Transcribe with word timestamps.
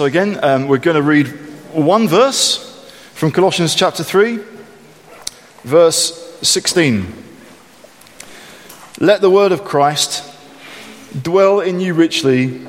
So, 0.00 0.06
again, 0.06 0.42
um, 0.42 0.66
we're 0.66 0.78
going 0.78 0.96
to 0.96 1.02
read 1.02 1.26
one 1.74 2.08
verse 2.08 2.90
from 3.12 3.30
Colossians 3.32 3.74
chapter 3.74 4.02
3, 4.02 4.38
verse 5.62 6.38
16. 6.40 7.12
Let 8.98 9.20
the 9.20 9.28
word 9.28 9.52
of 9.52 9.62
Christ 9.62 10.24
dwell 11.22 11.60
in 11.60 11.80
you 11.80 11.92
richly 11.92 12.66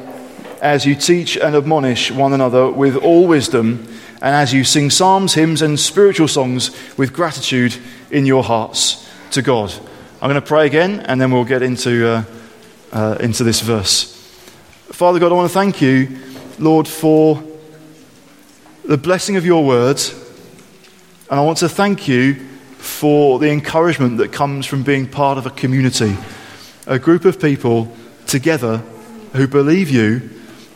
as 0.61 0.85
you 0.85 0.93
teach 0.93 1.37
and 1.37 1.55
admonish 1.55 2.11
one 2.11 2.33
another 2.33 2.69
with 2.69 2.97
all 2.97 3.27
wisdom, 3.27 3.87
and 4.15 4.35
as 4.35 4.53
you 4.53 4.65
sing 4.65 4.89
psalms, 4.89 5.33
hymns, 5.33 5.61
and 5.61 5.79
spiritual 5.79 6.27
songs 6.27 6.75
with 6.97 7.13
gratitude 7.13 7.77
in 8.09 8.25
your 8.25 8.43
hearts 8.43 9.09
to 9.31 9.41
God. 9.41 9.73
I'm 10.21 10.29
going 10.29 10.33
to 10.33 10.45
pray 10.45 10.65
again, 10.65 10.99
and 10.99 11.21
then 11.21 11.31
we'll 11.31 11.45
get 11.45 11.61
into, 11.61 12.09
uh, 12.09 12.23
uh, 12.91 13.17
into 13.21 13.45
this 13.45 13.61
verse. 13.61 14.17
Father 14.91 15.17
God, 15.17 15.31
I 15.31 15.35
want 15.35 15.49
to 15.49 15.53
thank 15.53 15.81
you, 15.81 16.19
Lord, 16.61 16.87
for 16.87 17.43
the 18.85 18.97
blessing 18.97 19.35
of 19.35 19.43
your 19.43 19.65
words. 19.65 20.13
And 21.27 21.39
I 21.39 21.43
want 21.43 21.57
to 21.59 21.69
thank 21.69 22.07
you 22.07 22.35
for 22.77 23.39
the 23.39 23.49
encouragement 23.49 24.19
that 24.19 24.31
comes 24.31 24.67
from 24.67 24.83
being 24.83 25.07
part 25.07 25.39
of 25.39 25.47
a 25.47 25.49
community, 25.49 26.15
a 26.85 26.99
group 26.99 27.25
of 27.25 27.41
people 27.41 27.91
together 28.27 28.77
who 29.33 29.47
believe 29.47 29.89
you, 29.89 30.29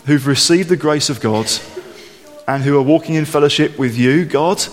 who've 0.08 0.25
received 0.25 0.70
the 0.70 0.75
grace 0.75 1.11
of 1.11 1.21
God, 1.21 1.48
and 2.47 2.63
who 2.63 2.80
are 2.80 2.81
walking 2.81 3.13
in 3.13 3.25
fellowship 3.25 3.77
with 3.77 3.95
you, 3.95 4.25
God, 4.25 4.63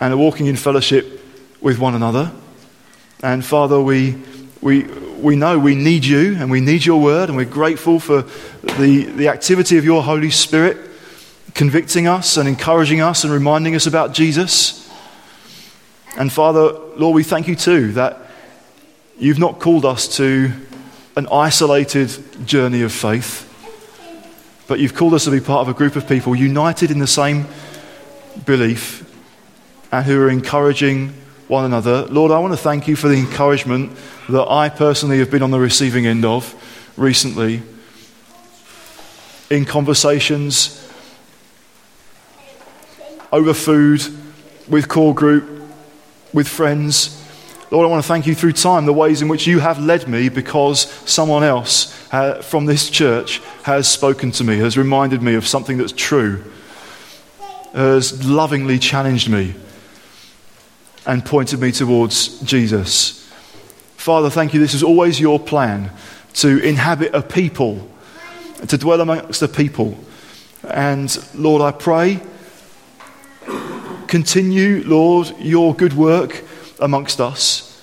and 0.00 0.12
are 0.12 0.16
walking 0.16 0.46
in 0.46 0.56
fellowship 0.56 1.24
with 1.60 1.78
one 1.78 1.94
another. 1.94 2.32
And 3.22 3.44
Father, 3.44 3.80
we, 3.80 4.20
we, 4.60 4.82
we 5.24 5.36
know 5.36 5.58
we 5.58 5.74
need 5.74 6.04
you 6.04 6.36
and 6.36 6.50
we 6.50 6.60
need 6.60 6.84
your 6.84 7.00
word, 7.00 7.30
and 7.30 7.36
we're 7.36 7.46
grateful 7.46 7.98
for 7.98 8.22
the, 8.62 9.04
the 9.16 9.28
activity 9.28 9.78
of 9.78 9.84
your 9.84 10.02
Holy 10.02 10.30
Spirit 10.30 10.76
convicting 11.54 12.06
us 12.06 12.36
and 12.36 12.46
encouraging 12.46 13.00
us 13.00 13.24
and 13.24 13.32
reminding 13.32 13.74
us 13.74 13.86
about 13.86 14.12
Jesus. 14.12 14.90
And 16.18 16.30
Father, 16.30 16.72
Lord, 16.96 17.14
we 17.14 17.22
thank 17.22 17.48
you 17.48 17.56
too 17.56 17.92
that 17.92 18.18
you've 19.18 19.38
not 19.38 19.60
called 19.60 19.86
us 19.86 20.16
to 20.18 20.52
an 21.16 21.26
isolated 21.28 22.10
journey 22.46 22.82
of 22.82 22.92
faith, 22.92 23.50
but 24.68 24.78
you've 24.78 24.94
called 24.94 25.14
us 25.14 25.24
to 25.24 25.30
be 25.30 25.40
part 25.40 25.62
of 25.62 25.68
a 25.68 25.76
group 25.76 25.96
of 25.96 26.06
people 26.06 26.36
united 26.36 26.90
in 26.90 26.98
the 26.98 27.06
same 27.06 27.46
belief 28.44 29.10
and 29.90 30.04
who 30.04 30.20
are 30.20 30.28
encouraging 30.28 31.14
one 31.48 31.64
another. 31.64 32.06
Lord, 32.06 32.32
I 32.32 32.38
want 32.38 32.52
to 32.52 32.58
thank 32.58 32.88
you 32.88 32.96
for 32.96 33.08
the 33.08 33.16
encouragement 33.16 33.96
that 34.28 34.48
I 34.48 34.68
personally 34.68 35.18
have 35.18 35.30
been 35.30 35.42
on 35.42 35.50
the 35.50 35.60
receiving 35.60 36.06
end 36.06 36.24
of 36.24 36.54
recently 36.96 37.62
in 39.50 39.64
conversations 39.64 40.80
over 43.32 43.52
food, 43.52 44.00
with 44.68 44.88
core 44.88 45.14
group, 45.14 45.44
with 46.32 46.48
friends. 46.48 47.20
Lord, 47.70 47.84
I 47.84 47.90
want 47.90 48.02
to 48.02 48.08
thank 48.08 48.26
you 48.26 48.34
through 48.34 48.52
time, 48.52 48.86
the 48.86 48.92
ways 48.92 49.22
in 49.22 49.28
which 49.28 49.46
you 49.46 49.58
have 49.58 49.78
led 49.78 50.08
me 50.08 50.28
because 50.28 50.88
someone 51.04 51.42
else 51.42 51.92
uh, 52.12 52.40
from 52.42 52.66
this 52.66 52.88
church 52.88 53.40
has 53.64 53.88
spoken 53.88 54.30
to 54.32 54.44
me, 54.44 54.58
has 54.58 54.78
reminded 54.78 55.20
me 55.20 55.34
of 55.34 55.46
something 55.46 55.76
that's 55.76 55.92
true, 55.92 56.44
has 57.72 58.24
lovingly 58.24 58.78
challenged 58.78 59.28
me 59.28 59.54
and 61.06 61.24
pointed 61.24 61.60
me 61.60 61.72
towards 61.72 62.40
Jesus. 62.40 63.20
Father, 63.96 64.30
thank 64.30 64.54
you. 64.54 64.60
This 64.60 64.74
is 64.74 64.82
always 64.82 65.20
your 65.20 65.38
plan 65.38 65.90
to 66.34 66.58
inhabit 66.58 67.14
a 67.14 67.22
people, 67.22 67.90
to 68.68 68.78
dwell 68.78 69.00
amongst 69.00 69.42
a 69.42 69.48
people. 69.48 69.98
And 70.68 71.16
Lord, 71.34 71.62
I 71.62 71.72
pray 71.72 72.20
Continue, 74.14 74.84
Lord, 74.86 75.34
your 75.40 75.74
good 75.74 75.94
work 75.94 76.44
amongst 76.78 77.20
us, 77.20 77.82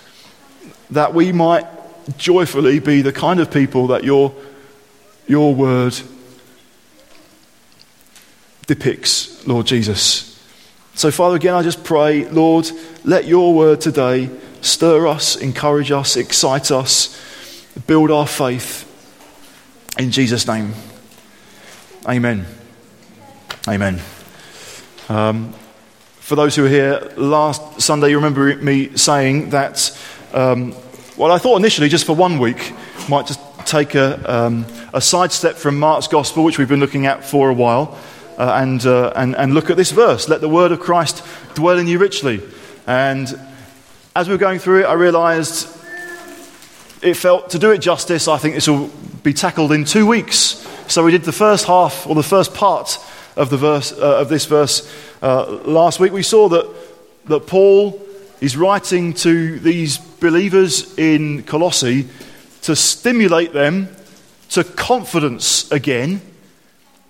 that 0.90 1.14
we 1.14 1.34
might 1.34 1.66
joyfully 2.18 2.80
be 2.80 3.02
the 3.02 3.12
kind 3.12 3.42
of 3.42 3.52
people 3.52 3.88
that 3.88 4.06
your, 4.06 4.34
your 5.28 5.54
word 5.54 5.94
depicts, 8.66 9.46
Lord 9.46 9.66
Jesus. 9.68 10.31
So, 11.02 11.10
Father, 11.10 11.36
again, 11.36 11.56
I 11.56 11.64
just 11.64 11.84
pray, 11.84 12.30
Lord, 12.30 12.70
let 13.04 13.26
your 13.26 13.56
word 13.56 13.82
today 13.82 14.30
stir 14.62 15.08
us, 15.08 15.36
encourage 15.36 15.90
us, 15.90 16.16
excite 16.16 16.70
us, 16.70 17.20
build 17.88 18.12
our 18.12 18.28
faith. 18.28 18.86
In 19.98 20.12
Jesus' 20.12 20.46
name. 20.46 20.76
Amen. 22.08 22.46
Amen. 23.68 24.00
Um, 25.10 25.54
for 26.20 26.36
those 26.36 26.56
who 26.56 26.62
were 26.62 26.70
here 26.70 27.12
last 27.18 27.82
Sunday, 27.82 28.12
you 28.12 28.18
remember 28.18 28.56
me 28.58 28.96
saying 28.96 29.50
that, 29.50 30.00
um, 30.34 30.76
well, 31.18 31.32
I 31.32 31.40
thought 31.40 31.58
initially 31.58 31.90
just 31.90 32.06
for 32.06 32.16
one 32.16 32.38
week 32.38 32.74
might 33.10 33.26
just 33.26 33.40
take 33.66 33.96
a, 33.96 34.32
um, 34.32 34.68
a 34.94 35.02
sidestep 35.02 35.56
from 35.56 35.80
Mark's 35.80 36.08
gospel, 36.08 36.44
which 36.44 36.60
we've 36.60 36.70
been 36.70 36.80
looking 36.80 37.08
at 37.08 37.26
for 37.26 37.50
a 37.50 37.54
while, 37.56 37.98
uh, 38.38 38.54
and, 38.62 38.86
uh, 38.86 39.14
and, 39.16 39.36
and 39.36 39.54
look 39.54 39.70
at 39.70 39.78
this 39.78 39.92
verse 39.92 40.28
let 40.28 40.42
the 40.42 40.50
word 40.50 40.72
of 40.72 40.80
Christ 40.80 41.24
dwell 41.54 41.78
in 41.78 41.88
you 41.88 42.00
richly. 42.00 42.42
And 42.88 43.28
as 44.16 44.28
we 44.28 44.34
were 44.34 44.40
going 44.40 44.60
through 44.60 44.82
it, 44.82 44.86
I 44.86 44.94
realized 44.94 45.68
it 47.02 47.16
felt 47.16 47.52
to 47.52 47.60
do 47.60 47.72
it 47.72 47.80
justice, 47.80 48.28
I 48.28 48.38
think 48.38 48.56
this 48.56 48.68
will 48.68 48.90
be 49.24 49.34
tackled 49.34 49.72
in 49.72 49.86
two 49.86 50.06
weeks. 50.06 50.68
So 50.88 51.04
we 51.04 51.12
did 51.12 51.24
the 51.24 51.32
first 51.32 51.66
half, 51.66 52.06
or 52.06 52.16
the 52.16 52.24
first 52.24 52.54
part 52.54 53.00
of, 53.36 53.50
the 53.50 53.58
verse, 53.58 53.92
uh, 53.94 54.20
of 54.20 54.30
this 54.30 54.46
verse 54.46 54.92
uh, 55.22 55.62
last 55.66 56.00
week. 56.00 56.12
We 56.12 56.24
saw 56.24 56.50
that, 56.50 56.70
that 57.26 57.48
Paul 57.48 58.02
is 58.42 58.58
writing 58.58 59.14
to 59.14 59.60
these 59.60 59.98
believers 59.98 60.98
in 60.98 61.44
Colossae 61.44 62.08
to 62.64 62.76
stimulate 62.76 63.54
them 63.54 63.88
to 64.50 64.64
confidence 64.64 65.72
again 65.72 66.22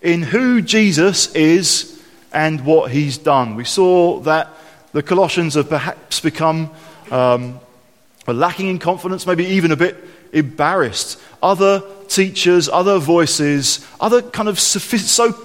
in 0.02 0.24
who 0.24 0.62
Jesus 0.62 1.34
is 1.36 2.02
and 2.34 2.66
what 2.66 2.92
he's 2.92 3.18
done. 3.18 3.56
We 3.56 3.66
saw 3.66 4.20
that 4.22 4.50
the 4.94 5.04
Colossians 5.04 5.56
have 5.56 5.70
perhaps 5.70 6.20
become 6.20 6.72
um, 7.12 7.60
lacking 8.28 8.68
in 8.68 8.80
confidence, 8.80 9.28
maybe 9.28 9.46
even 9.46 9.72
a 9.72 9.76
bit 9.76 9.98
embarrassed. 10.34 11.20
Other 11.42 11.84
teachers, 12.08 12.70
other 12.70 13.00
voices, 13.00 13.86
other 14.00 14.22
kind 14.22 14.50
of 14.50 14.58
sophi- 14.58 15.00
so 15.00 15.36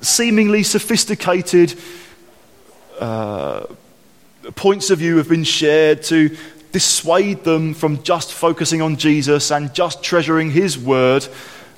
seemingly 0.00 0.62
sophisticated 0.62 1.78
uh, 3.00 3.64
points 4.54 4.90
of 4.90 4.98
view 4.98 5.16
have 5.16 5.28
been 5.28 5.44
shared 5.44 6.02
to 6.04 6.36
dissuade 6.72 7.44
them 7.44 7.72
from 7.72 8.02
just 8.02 8.32
focusing 8.32 8.82
on 8.82 8.96
Jesus 8.96 9.50
and 9.50 9.72
just 9.74 10.02
treasuring 10.02 10.50
his 10.50 10.78
word. 10.78 11.26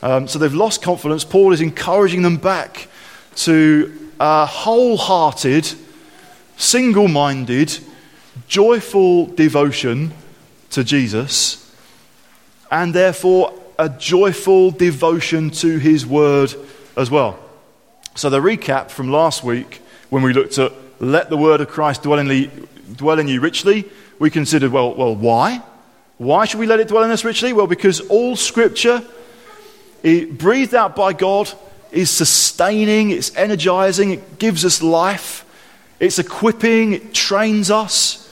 Um, 0.07 0.29
so 0.29 0.39
they've 0.39 0.55
lost 0.55 0.83
confidence. 0.83 1.25
Paul 1.25 1.53
is 1.53 1.61
encouraging 1.61 2.23
them 2.23 2.37
back 2.37 2.87
to 3.39 3.93
a 4.21 4.47
wholehearted, 4.47 5.69
single 6.57 7.09
minded, 7.09 7.77
joyful 8.47 9.27
devotion 9.27 10.13
to 10.71 10.85
Jesus, 10.85 11.75
and 12.71 12.95
therefore 12.95 13.53
a 13.81 13.89
joyful 13.89 14.71
devotion 14.71 15.51
to 15.51 15.79
his 15.79 16.07
word 16.07 16.55
as 16.97 17.11
well. 17.11 17.37
So, 18.15 18.31
the 18.31 18.39
recap 18.39 18.93
from 18.93 19.11
last 19.11 19.43
week, 19.43 19.83
when 20.11 20.23
we 20.23 20.33
looked 20.33 20.57
at 20.59 20.73
let 21.01 21.31
the 21.31 21.37
word 21.37 21.61
of 21.61 21.67
Christ 21.67 22.05
dwell 22.05 22.21
in, 22.21 22.69
dwell 22.95 23.19
in 23.19 23.27
you 23.27 23.41
richly, 23.41 23.85
we 24.21 24.31
considered, 24.31 24.71
well, 24.71 24.95
well, 24.95 25.17
why? 25.17 25.61
Why 26.19 26.45
should 26.45 26.61
we 26.61 26.67
let 26.67 26.79
it 26.79 26.87
dwell 26.87 27.03
in 27.03 27.11
us 27.11 27.25
richly? 27.25 27.53
Well, 27.53 27.67
because 27.67 27.99
all 28.03 28.37
scripture, 28.37 29.03
breathed 30.03 30.75
out 30.75 30.97
by 30.97 31.13
God, 31.13 31.53
is 31.91 32.11
sustaining, 32.11 33.11
it's 33.11 33.35
energizing, 33.37 34.11
it 34.11 34.39
gives 34.39 34.65
us 34.65 34.83
life, 34.83 35.45
it's 36.01 36.19
equipping, 36.19 36.93
it 36.93 37.15
trains 37.15 37.71
us, 37.71 38.23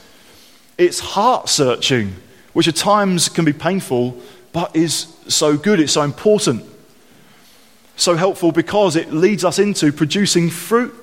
it's 0.77 0.99
heart 0.99 1.49
searching, 1.49 2.13
which 2.53 2.67
at 2.67 2.75
times 2.75 3.29
can 3.29 3.45
be 3.45 3.53
painful, 3.53 4.19
but 4.53 4.75
is 4.75 5.15
so 5.27 5.57
good, 5.57 5.79
it's 5.79 5.93
so 5.93 6.03
important. 6.03 6.63
So 7.97 8.15
helpful 8.15 8.51
because 8.51 8.95
it 8.95 9.11
leads 9.13 9.45
us 9.45 9.57
into 9.57 9.91
producing 9.91 10.49
fruit, 10.49 10.93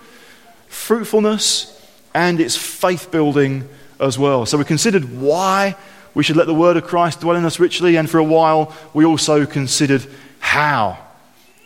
fruitfulness, 0.68 1.68
and 2.14 2.38
it's 2.38 2.56
faith 2.56 3.10
building 3.10 3.68
as 3.98 4.18
well. 4.18 4.44
So 4.44 4.58
we 4.58 4.64
considered 4.64 5.20
why 5.20 5.74
we 6.14 6.22
should 6.22 6.36
let 6.36 6.46
the 6.46 6.54
word 6.54 6.76
of 6.76 6.84
Christ 6.84 7.20
dwell 7.20 7.36
in 7.36 7.44
us 7.44 7.58
richly, 7.58 7.96
and 7.96 8.08
for 8.08 8.18
a 8.18 8.24
while 8.24 8.74
we 8.92 9.04
also 9.04 9.46
considered 9.46 10.06
how. 10.42 10.98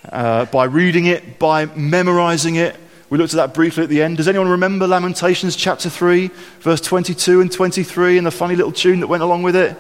Uh, 0.09 0.45
by 0.45 0.65
reading 0.65 1.07
it, 1.07 1.41
by 1.41 1.67
memorizing 1.67 2.55
it. 2.55 2.77
We 3.11 3.19
looked 3.19 3.33
at 3.33 3.39
that 3.39 3.55
briefly 3.55 3.83
at 3.83 3.89
the 3.89 4.03
end. 4.03 4.19
Does 4.19 4.29
anyone 4.29 4.49
remember 4.49 4.87
Lamentations 4.87 5.57
chapter 5.57 5.91
3, 5.91 6.29
verse 6.61 6.81
22 6.81 7.41
and 7.41 7.51
23, 7.51 8.19
and 8.19 8.27
the 8.27 8.31
funny 8.31 8.55
little 8.55 8.71
tune 8.71 9.01
that 9.01 9.09
went 9.09 9.25
along 9.25 9.43
with 9.43 9.57
it? 9.57 9.77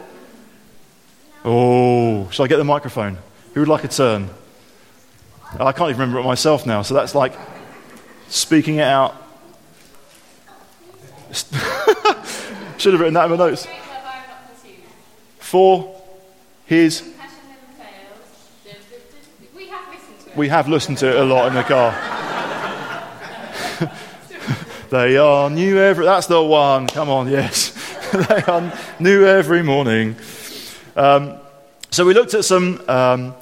Oh, 1.45 2.29
shall 2.31 2.45
I 2.45 2.49
get 2.49 2.57
the 2.57 2.65
microphone? 2.65 3.19
Who 3.55 3.61
would 3.61 3.69
like 3.69 3.85
a 3.85 3.89
turn? 3.89 4.29
I 5.61 5.73
can't 5.73 5.91
even 5.91 6.01
remember 6.01 6.19
it 6.19 6.25
myself 6.25 6.67
now, 6.67 6.83
so 6.83 6.95
that's 6.95 7.15
like 7.15 7.35
speaking 8.29 8.77
it 8.77 8.89
out. 8.89 9.15
Should 12.79 12.93
have 12.93 13.01
written 13.01 13.15
that 13.15 13.25
in 13.25 13.31
my 13.31 13.37
notes. 13.37 13.67
For 15.39 16.03
his. 16.67 17.13
We 20.37 20.49
have 20.49 20.69
listened 20.69 20.99
to 20.99 21.09
it 21.09 21.17
a 21.17 21.25
lot 21.25 21.49
in 21.49 21.55
the 21.55 21.63
car. 21.63 21.93
they 24.91 25.17
are 25.17 25.49
new 25.49 25.79
every. 25.79 26.05
That's 26.05 26.27
the 26.27 26.43
one. 26.43 26.89
Come 26.89 27.09
on, 27.09 27.29
yes. 27.29 27.73
they 28.29 28.43
are 28.43 28.71
new 29.01 29.25
every 29.25 29.63
morning. 29.63 30.15
Um, 30.95 31.39
so 31.91 32.05
we 32.05 32.13
looked 32.13 32.35
at 32.35 32.45
some 32.45 32.83
um, 32.87 33.35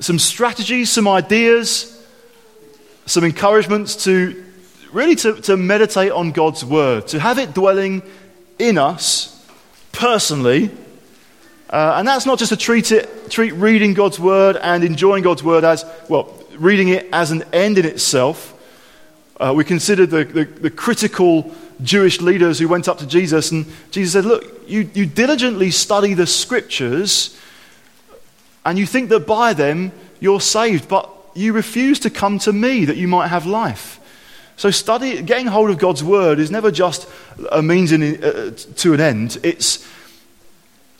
some 0.00 0.18
strategies, 0.18 0.90
some 0.90 1.06
ideas, 1.06 2.04
some 3.06 3.22
encouragements 3.22 4.02
to 4.04 4.44
really 4.92 5.14
to, 5.16 5.40
to 5.42 5.56
meditate 5.56 6.10
on 6.10 6.32
God's 6.32 6.64
word, 6.64 7.06
to 7.08 7.20
have 7.20 7.38
it 7.38 7.54
dwelling 7.54 8.02
in 8.58 8.76
us 8.76 9.48
personally. 9.92 10.72
Uh, 11.68 11.94
and 11.96 12.08
that's 12.08 12.26
not 12.26 12.40
just 12.40 12.48
to 12.48 12.56
treat 12.56 12.90
it, 12.90 13.30
treat 13.30 13.52
reading 13.52 13.94
God's 13.94 14.18
word 14.18 14.56
and 14.56 14.82
enjoying 14.82 15.22
God's 15.22 15.44
word 15.44 15.62
as, 15.62 15.84
well, 16.08 16.39
reading 16.60 16.88
it 16.88 17.08
as 17.12 17.30
an 17.32 17.42
end 17.52 17.78
in 17.78 17.86
itself. 17.86 18.54
Uh, 19.38 19.52
we 19.56 19.64
considered 19.64 20.10
the, 20.10 20.24
the, 20.24 20.44
the, 20.44 20.70
critical 20.70 21.50
Jewish 21.82 22.20
leaders 22.20 22.58
who 22.58 22.68
went 22.68 22.86
up 22.86 22.98
to 22.98 23.06
Jesus, 23.06 23.50
and 23.50 23.64
Jesus 23.90 24.12
said, 24.12 24.26
Look, 24.26 24.68
you, 24.68 24.90
you 24.92 25.06
diligently 25.06 25.70
study 25.70 26.12
the 26.12 26.26
scriptures 26.26 27.38
and 28.66 28.78
you 28.78 28.84
think 28.84 29.08
that 29.08 29.26
by 29.26 29.54
them 29.54 29.92
you're 30.20 30.42
saved, 30.42 30.88
but 30.88 31.08
you 31.34 31.54
refuse 31.54 31.98
to 32.00 32.10
come 32.10 32.38
to 32.40 32.52
me 32.52 32.84
that 32.84 32.98
you 32.98 33.08
might 33.08 33.28
have 33.28 33.46
life. 33.46 33.96
So, 34.56 34.70
study, 34.70 35.22
getting 35.22 35.46
hold 35.46 35.70
of 35.70 35.78
God's 35.78 36.04
word 36.04 36.38
is 36.38 36.50
never 36.50 36.70
just 36.70 37.08
a 37.50 37.62
means 37.62 37.92
in, 37.92 38.22
uh, 38.22 38.50
to 38.76 38.92
an 38.92 39.00
end, 39.00 39.38
it's, 39.42 39.88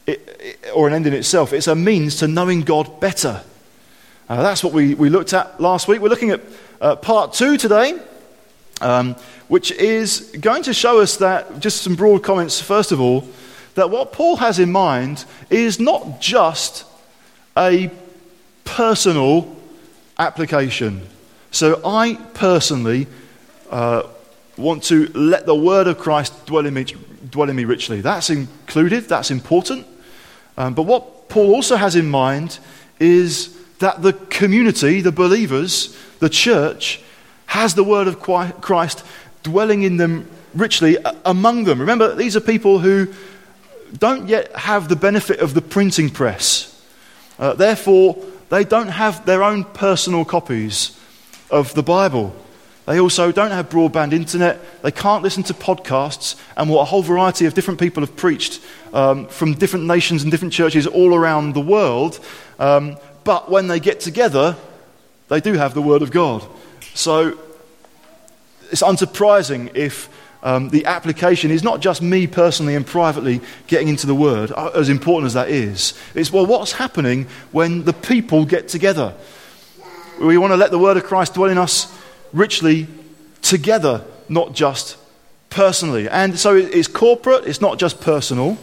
it, 0.06 0.58
or 0.74 0.88
an 0.88 0.94
end 0.94 1.06
in 1.06 1.12
itself. 1.12 1.52
It's 1.52 1.66
a 1.66 1.74
means 1.74 2.16
to 2.16 2.28
knowing 2.28 2.62
God 2.62 3.00
better. 3.00 3.42
Uh, 4.30 4.42
that's 4.42 4.62
what 4.62 4.72
we, 4.72 4.94
we 4.94 5.08
looked 5.08 5.32
at 5.32 5.60
last 5.60 5.88
week. 5.88 6.00
We're 6.00 6.08
looking 6.08 6.30
at 6.30 6.40
uh, 6.80 6.94
part 6.94 7.32
two 7.32 7.56
today, 7.56 7.98
um, 8.80 9.16
which 9.48 9.72
is 9.72 10.20
going 10.40 10.62
to 10.62 10.72
show 10.72 11.00
us 11.00 11.16
that, 11.16 11.58
just 11.58 11.82
some 11.82 11.96
broad 11.96 12.22
comments, 12.22 12.60
first 12.60 12.92
of 12.92 13.00
all, 13.00 13.26
that 13.74 13.90
what 13.90 14.12
Paul 14.12 14.36
has 14.36 14.60
in 14.60 14.70
mind 14.70 15.24
is 15.50 15.80
not 15.80 16.20
just 16.20 16.84
a 17.58 17.90
personal 18.64 19.56
application. 20.16 21.08
So 21.50 21.80
I 21.84 22.14
personally 22.32 23.08
uh, 23.68 24.04
want 24.56 24.84
to 24.84 25.08
let 25.08 25.44
the 25.44 25.56
word 25.56 25.88
of 25.88 25.98
Christ 25.98 26.46
dwell 26.46 26.66
in 26.66 26.74
me, 26.74 26.84
dwell 27.28 27.50
in 27.50 27.56
me 27.56 27.64
richly. 27.64 28.00
That's 28.00 28.30
included, 28.30 29.08
that's 29.08 29.32
important. 29.32 29.88
Um, 30.56 30.74
but 30.74 30.84
what 30.84 31.28
Paul 31.28 31.52
also 31.52 31.74
has 31.74 31.96
in 31.96 32.08
mind 32.08 32.60
is 33.00 33.56
that 33.80 34.02
the 34.02 34.12
community, 34.12 35.00
the 35.00 35.12
believers, 35.12 35.96
the 36.20 36.28
church, 36.28 37.02
has 37.46 37.74
the 37.74 37.84
word 37.84 38.06
of 38.06 38.20
Christ 38.20 39.04
dwelling 39.42 39.82
in 39.82 39.96
them 39.96 40.28
richly 40.54 40.96
among 41.24 41.64
them. 41.64 41.80
Remember, 41.80 42.14
these 42.14 42.36
are 42.36 42.40
people 42.40 42.78
who 42.78 43.12
don't 43.98 44.28
yet 44.28 44.54
have 44.54 44.88
the 44.88 44.96
benefit 44.96 45.40
of 45.40 45.54
the 45.54 45.62
printing 45.62 46.10
press. 46.10 46.66
Uh, 47.38 47.54
therefore, 47.54 48.16
they 48.50 48.64
don't 48.64 48.88
have 48.88 49.26
their 49.26 49.42
own 49.42 49.64
personal 49.64 50.24
copies 50.24 50.96
of 51.50 51.74
the 51.74 51.82
Bible. 51.82 52.34
They 52.86 52.98
also 52.98 53.30
don't 53.30 53.50
have 53.50 53.68
broadband 53.68 54.12
internet. 54.12 54.60
They 54.82 54.90
can't 54.90 55.22
listen 55.22 55.42
to 55.44 55.54
podcasts 55.54 56.40
and 56.56 56.68
what 56.68 56.82
a 56.82 56.84
whole 56.84 57.02
variety 57.02 57.46
of 57.46 57.54
different 57.54 57.78
people 57.78 58.02
have 58.02 58.16
preached 58.16 58.60
um, 58.92 59.26
from 59.28 59.54
different 59.54 59.86
nations 59.86 60.22
and 60.22 60.30
different 60.30 60.52
churches 60.52 60.86
all 60.86 61.14
around 61.14 61.54
the 61.54 61.60
world. 61.60 62.18
Um, 62.58 62.96
but 63.30 63.48
when 63.48 63.68
they 63.68 63.78
get 63.78 64.00
together, 64.00 64.56
they 65.28 65.40
do 65.40 65.52
have 65.52 65.72
the 65.72 65.80
Word 65.80 66.02
of 66.02 66.10
God. 66.10 66.44
So 66.94 67.38
it's 68.72 68.82
unsurprising 68.82 69.70
if 69.76 70.08
um, 70.42 70.70
the 70.70 70.86
application 70.86 71.52
is 71.52 71.62
not 71.62 71.78
just 71.78 72.02
me 72.02 72.26
personally 72.26 72.74
and 72.74 72.84
privately 72.84 73.40
getting 73.68 73.86
into 73.86 74.08
the 74.08 74.16
Word, 74.16 74.50
uh, 74.50 74.72
as 74.74 74.88
important 74.88 75.26
as 75.26 75.34
that 75.34 75.48
is. 75.48 75.94
It's, 76.16 76.32
well, 76.32 76.44
what's 76.44 76.72
happening 76.72 77.28
when 77.52 77.84
the 77.84 77.92
people 77.92 78.44
get 78.44 78.66
together? 78.66 79.14
We 80.20 80.36
want 80.36 80.50
to 80.50 80.56
let 80.56 80.72
the 80.72 80.80
Word 80.80 80.96
of 80.96 81.04
Christ 81.04 81.34
dwell 81.34 81.50
in 81.50 81.56
us 81.56 81.86
richly 82.32 82.88
together, 83.42 84.04
not 84.28 84.54
just 84.54 84.96
personally. 85.50 86.08
And 86.08 86.36
so 86.36 86.56
it's 86.56 86.88
corporate, 86.88 87.44
it's 87.44 87.60
not 87.60 87.78
just 87.78 88.00
personal. 88.00 88.58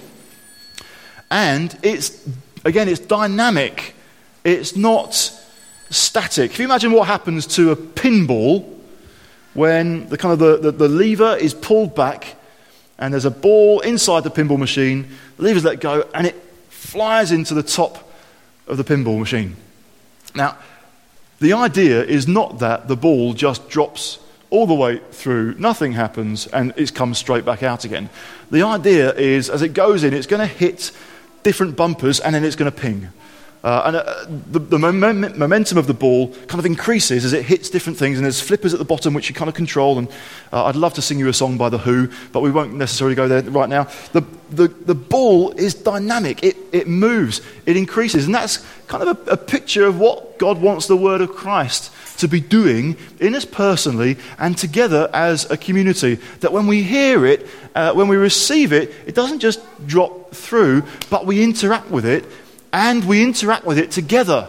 And 1.32 1.74
it's, 1.84 2.28
again, 2.66 2.90
it's 2.90 3.00
dynamic, 3.00 3.94
it's 4.48 4.78
not 4.78 5.14
static. 5.90 6.52
If 6.52 6.60
you 6.60 6.66
imagine 6.66 6.94
what 6.94 7.08
happens 7.08 7.46
to 7.56 7.72
a 7.72 7.76
pinball 7.76 8.64
when 9.54 10.08
the 10.08 10.18
kind 10.18 10.32
of 10.32 10.40
the, 10.40 10.58
the, 10.58 10.72
the 10.72 10.88
lever 10.88 11.36
is 11.36 11.54
pulled 11.54 11.96
back 11.96 12.36
and 12.98 13.14
there's 13.14 13.26
a 13.26 13.32
ball 13.32 13.82
inside 13.82 14.24
the 14.24 14.32
pinball 14.32 14.58
machine, 14.58 15.10
the 15.36 15.44
lever's 15.44 15.66
let 15.66 15.82
go, 15.82 16.08
and 16.14 16.26
it 16.26 16.36
flies 16.70 17.32
into 17.32 17.54
the 17.54 17.64
top 17.64 18.10
of 18.68 18.78
the 18.78 18.84
pinball 18.84 19.20
machine. 19.20 19.58
Now, 20.34 20.58
the 21.40 21.54
idea 21.54 22.04
is 22.04 22.28
not 22.28 22.60
that 22.60 22.88
the 22.88 22.96
ball 22.96 23.34
just 23.34 23.70
drops 23.70 24.20
all 24.50 24.66
the 24.66 24.74
way 24.74 25.02
through, 25.12 25.56
nothing 25.56 25.92
happens, 25.92 26.48
and 26.48 26.74
it 26.78 26.96
comes 26.96 27.18
straight 27.18 27.44
back 27.44 27.64
out 27.64 27.84
again. 27.84 28.10
The 28.50 28.64
idea 28.64 29.14
is 29.14 29.50
as 29.50 29.62
it 29.62 29.74
goes 29.74 30.06
in, 30.06 30.14
it's 30.14 30.28
going 30.28 30.40
to 30.40 30.54
hit 30.54 30.92
different 31.44 31.76
bumpers 31.76 32.22
and 32.22 32.34
then 32.34 32.46
it's 32.46 32.56
going 32.56 32.72
to 32.72 32.78
ping. 32.78 33.10
Uh, 33.68 33.82
and 33.86 33.96
uh, 33.98 34.26
the, 34.50 34.60
the 34.60 34.80
mom- 34.80 35.38
momentum 35.38 35.78
of 35.78 35.88
the 35.88 35.94
ball 35.94 36.30
kind 36.48 36.58
of 36.58 36.66
increases 36.66 37.26
as 37.26 37.34
it 37.34 37.44
hits 37.44 37.70
different 37.70 38.00
things, 38.00 38.18
and 38.18 38.24
there's 38.24 38.40
flippers 38.40 38.72
at 38.72 38.80
the 38.80 38.86
bottom 38.86 39.14
which 39.14 39.28
you 39.28 39.36
kind 39.36 39.50
of 39.50 39.56
control. 39.56 39.98
And 39.98 40.08
uh, 40.54 40.64
I'd 40.68 40.78
love 40.78 40.94
to 40.94 41.02
sing 41.02 41.20
you 41.20 41.28
a 41.28 41.34
song 41.34 41.58
by 41.58 41.68
The 41.68 41.78
Who, 41.78 42.10
but 42.32 42.40
we 42.40 42.50
won't 42.50 42.76
necessarily 42.76 43.14
go 43.14 43.28
there 43.28 43.42
right 43.42 43.68
now. 43.68 43.90
The, 44.14 44.22
the, 44.52 44.70
the 44.70 44.96
ball 44.96 45.52
is 45.52 45.74
dynamic, 45.74 46.46
it, 46.46 46.56
it 46.72 46.88
moves, 46.88 47.42
it 47.66 47.76
increases. 47.76 48.26
And 48.26 48.34
that's 48.34 48.66
kind 48.88 49.04
of 49.04 49.28
a, 49.28 49.32
a 49.32 49.38
picture 49.38 49.86
of 49.86 50.00
what 50.00 50.40
God 50.40 50.62
wants 50.62 50.88
the 50.88 50.96
Word 50.96 51.20
of 51.20 51.32
Christ 51.32 51.92
to 52.20 52.30
be 52.30 52.40
doing 52.40 52.96
in 53.20 53.36
us 53.36 53.44
personally 53.44 54.16
and 54.40 54.58
together 54.58 55.10
as 55.14 55.44
a 55.52 55.58
community. 55.58 56.16
That 56.40 56.54
when 56.54 56.68
we 56.68 56.84
hear 56.84 57.26
it, 57.26 57.46
uh, 57.76 57.92
when 57.92 58.08
we 58.08 58.16
receive 58.16 58.72
it, 58.72 58.94
it 59.06 59.14
doesn't 59.14 59.40
just 59.40 59.60
drop 59.86 60.34
through, 60.34 60.84
but 61.10 61.26
we 61.26 61.44
interact 61.44 61.90
with 61.90 62.06
it 62.06 62.24
and 62.74 63.04
we 63.06 63.24
interact 63.24 63.66
with 63.66 63.78
it 63.78 63.92
together 63.92 64.48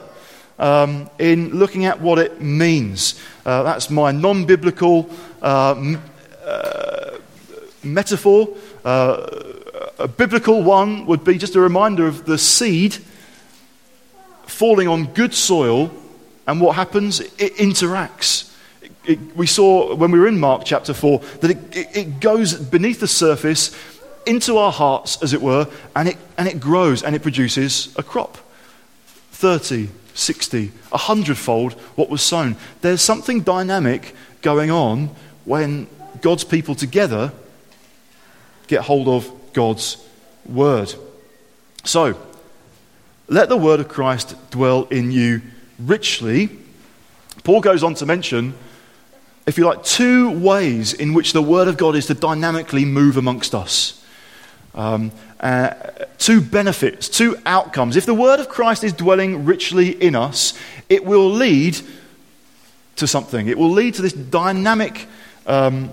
um, 0.58 1.08
in 1.18 1.50
looking 1.50 1.84
at 1.84 2.00
what 2.00 2.18
it 2.18 2.40
means. 2.40 3.20
Uh, 3.44 3.62
that's 3.62 3.90
my 3.90 4.12
non 4.12 4.44
biblical 4.44 5.08
uh, 5.42 5.96
uh, 6.44 7.18
metaphor. 7.82 8.48
Uh, 8.84 9.26
a 9.98 10.08
biblical 10.08 10.62
one 10.62 11.06
would 11.06 11.24
be 11.24 11.38
just 11.38 11.56
a 11.56 11.60
reminder 11.60 12.06
of 12.06 12.24
the 12.24 12.38
seed 12.38 12.96
falling 14.46 14.88
on 14.88 15.06
good 15.06 15.34
soil, 15.34 15.90
and 16.46 16.60
what 16.60 16.76
happens? 16.76 17.20
It 17.20 17.56
interacts. 17.56 18.52
It, 18.82 18.92
it, 19.04 19.36
we 19.36 19.46
saw 19.46 19.94
when 19.94 20.10
we 20.10 20.18
were 20.18 20.28
in 20.28 20.38
Mark 20.38 20.62
chapter 20.64 20.94
4 20.94 21.18
that 21.40 21.50
it, 21.50 21.96
it 21.96 22.20
goes 22.20 22.54
beneath 22.54 23.00
the 23.00 23.08
surface 23.08 23.76
into 24.28 24.58
our 24.58 24.70
hearts, 24.70 25.20
as 25.22 25.32
it 25.32 25.40
were, 25.40 25.66
and 25.96 26.10
it, 26.10 26.18
and 26.36 26.46
it 26.46 26.60
grows 26.60 27.02
and 27.02 27.16
it 27.16 27.22
produces 27.22 27.94
a 27.96 28.02
crop 28.02 28.36
30, 29.32 29.88
60, 30.14 30.66
100 30.66 31.38
fold 31.38 31.72
what 31.96 32.10
was 32.10 32.20
sown. 32.20 32.56
There's 32.82 33.00
something 33.00 33.40
dynamic 33.40 34.14
going 34.42 34.70
on 34.70 35.10
when 35.44 35.86
God's 36.20 36.44
people 36.44 36.74
together 36.74 37.32
get 38.66 38.82
hold 38.82 39.08
of 39.08 39.32
God's 39.54 39.96
word. 40.44 40.94
So, 41.84 42.20
let 43.28 43.48
the 43.48 43.56
word 43.56 43.80
of 43.80 43.88
Christ 43.88 44.36
dwell 44.50 44.84
in 44.84 45.10
you 45.10 45.40
richly. 45.78 46.50
Paul 47.44 47.62
goes 47.62 47.82
on 47.82 47.94
to 47.94 48.06
mention, 48.06 48.52
if 49.46 49.56
you 49.56 49.64
like, 49.64 49.84
two 49.84 50.30
ways 50.30 50.92
in 50.92 51.14
which 51.14 51.32
the 51.32 51.42
word 51.42 51.68
of 51.68 51.78
God 51.78 51.96
is 51.96 52.06
to 52.06 52.14
dynamically 52.14 52.84
move 52.84 53.16
amongst 53.16 53.54
us 53.54 53.98
um, 54.78 55.10
uh, 55.40 55.74
two 56.18 56.40
benefits, 56.40 57.08
two 57.08 57.36
outcomes. 57.44 57.96
If 57.96 58.06
the 58.06 58.14
word 58.14 58.40
of 58.40 58.48
Christ 58.48 58.84
is 58.84 58.92
dwelling 58.92 59.44
richly 59.44 59.90
in 59.90 60.14
us, 60.14 60.54
it 60.88 61.04
will 61.04 61.28
lead 61.28 61.78
to 62.96 63.06
something. 63.06 63.48
It 63.48 63.58
will 63.58 63.70
lead 63.70 63.94
to 63.94 64.02
this 64.02 64.12
dynamic 64.12 65.06
um, 65.46 65.90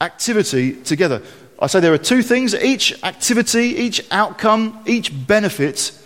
activity 0.00 0.74
together. 0.82 1.22
I 1.58 1.66
say 1.66 1.80
there 1.80 1.94
are 1.94 1.98
two 1.98 2.22
things. 2.22 2.54
Each 2.54 3.02
activity, 3.02 3.76
each 3.76 4.06
outcome, 4.10 4.82
each 4.86 5.10
benefit 5.26 5.98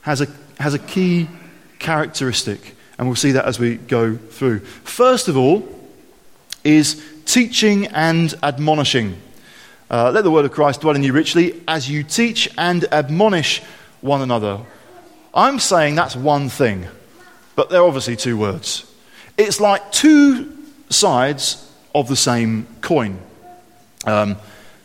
has 0.00 0.22
a, 0.22 0.26
has 0.58 0.72
a 0.72 0.78
key 0.78 1.28
characteristic. 1.78 2.74
And 2.98 3.06
we'll 3.06 3.16
see 3.16 3.32
that 3.32 3.44
as 3.44 3.58
we 3.58 3.76
go 3.76 4.16
through. 4.16 4.60
First 4.60 5.28
of 5.28 5.36
all, 5.36 5.68
is 6.64 7.04
teaching 7.26 7.86
and 7.88 8.34
admonishing. 8.42 9.20
Uh, 9.90 10.10
let 10.10 10.24
the 10.24 10.30
word 10.30 10.44
of 10.44 10.52
Christ 10.52 10.80
dwell 10.80 10.96
in 10.96 11.02
you 11.02 11.12
richly 11.12 11.62
as 11.68 11.88
you 11.88 12.02
teach 12.02 12.48
and 12.58 12.84
admonish 12.92 13.62
one 14.00 14.20
another. 14.20 14.60
I'm 15.32 15.58
saying 15.58 15.94
that's 15.94 16.16
one 16.16 16.48
thing, 16.48 16.86
but 17.54 17.70
they're 17.70 17.84
obviously 17.84 18.16
two 18.16 18.36
words. 18.36 18.90
It's 19.38 19.60
like 19.60 19.92
two 19.92 20.56
sides 20.88 21.70
of 21.94 22.08
the 22.08 22.16
same 22.16 22.66
coin 22.80 23.18
um, 24.06 24.36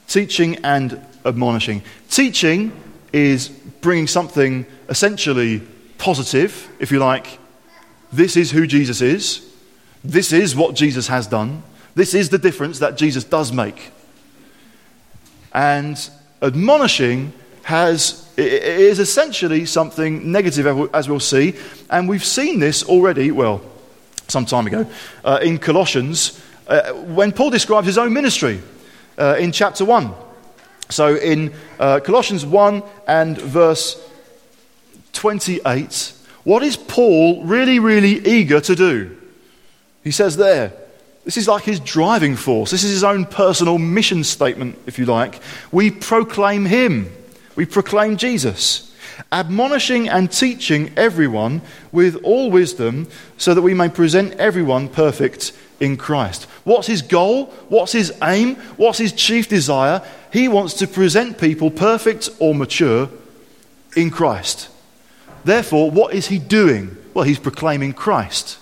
teaching 0.08 0.58
and 0.64 1.00
admonishing. 1.26 1.84
Teaching 2.10 2.72
is 3.14 3.50
bringing 3.50 4.08
something 4.08 4.66
essentially 4.90 5.62
positive, 5.98 6.70
if 6.80 6.92
you 6.92 7.00
like. 7.00 7.40
This 8.12 8.36
is 8.36 8.52
who 8.52 8.68
Jesus 8.68 9.02
is. 9.02 9.48
This 10.04 10.34
is 10.34 10.56
what 10.56 10.76
Jesus 10.76 11.08
has 11.08 11.28
done. 11.28 11.64
This 11.96 12.14
is 12.14 12.30
the 12.30 12.38
difference 12.38 12.80
that 12.80 12.98
Jesus 12.98 13.24
does 13.24 13.52
make. 13.52 13.92
And 15.54 16.10
admonishing 16.42 17.34
has 17.64 18.22
is 18.38 19.00
essentially 19.00 19.66
something 19.66 20.32
negative, 20.32 20.90
as 20.94 21.08
we'll 21.08 21.20
see. 21.20 21.54
And 21.90 22.08
we've 22.08 22.26
seen 22.26 22.60
this 22.60 22.84
already, 22.84 23.32
well, 23.32 23.62
some 24.28 24.46
time 24.46 24.68
ago, 24.68 24.90
uh, 25.24 25.40
in 25.42 25.58
Colossians, 25.58 26.42
uh, 26.68 26.94
when 26.94 27.32
Paul 27.32 27.50
describes 27.50 27.88
his 27.88 27.98
own 27.98 28.14
ministry 28.14 28.62
uh, 29.18 29.36
in 29.38 29.52
chapter 29.52 29.86
1. 29.86 30.14
So 30.90 31.16
in 31.16 31.54
uh, 31.80 32.00
Colossians 32.00 32.46
1 32.46 32.84
and 33.08 33.38
verse 33.38 34.02
28, 35.14 36.14
what 36.44 36.64
is 36.64 36.76
Paul 36.76 37.44
really, 37.44 37.80
really 37.80 38.26
eager 38.26 38.60
to 38.62 38.76
do? 38.76 39.18
He 40.04 40.12
says 40.12 40.38
there, 40.38 40.74
this 41.24 41.38
is 41.38 41.48
like 41.48 41.64
his 41.64 41.80
driving 41.80 42.36
force. 42.36 42.72
This 42.72 42.84
is 42.84 42.92
his 42.92 43.04
own 43.04 43.26
personal 43.26 43.78
mission 43.78 44.24
statement, 44.24 44.78
if 44.88 44.98
you 44.98 45.06
like. 45.06 45.40
We 45.72 45.92
proclaim 45.92 46.66
him, 46.66 47.12
we 47.56 47.66
proclaim 47.66 48.18
Jesus, 48.18 48.96
admonishing 49.32 50.10
and 50.10 50.32
teaching 50.32 50.92
everyone 50.98 51.62
with 51.92 52.24
all 52.24 52.50
wisdom, 52.50 53.08
so 53.38 53.54
that 53.54 53.62
we 53.62 53.74
may 53.74 53.90
present 53.90 54.34
everyone 54.34 54.88
perfect 54.90 55.54
in 55.80 55.98
Christ. 55.98 56.44
What's 56.64 56.88
his 56.88 57.02
goal? 57.02 57.48
What's 57.70 57.92
his 57.92 58.14
aim? 58.24 58.56
What's 58.78 58.98
his 59.00 59.14
chief 59.14 59.48
desire? 59.48 60.02
He 60.32 60.48
wants 60.48 60.76
to 60.76 60.88
present 60.88 61.40
people 61.40 61.70
perfect 61.72 62.30
or 62.40 62.56
mature 62.56 63.10
in 63.96 64.10
Christ. 64.10 64.70
Therefore, 65.44 65.92
what 65.92 66.14
is 66.14 66.28
he 66.28 66.40
doing? 66.40 66.96
Well, 67.14 67.26
he's 67.26 67.40
proclaiming 67.40 67.94
Christ. 67.94 68.58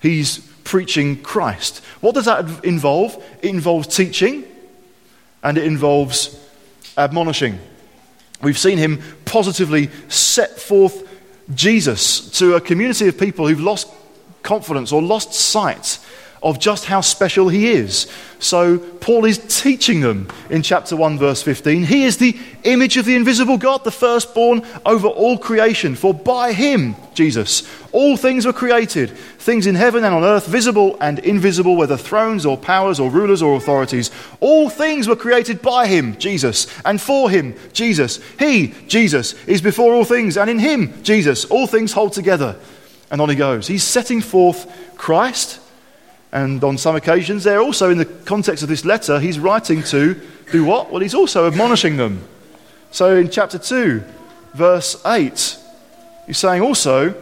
He's 0.00 0.48
preaching 0.64 1.22
Christ. 1.22 1.84
What 2.00 2.14
does 2.14 2.26
that 2.26 2.64
involve? 2.64 3.22
It 3.42 3.50
involves 3.50 3.88
teaching 3.88 4.44
and 5.42 5.58
it 5.58 5.64
involves 5.64 6.38
admonishing. 6.96 7.58
We've 8.42 8.58
seen 8.58 8.78
him 8.78 9.00
positively 9.24 9.90
set 10.08 10.58
forth 10.58 11.08
Jesus 11.54 12.30
to 12.38 12.54
a 12.54 12.60
community 12.60 13.08
of 13.08 13.18
people 13.18 13.46
who've 13.46 13.60
lost 13.60 13.88
confidence 14.42 14.92
or 14.92 15.00
lost 15.00 15.32
sight 15.32 15.98
of 16.42 16.58
just 16.58 16.86
how 16.86 17.00
special 17.00 17.48
he 17.48 17.70
is. 17.70 18.10
So, 18.40 18.78
Paul 18.78 19.24
is 19.24 19.38
teaching 19.60 20.00
them 20.00 20.26
in 20.50 20.62
chapter 20.62 20.96
1, 20.96 21.16
verse 21.16 21.42
15. 21.42 21.84
He 21.84 22.02
is 22.02 22.16
the 22.16 22.36
image 22.64 22.96
of 22.96 23.04
the 23.04 23.14
invisible 23.14 23.56
God, 23.56 23.84
the 23.84 23.92
firstborn 23.92 24.62
over 24.84 25.06
all 25.06 25.38
creation. 25.38 25.94
For 25.94 26.12
by 26.12 26.52
him, 26.52 26.96
Jesus, 27.14 27.62
all 27.92 28.16
things 28.16 28.44
were 28.44 28.52
created, 28.52 29.10
things 29.10 29.68
in 29.68 29.76
heaven 29.76 30.02
and 30.02 30.12
on 30.12 30.24
earth, 30.24 30.48
visible 30.48 30.96
and 31.00 31.20
invisible, 31.20 31.76
whether 31.76 31.96
thrones 31.96 32.44
or 32.44 32.56
powers 32.56 32.98
or 32.98 33.10
rulers 33.10 33.42
or 33.42 33.54
authorities. 33.54 34.10
All 34.40 34.68
things 34.68 35.06
were 35.06 35.14
created 35.14 35.62
by 35.62 35.86
him, 35.86 36.16
Jesus, 36.18 36.66
and 36.84 37.00
for 37.00 37.30
him, 37.30 37.54
Jesus. 37.72 38.18
He, 38.40 38.74
Jesus, 38.88 39.34
is 39.46 39.62
before 39.62 39.94
all 39.94 40.04
things, 40.04 40.36
and 40.36 40.50
in 40.50 40.58
him, 40.58 41.00
Jesus, 41.04 41.44
all 41.44 41.68
things 41.68 41.92
hold 41.92 42.12
together. 42.12 42.56
And 43.08 43.20
on 43.20 43.28
he 43.28 43.36
goes. 43.36 43.68
He's 43.68 43.84
setting 43.84 44.20
forth 44.20 44.96
Christ 44.96 45.60
and 46.32 46.64
on 46.64 46.78
some 46.78 46.96
occasions, 46.96 47.44
they're 47.44 47.60
also, 47.60 47.90
in 47.90 47.98
the 47.98 48.06
context 48.06 48.62
of 48.62 48.68
this 48.68 48.84
letter, 48.84 49.20
he's 49.20 49.38
writing 49.38 49.82
to 49.84 50.20
do 50.50 50.64
what? 50.64 50.90
Well, 50.90 51.02
he's 51.02 51.14
also 51.14 51.46
admonishing 51.46 51.98
them. 51.98 52.26
So 52.90 53.16
in 53.16 53.30
chapter 53.30 53.58
2, 53.58 54.02
verse 54.54 55.00
8, 55.04 55.58
he's 56.26 56.38
saying 56.38 56.62
also, 56.62 57.14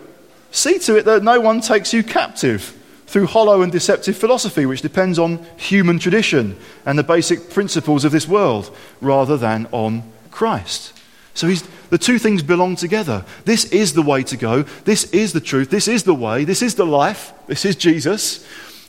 see 0.53 0.79
to 0.81 0.97
it 0.97 1.05
that 1.05 1.23
no 1.23 1.41
one 1.41 1.61
takes 1.61 1.93
you 1.93 2.03
captive 2.03 2.77
through 3.07 3.27
hollow 3.27 3.63
and 3.63 3.73
deceptive 3.73 4.17
philosophy, 4.17 4.67
which 4.67 4.83
depends 4.83 5.19
on 5.19 5.45
human 5.57 5.99
tradition 5.99 6.57
and 6.87 6.97
the 6.97 7.03
basic 7.03 7.51
principles 7.51 8.05
of 8.05 8.13
this 8.13 8.29
world, 8.29 8.75
rather 9.01 9.37
than 9.37 9.67
on 9.73 10.05
Christ. 10.31 10.93
So 11.35 11.49
the 11.91 11.99
two 11.99 12.21
things 12.21 12.43
belong 12.43 12.77
together. 12.77 13.25
This 13.45 13.65
is 13.67 13.95
the 13.95 14.03
way 14.03 14.23
to 14.25 14.37
go. 14.37 14.63
This 14.85 15.05
is 15.11 15.33
the 15.33 15.41
truth. 15.41 15.71
This 15.71 15.89
is 15.89 16.05
the 16.05 16.15
way. 16.15 16.45
This 16.45 16.63
is 16.63 16.77
the 16.77 16.87
life. 16.87 17.33
This 17.49 17.65
is 17.65 17.75
Jesus. 17.75 18.47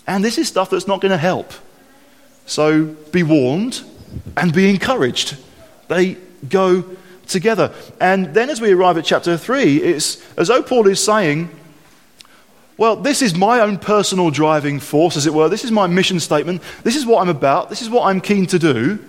And 0.08 0.24
this 0.24 0.38
is 0.38 0.48
stuff 0.48 0.70
that's 0.70 0.88
not 0.88 1.02
going 1.02 1.12
to 1.12 1.18
help. 1.18 1.52
So 2.46 2.86
be 2.86 3.24
warned 3.24 3.82
and 4.36 4.54
be 4.54 4.70
encouraged. 4.70 5.38
They 5.88 6.18
go 6.50 6.84
together. 7.28 7.74
And 8.00 8.34
then 8.34 8.50
as 8.50 8.60
we 8.60 8.72
arrive 8.72 8.98
at 8.98 9.06
chapter 9.06 9.38
3, 9.38 9.78
it's 9.78 10.22
as 10.38 10.50
though 10.50 10.64
Paul 10.64 10.88
is 10.88 11.04
saying, 11.04 11.50
well, 12.78 12.96
this 12.96 13.22
is 13.22 13.36
my 13.36 13.60
own 13.60 13.78
personal 13.78 14.32
driving 14.32 14.80
force, 14.80 15.16
as 15.16 15.28
it 15.28 15.34
were. 15.34 15.50
This 15.50 15.64
is 15.64 15.72
my 15.72 15.88
mission 15.88 16.20
statement. 16.20 16.62
This 16.84 16.96
is 16.96 17.06
what 17.06 17.22
I'm 17.22 17.30
about. 17.30 17.70
This 17.70 17.82
is 17.82 17.90
what 17.90 18.06
I'm 18.06 18.22
keen 18.22 18.48
to 18.48 18.60
do. 18.60 19.00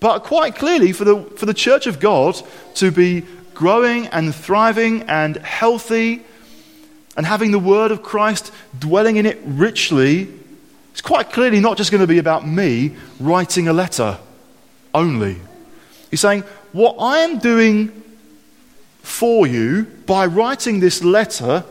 But 0.00 0.20
quite 0.20 0.54
clearly, 0.54 0.92
for 0.92 1.04
the, 1.04 1.22
for 1.36 1.46
the 1.46 1.54
church 1.54 1.86
of 1.86 1.98
God 1.98 2.40
to 2.74 2.92
be 2.92 3.24
growing 3.54 4.06
and 4.08 4.32
thriving 4.32 5.02
and 5.02 5.36
healthy 5.38 6.22
and 7.18 7.26
having 7.26 7.50
the 7.50 7.58
word 7.58 7.90
of 7.90 8.00
Christ 8.00 8.52
dwelling 8.78 9.16
in 9.16 9.26
it 9.26 9.40
richly, 9.44 10.28
it's 10.92 11.00
quite 11.00 11.32
clearly 11.32 11.58
not 11.58 11.76
just 11.76 11.90
going 11.90 12.00
to 12.00 12.06
be 12.06 12.18
about 12.18 12.46
me 12.46 12.94
writing 13.18 13.66
a 13.66 13.72
letter 13.72 14.18
only. 14.94 15.36
He's 16.12 16.20
saying, 16.20 16.44
What 16.70 16.94
I 17.00 17.18
am 17.18 17.40
doing 17.40 17.88
for 19.02 19.48
you 19.48 19.82
by 20.06 20.26
writing 20.26 20.78
this 20.78 21.02
letter, 21.02 21.64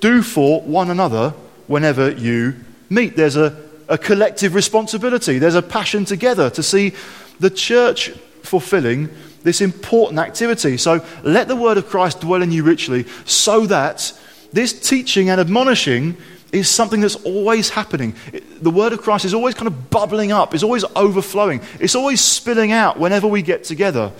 do 0.00 0.22
for 0.22 0.60
one 0.60 0.90
another 0.90 1.30
whenever 1.66 2.12
you 2.12 2.54
meet. 2.88 3.16
There's 3.16 3.36
a, 3.36 3.60
a 3.88 3.98
collective 3.98 4.54
responsibility, 4.54 5.40
there's 5.40 5.56
a 5.56 5.62
passion 5.62 6.04
together 6.04 6.50
to 6.50 6.62
see 6.62 6.92
the 7.40 7.50
church 7.50 8.10
fulfilling 8.44 9.08
this 9.42 9.60
important 9.60 10.20
activity. 10.20 10.76
So 10.76 11.04
let 11.24 11.48
the 11.48 11.56
word 11.56 11.78
of 11.78 11.88
Christ 11.88 12.20
dwell 12.20 12.42
in 12.42 12.52
you 12.52 12.62
richly 12.62 13.06
so 13.24 13.66
that 13.66 14.12
this 14.54 14.72
teaching 14.72 15.30
and 15.30 15.40
admonishing 15.40 16.16
is 16.52 16.70
something 16.70 17.00
that's 17.00 17.16
always 17.16 17.70
happening. 17.70 18.14
The 18.62 18.70
word 18.70 18.92
of 18.92 19.02
Christ 19.02 19.24
is 19.24 19.34
always 19.34 19.54
kind 19.54 19.66
of 19.66 19.90
bubbling 19.90 20.30
up, 20.30 20.54
it's 20.54 20.62
always 20.62 20.84
overflowing, 20.94 21.60
it's 21.80 21.96
always 21.96 22.20
spilling 22.20 22.70
out 22.70 22.98
whenever 22.98 23.26
we 23.26 23.42
get 23.42 23.64
together. 23.64 24.12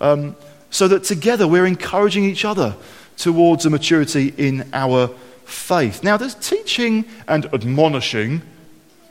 Um, 0.00 0.36
so 0.70 0.86
that 0.86 1.02
together 1.02 1.48
we're 1.48 1.66
encouraging 1.66 2.24
each 2.24 2.44
other 2.44 2.76
towards 3.16 3.66
a 3.66 3.70
maturity 3.70 4.32
in 4.36 4.70
our 4.72 5.08
faith. 5.44 6.04
Now, 6.04 6.16
does 6.16 6.36
teaching 6.36 7.04
and 7.26 7.52
admonishing 7.52 8.42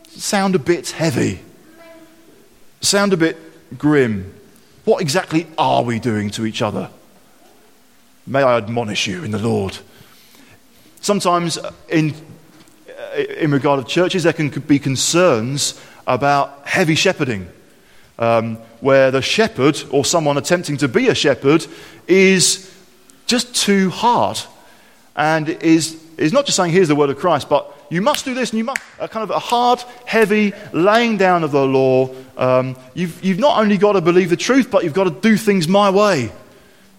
sound 0.08 0.56
a 0.56 0.60
bit 0.60 0.92
heavy? 0.92 1.42
Sound 2.80 3.12
a 3.12 3.18
bit 3.18 3.78
grim? 3.78 4.34
What 4.86 5.02
exactly 5.02 5.46
are 5.58 5.84
we 5.84 6.00
doing 6.00 6.30
to 6.32 6.46
each 6.46 6.62
other? 6.62 6.90
May 8.26 8.42
I 8.42 8.58
admonish 8.58 9.06
you 9.06 9.26
in 9.26 9.32
the 9.32 9.38
Lord. 9.38 9.78
Sometimes, 11.02 11.58
uh, 11.58 11.72
in, 11.88 12.14
uh, 12.90 13.22
in 13.38 13.52
regard 13.52 13.80
of 13.80 13.88
churches, 13.88 14.24
there 14.24 14.34
can 14.34 14.50
be 14.50 14.80
concerns 14.80 15.80
about 16.06 16.68
heavy 16.68 16.96
shepherding, 16.96 17.50
um, 18.18 18.58
where 18.82 19.12
the 19.12 19.22
shepherd 19.22 19.82
or 19.92 20.04
someone 20.04 20.38
attempting 20.38 20.78
to 20.78 20.88
be 20.88 21.08
a 21.08 21.16
shepherd 21.16 21.66
is 22.08 22.74
just 23.28 23.56
too 23.56 23.90
hard 23.90 24.40
and 25.16 25.50
is, 25.50 26.02
is 26.18 26.34
not 26.34 26.46
just 26.46 26.56
saying, 26.56 26.72
here's 26.72 26.88
the 26.88 26.96
word 26.96 27.10
of 27.10 27.18
Christ, 27.18 27.48
but 27.48 27.76
you 27.90 28.02
must 28.02 28.26
do 28.26 28.34
this 28.34 28.52
and 28.52 28.58
you 28.58 28.64
must, 28.64 28.82
a 29.00 29.08
kind 29.08 29.24
of 29.24 29.30
a 29.30 29.40
hard, 29.40 29.80
heavy 30.06 30.54
laying 30.74 31.18
down 31.18 31.44
of 31.44 31.52
the 31.52 31.66
law. 31.66 32.10
Um, 32.38 32.78
you've, 32.94 33.24
you've 33.24 33.40
not 33.40 33.60
only 33.60 33.78
got 33.78 33.94
to 33.94 34.02
believe 34.02 34.30
the 34.30 34.38
truth, 34.38 34.70
but 34.72 34.84
you've 34.84 34.94
got 34.94 35.06
to 35.06 35.12
do 35.12 35.38
things 35.38 35.68
my 35.68 35.90
way. 35.90 36.32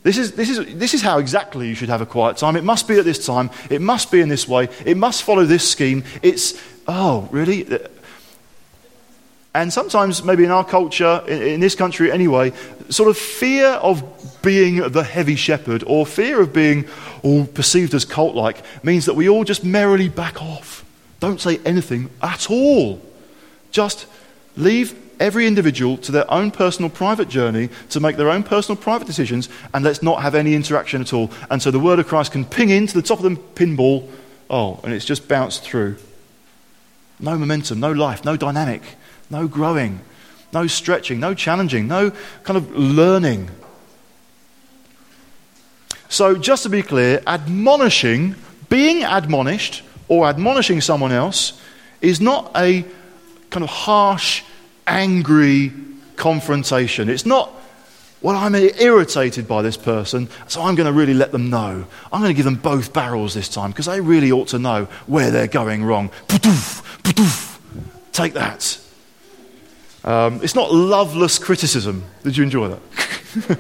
This 0.03 0.17
is, 0.17 0.33
this, 0.33 0.49
is, 0.49 0.75
this 0.77 0.95
is 0.95 1.03
how 1.03 1.19
exactly 1.19 1.69
you 1.69 1.75
should 1.75 1.91
have 1.91 2.01
a 2.01 2.07
quiet 2.07 2.39
time. 2.39 2.57
It 2.57 2.65
must 2.65 2.89
be 2.89 2.99
at 2.99 3.05
this 3.05 3.25
time. 3.27 3.51
It 3.69 3.83
must 3.83 4.11
be 4.11 4.21
in 4.21 4.31
this 4.31 4.49
way. 4.49 4.69
It 4.87 4.97
must 4.97 5.23
follow 5.23 5.45
this 5.45 5.69
scheme. 5.69 6.05
It's, 6.23 6.61
oh, 6.89 7.29
really? 7.31 7.67
And 9.55 9.73
sometimes, 9.73 10.25
maybe 10.25 10.45
in 10.45 10.51
our 10.51 10.65
culture, 10.65 11.23
in, 11.27 11.43
in, 11.43 11.61
this 11.61 11.75
country 11.75 12.11
anyway, 12.11 12.53
sort 12.89 13.11
of 13.11 13.19
fear 13.19 13.67
of 13.67 14.03
being 14.43 14.77
the 14.77 15.03
heavy 15.03 15.37
shepherd 15.37 15.85
or 15.87 16.07
fear 16.07 16.41
of 16.41 16.53
being 16.53 16.89
all 17.23 17.47
perceived 17.47 17.93
as 17.93 18.07
cult 18.07 18.35
like 18.35 18.63
means 18.83 19.05
that 19.07 19.15
we 19.15 19.29
all 19.29 19.45
just 19.45 19.65
merrily 19.65 20.09
back 20.09 20.41
off. 20.41 20.85
Don't 21.19 21.41
say 21.41 21.61
anything 21.67 22.09
at 22.23 22.51
all. 22.51 23.03
Just 23.71 24.07
leave 24.57 24.95
every 25.21 25.47
individual 25.47 25.97
to 25.99 26.11
their 26.11 26.29
own 26.31 26.51
personal 26.51 26.91
private 26.91 27.29
journey 27.29 27.69
to 27.91 28.01
make 28.01 28.17
their 28.17 28.31
own 28.31 28.43
personal 28.43 28.77
private 28.77 29.07
decisions 29.07 29.49
and 29.73 29.85
let's 29.85 30.03
not 30.03 30.23
have 30.23 30.35
any 30.35 30.55
interaction 30.55 31.01
at 31.01 31.13
all. 31.13 31.31
And 31.51 31.63
so 31.63 31.71
the 31.71 31.79
word 31.79 31.99
of 31.99 32.09
Christ 32.09 32.33
can 32.33 32.45
ping 32.45 32.71
into 32.71 32.95
the 32.95 33.07
top 33.07 33.23
of 33.23 33.25
the 33.25 33.41
pinball, 33.55 34.09
oh, 34.49 34.81
and 34.83 34.93
it's 34.93 35.05
just 35.05 35.29
bounced 35.29 35.63
through. 35.63 35.97
No 37.21 37.37
momentum, 37.37 37.79
no 37.79 37.93
life, 37.93 38.25
no 38.25 38.37
dynamic 38.37 38.83
no 39.31 39.47
growing, 39.47 40.01
no 40.53 40.67
stretching, 40.67 41.21
no 41.21 41.33
challenging, 41.33 41.87
no 41.87 42.11
kind 42.43 42.57
of 42.57 42.77
learning. 42.77 43.49
So, 46.09 46.37
just 46.37 46.65
to 46.65 46.69
be 46.69 46.83
clear, 46.83 47.23
admonishing, 47.27 48.35
being 48.69 49.05
admonished, 49.05 49.83
or 50.09 50.27
admonishing 50.27 50.81
someone 50.81 51.13
else 51.13 51.61
is 52.01 52.21
not 52.21 52.51
a 52.57 52.85
kind 53.51 53.63
of 53.63 53.71
harsh, 53.71 54.43
angry 54.91 55.73
confrontation. 56.17 57.09
It's 57.09 57.25
not, 57.25 57.51
well, 58.21 58.37
I'm 58.37 58.55
irritated 58.55 59.49
by 59.49 59.63
this 59.63 59.77
person, 59.77 60.29
so 60.49 60.61
I'm 60.63 60.75
going 60.75 60.87
to 60.87 60.93
really 60.93 61.15
let 61.15 61.33
them 61.33 61.49
know. 61.49 61.87
I'm 62.13 62.21
going 62.21 62.33
to 62.33 62.37
give 62.37 62.45
them 62.45 62.57
both 62.57 62.93
barrels 62.93 63.33
this 63.33 63.49
time 63.49 63.71
because 63.71 63.87
they 63.87 64.01
really 64.01 64.33
ought 64.33 64.49
to 64.49 64.59
know 64.59 64.87
where 65.07 65.31
they're 65.31 65.47
going 65.47 65.85
wrong. 65.85 66.11
Take 68.13 68.35
that. 68.35 68.79
Um, 70.03 70.41
it's 70.43 70.55
not 70.55 70.73
loveless 70.73 71.39
criticism. 71.39 72.05
Did 72.25 72.37
you 72.37 72.43
enjoy 72.43 72.69
that? 72.69 73.59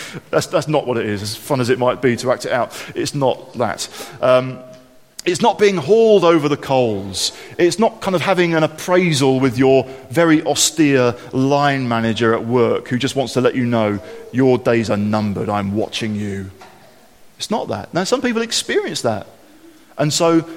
that's, 0.30 0.46
that's 0.46 0.68
not 0.68 0.86
what 0.86 0.96
it 0.96 1.06
is, 1.06 1.22
as 1.22 1.36
fun 1.36 1.60
as 1.60 1.70
it 1.70 1.78
might 1.78 2.02
be 2.02 2.16
to 2.16 2.32
act 2.32 2.44
it 2.44 2.52
out. 2.52 2.74
It's 2.94 3.14
not 3.14 3.52
that. 3.54 3.88
Um, 4.20 4.58
it's 5.24 5.40
not 5.40 5.58
being 5.58 5.76
hauled 5.76 6.24
over 6.24 6.48
the 6.48 6.56
coals. 6.56 7.32
It's 7.56 7.78
not 7.78 8.00
kind 8.00 8.16
of 8.16 8.22
having 8.22 8.54
an 8.54 8.64
appraisal 8.64 9.38
with 9.38 9.56
your 9.56 9.84
very 10.10 10.42
austere 10.42 11.14
line 11.32 11.88
manager 11.88 12.34
at 12.34 12.44
work 12.44 12.88
who 12.88 12.98
just 12.98 13.14
wants 13.14 13.34
to 13.34 13.40
let 13.40 13.54
you 13.54 13.64
know 13.64 14.00
your 14.32 14.58
days 14.58 14.90
are 14.90 14.96
numbered, 14.96 15.48
I'm 15.48 15.76
watching 15.76 16.16
you. 16.16 16.50
It's 17.38 17.50
not 17.50 17.68
that. 17.68 17.94
Now, 17.94 18.04
some 18.04 18.20
people 18.20 18.42
experience 18.42 19.02
that. 19.02 19.28
And 19.96 20.12
so 20.12 20.48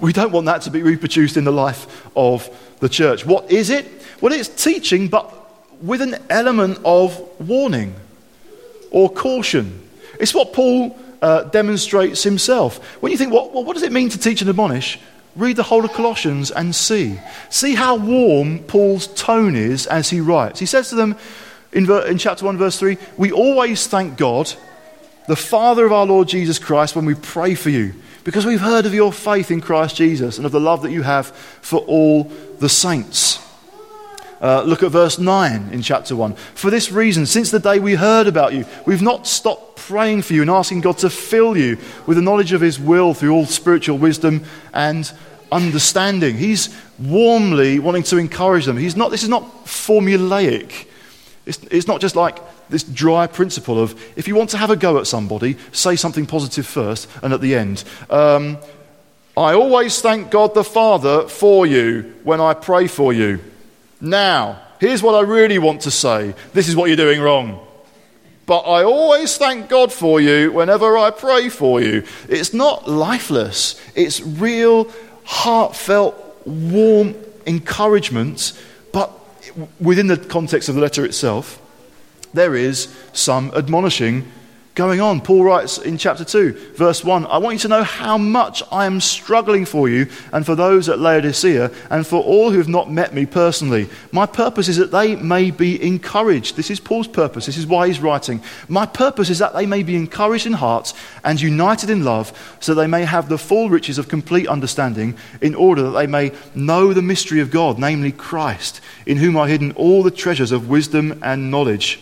we 0.00 0.12
don't 0.12 0.32
want 0.32 0.46
that 0.46 0.62
to 0.62 0.70
be 0.70 0.82
reproduced 0.82 1.36
in 1.36 1.44
the 1.44 1.52
life 1.52 2.06
of 2.16 2.48
the 2.80 2.88
church. 2.88 3.26
What 3.26 3.50
is 3.50 3.68
it? 3.68 3.86
Well, 4.22 4.32
it's 4.32 4.48
teaching, 4.48 5.08
but 5.08 5.32
with 5.82 6.00
an 6.00 6.16
element 6.30 6.78
of 6.84 7.20
warning 7.38 7.94
or 8.90 9.10
caution. 9.10 9.86
It's 10.18 10.34
what 10.34 10.54
Paul 10.54 10.98
uh, 11.26 11.42
demonstrates 11.42 12.22
himself. 12.22 12.78
When 13.02 13.10
you 13.10 13.18
think, 13.18 13.32
what 13.32 13.74
does 13.74 13.82
it 13.82 13.90
mean 13.90 14.10
to 14.10 14.18
teach 14.18 14.42
and 14.42 14.48
admonish? 14.48 15.00
Read 15.34 15.56
the 15.56 15.64
whole 15.64 15.84
of 15.84 15.92
Colossians 15.92 16.52
and 16.52 16.72
see. 16.72 17.18
See 17.50 17.74
how 17.74 17.96
warm 17.96 18.60
Paul's 18.60 19.08
tone 19.08 19.56
is 19.56 19.88
as 19.88 20.08
he 20.08 20.20
writes. 20.20 20.60
He 20.60 20.66
says 20.66 20.88
to 20.90 20.94
them 20.94 21.16
in, 21.72 21.84
ver- 21.84 22.06
in 22.06 22.18
chapter 22.18 22.44
1, 22.44 22.56
verse 22.58 22.78
3 22.78 22.96
We 23.16 23.32
always 23.32 23.88
thank 23.88 24.16
God, 24.16 24.52
the 25.26 25.34
Father 25.34 25.84
of 25.84 25.90
our 25.90 26.06
Lord 26.06 26.28
Jesus 26.28 26.60
Christ, 26.60 26.94
when 26.94 27.06
we 27.06 27.16
pray 27.16 27.56
for 27.56 27.70
you, 27.70 27.94
because 28.22 28.46
we've 28.46 28.60
heard 28.60 28.86
of 28.86 28.94
your 28.94 29.12
faith 29.12 29.50
in 29.50 29.60
Christ 29.60 29.96
Jesus 29.96 30.36
and 30.36 30.46
of 30.46 30.52
the 30.52 30.60
love 30.60 30.82
that 30.82 30.92
you 30.92 31.02
have 31.02 31.26
for 31.26 31.80
all 31.80 32.30
the 32.60 32.68
saints. 32.68 33.44
Uh, 34.40 34.62
look 34.62 34.82
at 34.82 34.90
verse 34.90 35.18
9 35.18 35.70
in 35.72 35.82
chapter 35.82 36.14
1. 36.14 36.34
For 36.34 36.70
this 36.70 36.92
reason, 36.92 37.24
since 37.24 37.50
the 37.50 37.58
day 37.58 37.78
we 37.78 37.94
heard 37.94 38.26
about 38.26 38.52
you, 38.52 38.66
we've 38.84 39.02
not 39.02 39.26
stopped 39.26 39.76
praying 39.76 40.22
for 40.22 40.34
you 40.34 40.42
and 40.42 40.50
asking 40.50 40.82
God 40.82 40.98
to 40.98 41.10
fill 41.10 41.56
you 41.56 41.78
with 42.06 42.16
the 42.16 42.22
knowledge 42.22 42.52
of 42.52 42.60
His 42.60 42.78
will 42.78 43.14
through 43.14 43.32
all 43.32 43.46
spiritual 43.46 43.98
wisdom 43.98 44.44
and 44.74 45.10
understanding. 45.50 46.36
He's 46.36 46.74
warmly 46.98 47.78
wanting 47.78 48.02
to 48.04 48.18
encourage 48.18 48.66
them. 48.66 48.76
He's 48.76 48.96
not, 48.96 49.10
this 49.10 49.22
is 49.22 49.28
not 49.28 49.64
formulaic. 49.64 50.86
It's, 51.46 51.58
it's 51.70 51.86
not 51.86 52.00
just 52.00 52.16
like 52.16 52.38
this 52.68 52.82
dry 52.82 53.26
principle 53.26 53.80
of 53.80 53.98
if 54.16 54.26
you 54.26 54.34
want 54.34 54.50
to 54.50 54.58
have 54.58 54.70
a 54.70 54.76
go 54.76 54.98
at 54.98 55.06
somebody, 55.06 55.56
say 55.72 55.96
something 55.96 56.26
positive 56.26 56.66
first 56.66 57.08
and 57.22 57.32
at 57.32 57.40
the 57.40 57.54
end. 57.54 57.84
Um, 58.10 58.58
I 59.36 59.54
always 59.54 60.00
thank 60.00 60.30
God 60.30 60.54
the 60.54 60.64
Father 60.64 61.28
for 61.28 61.66
you 61.66 62.14
when 62.24 62.40
I 62.40 62.54
pray 62.54 62.86
for 62.86 63.12
you. 63.12 63.40
Now, 64.06 64.62
here's 64.78 65.02
what 65.02 65.14
I 65.14 65.20
really 65.22 65.58
want 65.58 65.82
to 65.82 65.90
say 65.90 66.34
this 66.52 66.68
is 66.68 66.76
what 66.76 66.86
you're 66.86 66.96
doing 66.96 67.20
wrong. 67.20 67.60
But 68.46 68.60
I 68.60 68.84
always 68.84 69.36
thank 69.36 69.68
God 69.68 69.92
for 69.92 70.20
you 70.20 70.52
whenever 70.52 70.96
I 70.96 71.10
pray 71.10 71.48
for 71.48 71.80
you. 71.80 72.04
It's 72.28 72.54
not 72.54 72.88
lifeless, 72.88 73.80
it's 73.96 74.20
real, 74.20 74.90
heartfelt, 75.24 76.14
warm 76.46 77.16
encouragement, 77.44 78.52
but 78.92 79.10
within 79.80 80.06
the 80.06 80.16
context 80.16 80.68
of 80.68 80.76
the 80.76 80.80
letter 80.80 81.04
itself, 81.04 81.60
there 82.32 82.54
is 82.54 82.94
some 83.12 83.50
admonishing 83.56 84.30
going 84.76 85.00
on. 85.00 85.22
Paul 85.22 85.42
writes 85.42 85.78
in 85.78 85.96
chapter 85.96 86.22
2, 86.24 86.74
verse 86.74 87.02
1 87.02 87.26
I 87.26 87.38
want 87.38 87.54
you 87.54 87.60
to 87.60 87.68
know 87.68 87.82
how 87.82 88.16
much 88.18 88.62
I 88.70 88.84
am 88.84 89.00
struggling 89.00 89.64
for 89.64 89.88
you 89.88 90.06
and 90.32 90.44
for 90.44 90.54
those 90.54 90.88
at 90.90 90.98
Laodicea 90.98 91.72
and 91.90 92.06
for 92.06 92.22
all 92.22 92.50
who 92.50 92.58
have 92.58 92.68
not 92.68 92.92
met 92.92 93.14
me 93.14 93.24
personally. 93.24 93.88
My 94.12 94.26
purpose 94.26 94.68
is 94.68 94.76
that 94.76 94.92
they 94.92 95.16
may 95.16 95.50
be 95.50 95.82
encouraged. 95.82 96.56
This 96.56 96.70
is 96.70 96.78
Paul's 96.78 97.08
purpose. 97.08 97.46
This 97.46 97.56
is 97.56 97.66
why 97.66 97.88
he's 97.88 98.00
writing. 98.00 98.42
My 98.68 98.84
purpose 98.84 99.30
is 99.30 99.38
that 99.38 99.54
they 99.54 99.64
may 99.64 99.82
be 99.82 99.96
encouraged 99.96 100.46
in 100.46 100.52
hearts 100.52 100.92
and 101.24 101.40
united 101.40 101.88
in 101.88 102.04
love, 102.04 102.56
so 102.60 102.74
they 102.74 102.86
may 102.86 103.06
have 103.06 103.30
the 103.30 103.38
full 103.38 103.70
riches 103.70 103.96
of 103.96 104.08
complete 104.08 104.46
understanding, 104.46 105.16
in 105.40 105.54
order 105.54 105.82
that 105.82 105.98
they 105.98 106.06
may 106.06 106.32
know 106.54 106.92
the 106.92 107.00
mystery 107.00 107.40
of 107.40 107.50
God, 107.50 107.78
namely 107.78 108.12
Christ, 108.12 108.82
in 109.06 109.16
whom 109.16 109.38
are 109.38 109.48
hidden 109.48 109.72
all 109.72 110.02
the 110.02 110.10
treasures 110.10 110.52
of 110.52 110.68
wisdom 110.68 111.18
and 111.22 111.50
knowledge. 111.50 111.98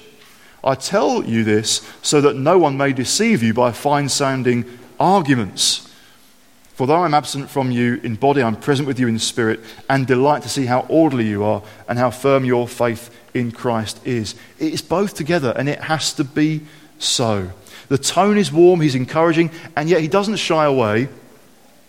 I 0.65 0.75
tell 0.75 1.25
you 1.25 1.45
this 1.45 1.87
so 2.03 2.21
that 2.23 2.37
no 2.37 2.59
one 2.59 2.77
may 2.77 2.93
deceive 2.93 3.43
you 3.43 3.53
by 3.53 3.73
fine 3.73 4.09
sounding 4.09 4.65
arguments. 4.99 5.89
For 6.75 6.89
though 6.89 7.03
I'm 7.03 7.15
absent 7.15 7.51
from 7.51 7.71
you 7.71 8.01
in 8.03 8.17
body, 8.17 8.43
I'm 8.43 8.57
present 8.57 8.89
with 8.89 8.99
you 8.99 9.07
in 9.07 9.19
spirit, 9.21 9.61
and 9.89 10.07
delight 10.07 10.43
to 10.43 10.49
see 10.49 10.67
how 10.67 10.81
orderly 10.89 11.29
you 11.29 11.45
are 11.45 11.63
and 11.89 11.99
how 11.99 12.11
firm 12.11 12.45
your 12.45 12.67
faith 12.67 13.15
in 13.33 13.53
Christ 13.53 14.05
is. 14.05 14.35
It 14.59 14.73
is 14.73 14.83
both 14.83 15.15
together, 15.15 15.53
and 15.57 15.69
it 15.69 15.83
has 15.83 16.13
to 16.15 16.25
be 16.25 16.63
so. 16.99 17.51
The 17.89 17.99
tone 17.99 18.39
is 18.39 18.51
warm, 18.51 18.81
he's 18.81 18.97
encouraging, 18.97 19.53
and 19.77 19.89
yet 19.89 20.01
he 20.01 20.09
doesn't 20.09 20.37
shy 20.37 20.65
away 20.65 21.09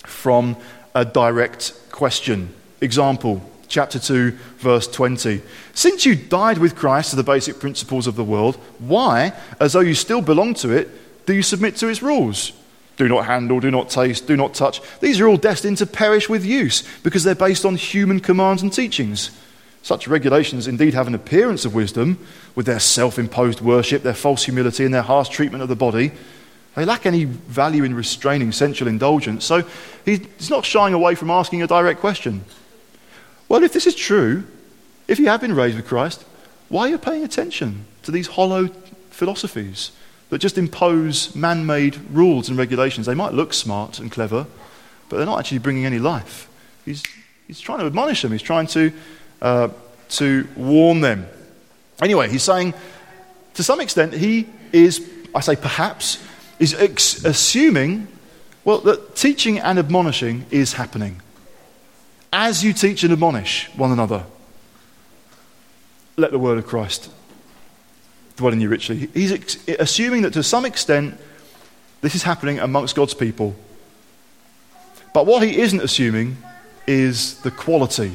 from 0.05 0.55
a 0.93 1.03
direct 1.03 1.73
question. 1.91 2.53
Example 2.79 3.41
chapter 3.67 3.99
2, 3.99 4.31
verse 4.57 4.87
20. 4.87 5.41
Since 5.73 6.05
you 6.05 6.15
died 6.15 6.57
with 6.57 6.75
Christ 6.75 7.11
to 7.11 7.15
the 7.15 7.23
basic 7.23 7.59
principles 7.59 8.07
of 8.07 8.15
the 8.15 8.23
world, 8.23 8.55
why, 8.79 9.33
as 9.59 9.73
though 9.73 9.79
you 9.81 9.93
still 9.93 10.21
belong 10.21 10.53
to 10.55 10.71
it, 10.71 10.89
do 11.25 11.33
you 11.33 11.41
submit 11.41 11.75
to 11.77 11.87
its 11.87 12.01
rules? 12.01 12.53
Do 12.97 13.07
not 13.09 13.25
handle, 13.25 13.59
do 13.59 13.71
not 13.71 13.89
taste, 13.89 14.27
do 14.27 14.37
not 14.37 14.53
touch. 14.53 14.81
These 14.99 15.19
are 15.19 15.27
all 15.27 15.37
destined 15.37 15.77
to 15.79 15.85
perish 15.85 16.29
with 16.29 16.45
use 16.45 16.83
because 17.03 17.23
they're 17.23 17.35
based 17.35 17.65
on 17.65 17.75
human 17.75 18.19
commands 18.19 18.61
and 18.61 18.71
teachings. 18.71 19.31
Such 19.81 20.07
regulations 20.07 20.67
indeed 20.67 20.93
have 20.93 21.07
an 21.07 21.13
appearance 21.13 21.65
of 21.65 21.75
wisdom 21.75 22.25
with 22.55 22.65
their 22.65 22.79
self 22.79 23.19
imposed 23.19 23.61
worship, 23.61 24.01
their 24.01 24.13
false 24.13 24.45
humility, 24.45 24.85
and 24.85 24.93
their 24.93 25.01
harsh 25.01 25.29
treatment 25.29 25.61
of 25.61 25.69
the 25.69 25.75
body. 25.75 26.11
They 26.75 26.85
lack 26.85 27.05
any 27.05 27.25
value 27.25 27.83
in 27.83 27.93
restraining 27.93 28.51
sensual 28.51 28.87
indulgence. 28.87 29.45
So 29.45 29.63
he's 30.03 30.49
not 30.49 30.65
shying 30.65 30.93
away 30.93 31.15
from 31.15 31.29
asking 31.29 31.63
a 31.63 31.67
direct 31.67 31.99
question. 31.99 32.43
Well, 33.47 33.63
if 33.63 33.73
this 33.73 33.85
is 33.85 33.95
true, 33.95 34.43
if 35.07 35.19
you 35.19 35.27
have 35.27 35.41
been 35.41 35.53
raised 35.53 35.75
with 35.75 35.87
Christ, 35.87 36.25
why 36.69 36.83
are 36.83 36.89
you 36.89 36.97
paying 36.97 37.23
attention 37.23 37.85
to 38.03 38.11
these 38.11 38.27
hollow 38.27 38.67
philosophies 39.11 39.91
that 40.29 40.39
just 40.39 40.57
impose 40.57 41.35
man 41.35 41.65
made 41.65 41.97
rules 42.11 42.49
and 42.49 42.57
regulations? 42.57 43.05
They 43.05 43.13
might 43.13 43.33
look 43.33 43.53
smart 43.53 43.99
and 43.99 44.11
clever, 44.11 44.47
but 45.09 45.17
they're 45.17 45.25
not 45.25 45.39
actually 45.39 45.59
bringing 45.59 45.85
any 45.85 45.99
life. 45.99 46.49
He's, 46.85 47.03
he's 47.45 47.59
trying 47.59 47.79
to 47.79 47.85
admonish 47.85 48.23
them, 48.23 48.31
he's 48.31 48.41
trying 48.41 48.67
to, 48.67 48.91
uh, 49.41 49.69
to 50.09 50.47
warn 50.55 51.01
them. 51.01 51.27
Anyway, 52.01 52.29
he's 52.29 52.43
saying, 52.43 52.73
to 53.53 53.63
some 53.63 53.79
extent, 53.79 54.13
he 54.13 54.49
is, 54.73 55.07
I 55.35 55.39
say 55.41 55.55
perhaps, 55.55 56.21
is 56.59 56.73
ex- 56.73 57.23
assuming, 57.23 58.07
well, 58.63 58.79
that 58.79 59.15
teaching 59.15 59.59
and 59.59 59.77
admonishing 59.77 60.45
is 60.49 60.73
happening 60.73 61.21
as 62.35 62.65
you 62.65 62.73
teach 62.73 63.01
and 63.05 63.13
admonish 63.13 63.69
one 63.77 63.93
another, 63.93 64.25
let 66.17 66.31
the 66.31 66.37
word 66.37 66.57
of 66.57 66.67
Christ 66.67 67.09
dwell 68.35 68.51
in 68.51 68.59
you 68.59 68.67
richly. 68.67 69.07
He's 69.13 69.31
ex- 69.31 69.57
assuming 69.79 70.23
that 70.23 70.33
to 70.33 70.43
some 70.43 70.65
extent 70.65 71.17
this 72.01 72.13
is 72.13 72.23
happening 72.23 72.59
amongst 72.59 72.93
God's 72.93 73.13
people. 73.13 73.55
But 75.13 75.25
what 75.25 75.43
he 75.43 75.61
isn't 75.61 75.79
assuming 75.79 76.35
is 76.85 77.39
the 77.39 77.51
quality 77.51 78.11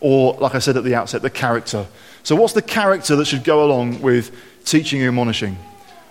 or, 0.00 0.34
like 0.34 0.54
I 0.54 0.58
said 0.58 0.76
at 0.76 0.84
the 0.84 0.94
outset, 0.94 1.22
the 1.22 1.30
character. 1.30 1.86
So, 2.24 2.36
what's 2.36 2.52
the 2.52 2.60
character 2.60 3.16
that 3.16 3.24
should 3.24 3.42
go 3.42 3.64
along 3.64 4.02
with 4.02 4.36
teaching 4.66 5.00
and 5.00 5.08
admonishing? 5.08 5.56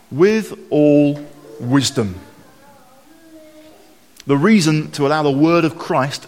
With 0.09 0.57
all 0.71 1.23
wisdom. 1.59 2.15
The 4.25 4.37
reason 4.37 4.89
to 4.91 5.05
allow 5.05 5.21
the 5.21 5.31
word 5.31 5.63
of 5.63 5.77
Christ 5.77 6.25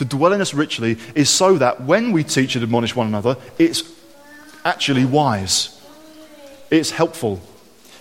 to 0.00 0.04
dwell 0.06 0.32
in 0.32 0.40
us 0.40 0.54
richly 0.54 0.96
is 1.14 1.28
so 1.28 1.58
that 1.58 1.82
when 1.82 2.10
we 2.12 2.24
teach 2.24 2.54
and 2.54 2.64
admonish 2.64 2.96
one 2.96 3.06
another, 3.06 3.36
it's 3.58 3.82
actually 4.64 5.04
wise, 5.04 5.78
it's 6.70 6.90
helpful. 6.90 7.38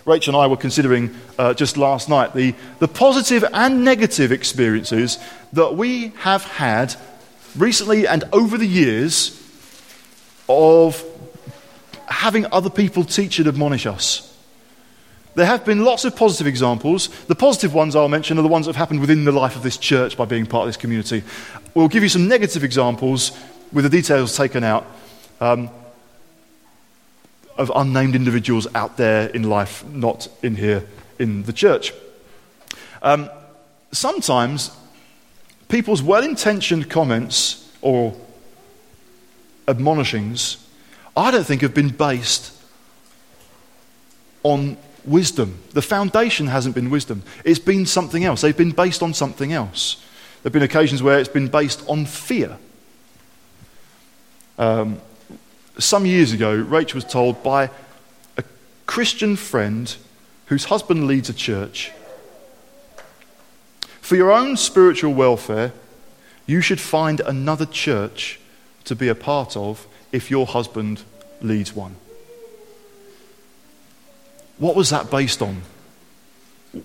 Rachel 0.05 0.33
and 0.33 0.41
I 0.41 0.47
were 0.47 0.55
considering 0.55 1.13
uh, 1.37 1.53
just 1.53 1.75
last 1.75 2.07
night 2.07 2.33
the, 2.33 2.55
the 2.79 2.87
positive 2.87 3.43
and 3.53 3.83
negative 3.83 4.31
experiences 4.31 5.17
that 5.51 5.75
we 5.75 6.13
have 6.19 6.45
had 6.45 6.95
recently 7.57 8.07
and 8.07 8.23
over 8.31 8.57
the 8.57 8.65
years 8.65 9.35
of 10.47 11.03
having 12.05 12.45
other 12.49 12.69
people 12.69 13.03
teach 13.03 13.39
and 13.39 13.47
admonish 13.49 13.85
us. 13.85 14.28
There 15.35 15.45
have 15.45 15.63
been 15.63 15.85
lots 15.85 16.05
of 16.05 16.15
positive 16.15 16.47
examples. 16.47 17.07
The 17.25 17.35
positive 17.35 17.73
ones 17.73 17.95
I'll 17.95 18.09
mention 18.09 18.37
are 18.39 18.41
the 18.41 18.47
ones 18.47 18.65
that 18.65 18.75
have 18.75 18.79
happened 18.79 18.99
within 18.99 19.25
the 19.25 19.31
life 19.31 19.55
of 19.55 19.63
this 19.63 19.77
church 19.77 20.17
by 20.17 20.25
being 20.25 20.45
part 20.45 20.63
of 20.63 20.69
this 20.69 20.77
community. 20.77 21.23
We'll 21.73 21.87
give 21.87 22.03
you 22.03 22.09
some 22.09 22.27
negative 22.27 22.63
examples 22.63 23.31
with 23.71 23.83
the 23.83 23.89
details 23.89 24.35
taken 24.35 24.63
out 24.63 24.85
um, 25.39 25.69
of 27.57 27.71
unnamed 27.75 28.15
individuals 28.15 28.67
out 28.73 28.97
there 28.97 29.27
in 29.29 29.43
life, 29.43 29.85
not 29.85 30.27
in 30.41 30.55
here 30.55 30.85
in 31.19 31.43
the 31.43 31.53
church. 31.53 31.93
Um, 33.01 33.29
sometimes 33.91 34.71
people's 35.67 36.01
well 36.01 36.23
intentioned 36.23 36.89
comments 36.89 37.71
or 37.81 38.15
admonishings, 39.67 40.57
I 41.15 41.31
don't 41.31 41.45
think 41.45 41.61
have 41.61 41.73
been 41.73 41.89
based 41.89 42.55
on 44.43 44.77
wisdom. 45.05 45.59
The 45.71 45.81
foundation 45.81 46.47
hasn't 46.47 46.75
been 46.75 46.89
wisdom, 46.89 47.23
it's 47.43 47.59
been 47.59 47.85
something 47.85 48.23
else. 48.23 48.41
They've 48.41 48.55
been 48.55 48.71
based 48.71 49.01
on 49.01 49.13
something 49.13 49.53
else. 49.53 49.95
There 50.41 50.49
have 50.49 50.53
been 50.53 50.63
occasions 50.63 51.03
where 51.03 51.19
it's 51.19 51.29
been 51.29 51.49
based 51.49 51.83
on 51.87 52.05
fear. 52.05 52.57
Um, 54.57 55.01
some 55.77 56.05
years 56.05 56.31
ago, 56.33 56.55
Rachel 56.55 56.97
was 56.97 57.05
told 57.05 57.43
by 57.43 57.69
a 58.37 58.43
Christian 58.85 59.35
friend 59.35 59.93
whose 60.45 60.65
husband 60.65 61.07
leads 61.07 61.29
a 61.29 61.33
church 61.33 61.91
for 64.09 64.15
your 64.15 64.31
own 64.31 64.57
spiritual 64.57 65.13
welfare, 65.13 65.71
you 66.47 66.61
should 66.61 66.81
find 66.81 67.19
another 67.19 67.67
church 67.67 68.39
to 68.85 68.95
be 68.95 69.07
a 69.07 69.13
part 69.13 69.55
of 69.55 69.85
if 70.11 70.31
your 70.31 70.47
husband 70.47 71.03
leads 71.41 71.75
one. 71.75 71.95
What 74.59 74.75
was 74.75 74.89
that 74.91 75.09
based 75.09 75.41
on? 75.41 75.63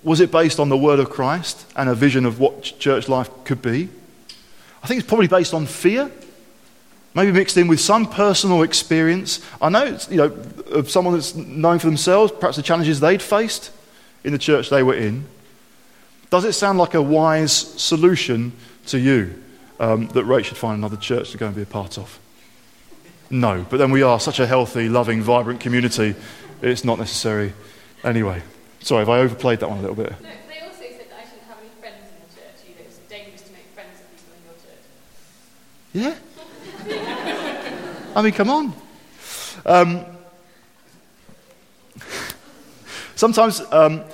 Was 0.02 0.20
it 0.20 0.30
based 0.30 0.58
on 0.58 0.70
the 0.70 0.78
word 0.78 0.98
of 0.98 1.10
Christ 1.10 1.66
and 1.76 1.88
a 1.88 1.94
vision 1.94 2.24
of 2.24 2.40
what 2.40 2.62
church 2.62 3.08
life 3.08 3.28
could 3.44 3.60
be? 3.60 3.90
I 4.82 4.86
think 4.86 5.00
it's 5.00 5.08
probably 5.08 5.28
based 5.28 5.52
on 5.52 5.66
fear, 5.66 6.10
maybe 7.14 7.32
mixed 7.32 7.56
in 7.56 7.68
with 7.68 7.80
some 7.80 8.06
personal 8.06 8.62
experience. 8.62 9.44
I 9.60 9.68
know, 9.68 9.84
it's, 9.84 10.10
you 10.10 10.16
know, 10.16 10.36
of 10.70 10.88
someone 10.88 11.14
that's 11.14 11.34
known 11.34 11.78
for 11.78 11.86
themselves, 11.86 12.32
perhaps 12.32 12.56
the 12.56 12.62
challenges 12.62 13.00
they'd 13.00 13.20
faced 13.20 13.70
in 14.22 14.32
the 14.32 14.38
church 14.38 14.70
they 14.70 14.82
were 14.82 14.94
in. 14.94 15.26
Does 16.30 16.44
it 16.44 16.52
sound 16.52 16.78
like 16.78 16.94
a 16.94 17.02
wise 17.02 17.52
solution 17.52 18.52
to 18.86 18.98
you 18.98 19.42
um, 19.80 20.08
that 20.08 20.24
Rach 20.24 20.44
should 20.44 20.56
find 20.56 20.78
another 20.78 20.96
church 20.96 21.30
to 21.32 21.38
go 21.38 21.46
and 21.46 21.56
be 21.56 21.62
a 21.62 21.66
part 21.66 21.98
of? 21.98 22.18
No, 23.30 23.66
but 23.68 23.78
then 23.78 23.90
we 23.90 24.02
are 24.02 24.20
such 24.20 24.38
a 24.38 24.46
healthy, 24.46 24.88
loving, 24.88 25.22
vibrant 25.22 25.60
community 25.60 26.14
it's 26.64 26.84
not 26.84 26.98
necessary. 26.98 27.52
Anyway, 28.02 28.42
sorry, 28.80 29.00
have 29.00 29.08
I 29.08 29.18
overplayed 29.20 29.60
that 29.60 29.68
one 29.68 29.78
a 29.78 29.80
little 29.82 29.96
bit? 29.96 30.10
No, 30.10 30.28
they 30.48 30.60
also 30.60 30.80
said 30.80 31.06
that 31.10 31.18
I 31.18 31.24
shouldn't 31.24 31.48
have 31.48 31.58
any 31.60 31.70
friends 31.80 32.08
in 32.08 32.16
the 32.20 32.34
church 32.34 32.58
either. 32.68 32.84
It's 32.84 32.98
dangerous 33.08 33.42
to 33.42 33.52
make 33.52 33.66
friends 33.74 34.00
with 34.00 34.10
people 34.16 34.34
in 34.38 34.44
your 34.48 34.56
church. 34.64 34.84
Yeah? 35.92 36.14
I 38.16 38.22
mean, 38.22 38.32
come 38.32 38.50
on. 38.50 38.72
Um, 39.66 40.04
sometimes 43.16 43.60
um, 43.72 44.04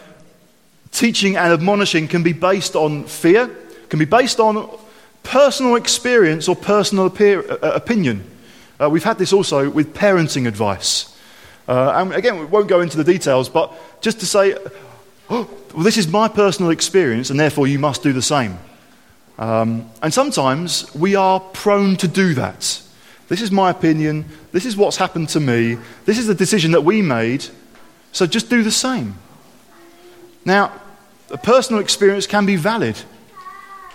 teaching 0.93 1.37
and 1.37 1.53
admonishing 1.53 2.09
can 2.09 2.23
be 2.23 2.33
based 2.33 2.77
on 2.77 3.05
fear, 3.05 3.51
can 3.89 3.99
be 3.99 4.05
based 4.05 4.41
on 4.41 4.79
personal 5.23 5.77
experience 5.77 6.49
or 6.49 6.57
personal 6.57 7.07
appear, 7.07 7.49
uh, 7.51 7.73
opinion. 7.73 8.25
Uh, 8.81 8.89
we've 8.89 9.05
had 9.05 9.19
this 9.19 9.33
also 9.33 9.69
with 9.69 9.93
parenting 9.95 10.49
advice. 10.49 11.17
Uh, 11.71 11.93
and 11.95 12.13
again, 12.15 12.37
we 12.37 12.45
won't 12.47 12.67
go 12.67 12.81
into 12.81 12.97
the 12.97 13.05
details, 13.05 13.49
but 13.49 13.73
just 14.01 14.19
to 14.19 14.27
say, 14.27 14.57
oh, 15.31 15.49
well, 15.73 15.85
this 15.85 15.97
is 15.97 16.09
my 16.09 16.27
personal 16.27 16.73
experience, 16.73 17.31
and 17.31 17.39
therefore 17.39 17.69
you 17.69 17.79
must 17.79 18.03
do 18.03 18.13
the 18.13 18.21
same. 18.21 18.59
Um, 19.39 19.89
and 20.03 20.13
sometimes 20.13 20.93
we 20.97 21.15
are 21.15 21.39
prone 21.39 21.97
to 21.99 22.09
do 22.09 22.35
that. 22.35 22.83
This 23.29 23.41
is 23.41 23.53
my 23.53 23.71
opinion. 23.71 24.25
This 24.51 24.67
is 24.67 24.77
what's 24.77 24.97
happened 24.97 25.29
to 25.29 25.39
me. 25.39 25.79
This 26.07 26.19
is 26.19 26.27
the 26.27 26.35
decision 26.35 26.73
that 26.73 26.81
we 26.81 27.03
made. 27.03 27.47
So 28.11 28.27
just 28.27 28.51
do 28.51 28.65
the 28.65 28.73
same. 28.73 29.15
Now, 30.45 30.73
a 31.31 31.39
personal 31.39 31.81
experience 31.81 32.27
can 32.27 32.47
be 32.47 32.57
valid. 32.57 33.01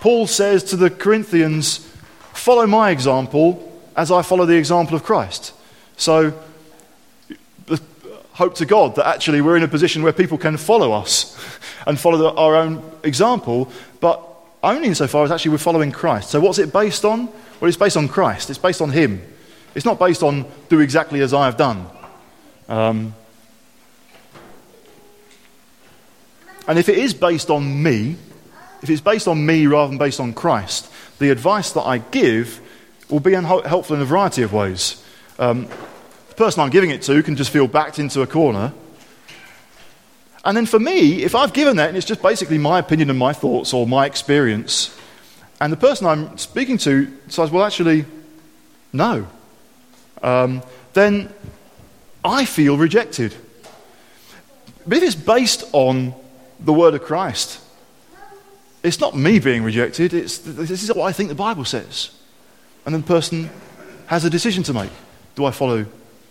Paul 0.00 0.26
says 0.26 0.64
to 0.64 0.76
the 0.76 0.88
Corinthians, 0.88 1.86
Follow 2.32 2.66
my 2.66 2.88
example 2.88 3.62
as 3.94 4.10
I 4.10 4.22
follow 4.22 4.46
the 4.46 4.56
example 4.56 4.96
of 4.96 5.02
Christ. 5.02 5.52
So 5.98 6.32
hope 8.36 8.54
to 8.54 8.66
God 8.66 8.96
that 8.96 9.06
actually 9.06 9.40
we're 9.40 9.56
in 9.56 9.62
a 9.62 9.68
position 9.68 10.02
where 10.02 10.12
people 10.12 10.36
can 10.36 10.58
follow 10.58 10.92
us 10.92 11.34
and 11.86 11.98
follow 11.98 12.18
the, 12.18 12.30
our 12.32 12.54
own 12.54 12.82
example, 13.02 13.70
but 13.98 14.22
only 14.62 14.88
insofar 14.88 15.24
as 15.24 15.30
actually 15.30 15.52
we're 15.52 15.58
following 15.58 15.90
Christ. 15.90 16.30
So, 16.30 16.40
what's 16.40 16.58
it 16.58 16.70
based 16.70 17.06
on? 17.06 17.26
Well, 17.60 17.68
it's 17.68 17.78
based 17.78 17.96
on 17.96 18.08
Christ, 18.08 18.50
it's 18.50 18.58
based 18.58 18.82
on 18.82 18.90
Him. 18.90 19.22
It's 19.74 19.86
not 19.86 19.98
based 19.98 20.22
on 20.22 20.44
do 20.68 20.80
exactly 20.80 21.20
as 21.22 21.32
I 21.32 21.46
have 21.46 21.56
done. 21.56 21.86
Um, 22.68 23.14
and 26.68 26.78
if 26.78 26.90
it 26.90 26.98
is 26.98 27.14
based 27.14 27.48
on 27.48 27.82
me, 27.82 28.16
if 28.82 28.90
it's 28.90 29.00
based 29.00 29.28
on 29.28 29.44
me 29.46 29.66
rather 29.66 29.88
than 29.88 29.98
based 29.98 30.20
on 30.20 30.34
Christ, 30.34 30.92
the 31.18 31.30
advice 31.30 31.72
that 31.72 31.82
I 31.82 31.98
give 31.98 32.60
will 33.08 33.20
be 33.20 33.32
helpful 33.32 33.96
in 33.96 34.02
a 34.02 34.06
variety 34.06 34.42
of 34.42 34.52
ways. 34.52 35.02
Um, 35.38 35.68
the 36.36 36.44
person 36.44 36.60
I'm 36.60 36.70
giving 36.70 36.90
it 36.90 37.00
to 37.02 37.22
can 37.22 37.34
just 37.34 37.50
feel 37.50 37.66
backed 37.66 37.98
into 37.98 38.20
a 38.20 38.26
corner. 38.26 38.74
And 40.44 40.54
then 40.54 40.66
for 40.66 40.78
me, 40.78 41.22
if 41.22 41.34
I've 41.34 41.54
given 41.54 41.78
that 41.78 41.88
and 41.88 41.96
it's 41.96 42.06
just 42.06 42.20
basically 42.20 42.58
my 42.58 42.78
opinion 42.78 43.08
and 43.08 43.18
my 43.18 43.32
thoughts 43.32 43.72
or 43.72 43.86
my 43.86 44.04
experience, 44.04 44.94
and 45.62 45.72
the 45.72 45.78
person 45.78 46.06
I'm 46.06 46.36
speaking 46.36 46.76
to 46.78 47.10
says, 47.28 47.50
well, 47.50 47.64
actually, 47.64 48.04
no, 48.92 49.26
um, 50.22 50.62
then 50.92 51.32
I 52.22 52.44
feel 52.44 52.76
rejected. 52.76 53.34
But 54.86 54.98
if 54.98 55.04
it's 55.04 55.14
based 55.14 55.64
on 55.72 56.14
the 56.60 56.72
word 56.74 56.92
of 56.92 57.02
Christ, 57.02 57.60
it's 58.82 59.00
not 59.00 59.16
me 59.16 59.38
being 59.38 59.64
rejected, 59.64 60.12
it's, 60.12 60.36
this 60.36 60.82
is 60.82 60.92
what 60.94 61.06
I 61.06 61.12
think 61.12 61.30
the 61.30 61.34
Bible 61.34 61.64
says. 61.64 62.10
And 62.84 62.94
then 62.94 63.00
the 63.00 63.06
person 63.06 63.48
has 64.06 64.26
a 64.26 64.30
decision 64.30 64.62
to 64.64 64.74
make. 64.74 64.90
Do 65.34 65.46
I 65.46 65.50
follow 65.50 65.86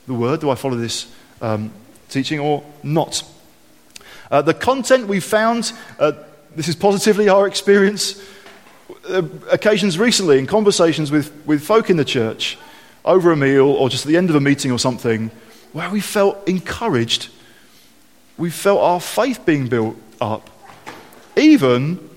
the 0.08 0.13
word? 0.13 0.41
Do 0.41 0.50
I 0.50 0.56
follow 0.56 0.76
this 0.76 1.12
um, 1.41 1.72
teaching 2.10 2.39
or 2.39 2.63
not? 2.84 3.24
Uh, 4.32 4.41
the 4.41 4.54
content 4.54 5.08
we 5.08 5.20
found, 5.20 5.72
uh, 6.00 6.13
this 6.56 6.68
is 6.68 6.76
positively 6.76 7.30
our 7.30 7.48
experience, 7.48 8.22
uh, 9.10 9.22
occasions 9.52 10.00
recently 10.00 10.39
in 10.39 10.48
conversations 10.48 11.12
with, 11.12 11.32
with 11.46 11.63
folk 11.63 11.89
in 11.89 11.98
the 11.98 12.06
church 12.06 12.58
over 13.04 13.32
a 13.32 13.36
meal 13.36 13.68
or 13.68 13.89
just 13.89 14.06
at 14.06 14.10
the 14.10 14.18
end 14.18 14.30
of 14.30 14.36
a 14.36 14.39
meeting 14.39 14.72
or 14.72 14.80
something, 14.80 15.30
where 15.74 15.89
we 15.89 16.02
felt 16.02 16.48
encouraged. 16.48 17.30
We 18.38 18.50
felt 18.50 18.82
our 18.82 19.00
faith 19.00 19.46
being 19.46 19.68
built 19.68 19.96
up, 20.20 20.50
even 21.36 22.10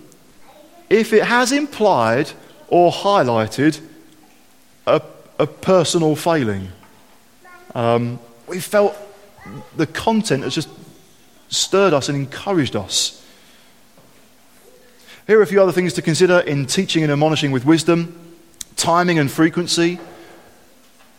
if 0.88 1.12
it 1.12 1.24
has 1.24 1.52
implied 1.52 2.30
or 2.68 2.90
highlighted 2.90 3.80
a, 4.86 5.02
a 5.38 5.46
personal 5.46 6.16
failing. 6.16 6.68
Um, 7.78 8.18
we 8.48 8.58
felt 8.58 8.96
the 9.76 9.86
content 9.86 10.42
has 10.42 10.52
just 10.52 10.68
stirred 11.48 11.92
us 11.94 12.08
and 12.08 12.18
encouraged 12.18 12.74
us. 12.74 13.24
Here 15.28 15.38
are 15.38 15.42
a 15.42 15.46
few 15.46 15.62
other 15.62 15.70
things 15.70 15.92
to 15.92 16.02
consider 16.02 16.40
in 16.40 16.66
teaching 16.66 17.04
and 17.04 17.12
admonishing 17.12 17.52
with 17.52 17.64
wisdom 17.64 18.18
timing 18.74 19.20
and 19.20 19.30
frequency. 19.30 20.00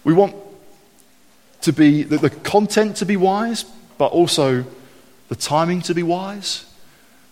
We 0.03 0.13
want 0.13 0.35
to 1.61 1.71
be 1.71 2.03
the, 2.03 2.17
the 2.17 2.29
content 2.29 2.97
to 2.97 3.05
be 3.05 3.15
wise, 3.15 3.63
but 3.97 4.07
also 4.07 4.65
the 5.29 5.35
timing 5.35 5.81
to 5.83 5.93
be 5.93 6.03
wise. 6.03 6.65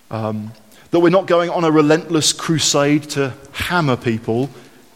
Um, 0.09 0.53
that 0.91 1.01
we're 1.01 1.09
not 1.09 1.27
going 1.27 1.49
on 1.49 1.65
a 1.65 1.71
relentless 1.71 2.31
crusade 2.31 3.03
to 3.11 3.33
hammer 3.51 3.97
people 3.97 4.49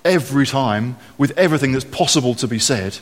every 0.06 0.46
time 0.46 0.96
with 1.18 1.38
everything 1.38 1.74
that's 1.74 1.84
possible 1.84 2.34
to 2.36 2.48
be 2.48 2.60
said. 2.60 2.98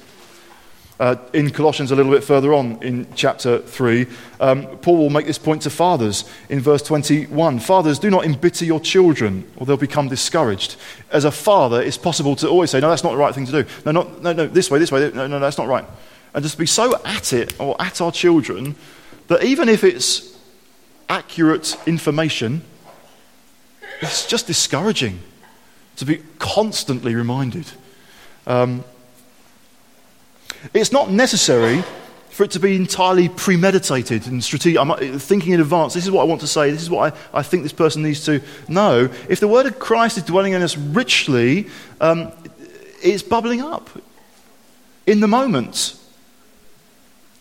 Uh, 0.99 1.15
in 1.31 1.49
Colossians, 1.49 1.91
a 1.91 1.95
little 1.95 2.11
bit 2.11 2.25
further 2.25 2.53
on 2.53 2.77
in 2.83 3.07
chapter 3.15 3.59
3, 3.59 4.05
um, 4.41 4.65
Paul 4.79 4.97
will 4.97 5.09
make 5.09 5.25
this 5.25 5.37
point 5.37 5.61
to 5.61 5.69
fathers 5.69 6.29
in 6.49 6.59
verse 6.59 6.81
21. 6.81 7.59
Fathers, 7.59 7.99
do 7.99 8.09
not 8.09 8.25
embitter 8.25 8.65
your 8.65 8.81
children, 8.81 9.49
or 9.55 9.65
they'll 9.65 9.77
become 9.77 10.09
discouraged. 10.09 10.75
As 11.09 11.23
a 11.23 11.31
father, 11.31 11.81
it's 11.81 11.97
possible 11.97 12.35
to 12.35 12.49
always 12.49 12.69
say, 12.69 12.81
No, 12.81 12.89
that's 12.89 13.05
not 13.05 13.11
the 13.11 13.17
right 13.17 13.33
thing 13.33 13.45
to 13.45 13.63
do. 13.63 13.69
No, 13.85 13.91
not, 13.93 14.21
no, 14.21 14.33
no, 14.33 14.47
this 14.47 14.69
way, 14.69 14.77
this 14.77 14.91
way. 14.91 15.09
No, 15.11 15.25
no, 15.25 15.39
that's 15.39 15.57
not 15.57 15.69
right. 15.69 15.85
And 16.33 16.43
just 16.43 16.57
be 16.57 16.65
so 16.65 16.93
at 17.05 17.31
it, 17.31 17.57
or 17.61 17.81
at 17.81 18.01
our 18.01 18.11
children, 18.11 18.75
that 19.27 19.41
even 19.43 19.69
if 19.69 19.85
it's 19.85 20.37
accurate 21.07 21.77
information, 21.87 22.61
it's 24.01 24.27
just 24.27 24.47
discouraging 24.47 25.19
to 25.95 26.05
be 26.05 26.23
constantly 26.39 27.15
reminded. 27.15 27.65
Um, 28.45 28.83
it's 30.73 30.91
not 30.91 31.11
necessary 31.11 31.83
for 32.29 32.43
it 32.43 32.51
to 32.51 32.59
be 32.59 32.75
entirely 32.75 33.27
premeditated 33.27 34.27
and 34.27 34.43
strategic. 34.43 34.79
I'm 34.79 34.91
uh, 34.91 34.97
thinking 35.17 35.53
in 35.53 35.59
advance, 35.59 35.93
this 35.93 36.05
is 36.05 36.11
what 36.11 36.21
I 36.21 36.25
want 36.25 36.41
to 36.41 36.47
say, 36.47 36.71
this 36.71 36.81
is 36.81 36.89
what 36.89 37.13
I, 37.13 37.39
I 37.39 37.43
think 37.43 37.63
this 37.63 37.73
person 37.73 38.01
needs 38.01 38.23
to 38.25 38.41
know. 38.67 39.09
If 39.27 39.39
the 39.39 39.47
word 39.47 39.65
of 39.65 39.79
Christ 39.79 40.17
is 40.17 40.23
dwelling 40.23 40.53
in 40.53 40.61
us 40.61 40.77
richly, 40.77 41.67
um, 41.99 42.31
it's 43.03 43.23
bubbling 43.23 43.61
up 43.61 43.89
in 45.05 45.19
the 45.19 45.27
moment. 45.27 45.99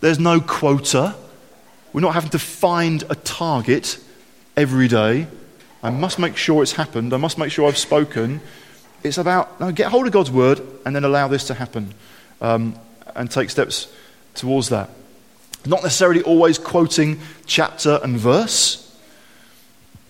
There's 0.00 0.18
no 0.18 0.40
quota. 0.40 1.14
We're 1.92 2.00
not 2.00 2.14
having 2.14 2.30
to 2.30 2.38
find 2.38 3.04
a 3.10 3.14
target 3.14 3.98
every 4.56 4.88
day. 4.88 5.26
I 5.82 5.90
must 5.90 6.18
make 6.18 6.36
sure 6.36 6.62
it's 6.62 6.72
happened. 6.72 7.12
I 7.12 7.18
must 7.18 7.38
make 7.38 7.52
sure 7.52 7.68
I've 7.68 7.78
spoken. 7.78 8.40
It's 9.04 9.18
about 9.18 9.60
no, 9.60 9.70
get 9.70 9.88
hold 9.88 10.06
of 10.06 10.12
God's 10.12 10.30
word 10.30 10.60
and 10.84 10.94
then 10.94 11.04
allow 11.04 11.28
this 11.28 11.46
to 11.48 11.54
happen 11.54 11.94
um, 12.40 12.74
and 13.14 13.30
take 13.30 13.50
steps 13.50 13.92
towards 14.34 14.68
that. 14.70 14.90
Not 15.66 15.82
necessarily 15.82 16.22
always 16.22 16.58
quoting 16.58 17.20
chapter 17.46 17.98
and 18.02 18.16
verse. 18.16 18.84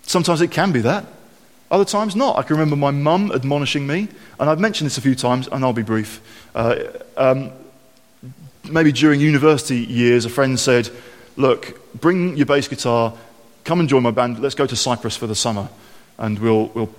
Sometimes 0.02 0.40
it 0.40 0.50
can 0.50 0.72
be 0.72 0.80
that. 0.80 1.06
Other 1.70 1.84
times 1.84 2.16
not. 2.16 2.38
I 2.38 2.42
can 2.42 2.56
remember 2.56 2.76
my 2.76 2.90
mum 2.90 3.30
admonishing 3.32 3.86
me, 3.86 4.08
and 4.40 4.48
I've 4.48 4.60
mentioned 4.60 4.86
this 4.86 4.96
a 4.96 5.02
few 5.02 5.14
times, 5.14 5.48
and 5.48 5.64
I'll 5.64 5.72
be 5.72 5.82
brief. 5.82 6.20
Uh, 6.54 6.84
um, 7.16 7.50
maybe 8.70 8.92
during 8.92 9.20
university 9.20 9.78
years, 9.78 10.24
a 10.24 10.30
friend 10.30 10.58
said, 10.58 10.88
Look, 11.36 12.00
bring 12.00 12.36
your 12.36 12.46
bass 12.46 12.68
guitar, 12.68 13.14
come 13.64 13.80
and 13.80 13.88
join 13.88 14.02
my 14.02 14.10
band, 14.10 14.40
let's 14.40 14.54
go 14.54 14.66
to 14.66 14.74
Cyprus 14.74 15.16
for 15.16 15.26
the 15.26 15.34
summer, 15.34 15.68
and 16.16 16.38
we'll, 16.38 16.66
we'll, 16.68 16.92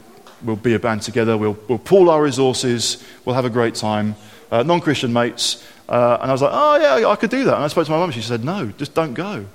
we'll 0.43 0.55
be 0.55 0.75
a 0.75 0.79
band 0.79 1.01
together, 1.01 1.37
we'll, 1.37 1.57
we'll 1.67 1.79
pool 1.79 2.09
our 2.09 2.21
resources, 2.21 3.03
we'll 3.25 3.35
have 3.35 3.45
a 3.45 3.49
great 3.49 3.75
time. 3.75 4.15
Uh, 4.51 4.63
non 4.63 4.81
Christian 4.81 5.11
mates. 5.13 5.63
Uh, 5.89 6.19
and 6.21 6.29
I 6.29 6.33
was 6.33 6.41
like, 6.41 6.51
Oh, 6.53 6.97
yeah, 6.99 7.07
I 7.07 7.15
could 7.17 7.31
do 7.31 7.43
that. 7.43 7.55
And 7.55 7.63
I 7.63 7.67
spoke 7.67 7.85
to 7.85 7.91
my 7.91 7.97
mum, 7.97 8.11
she 8.11 8.21
said, 8.21 8.45
No, 8.45 8.67
just 8.77 8.93
don't 8.93 9.13
go. 9.13 9.45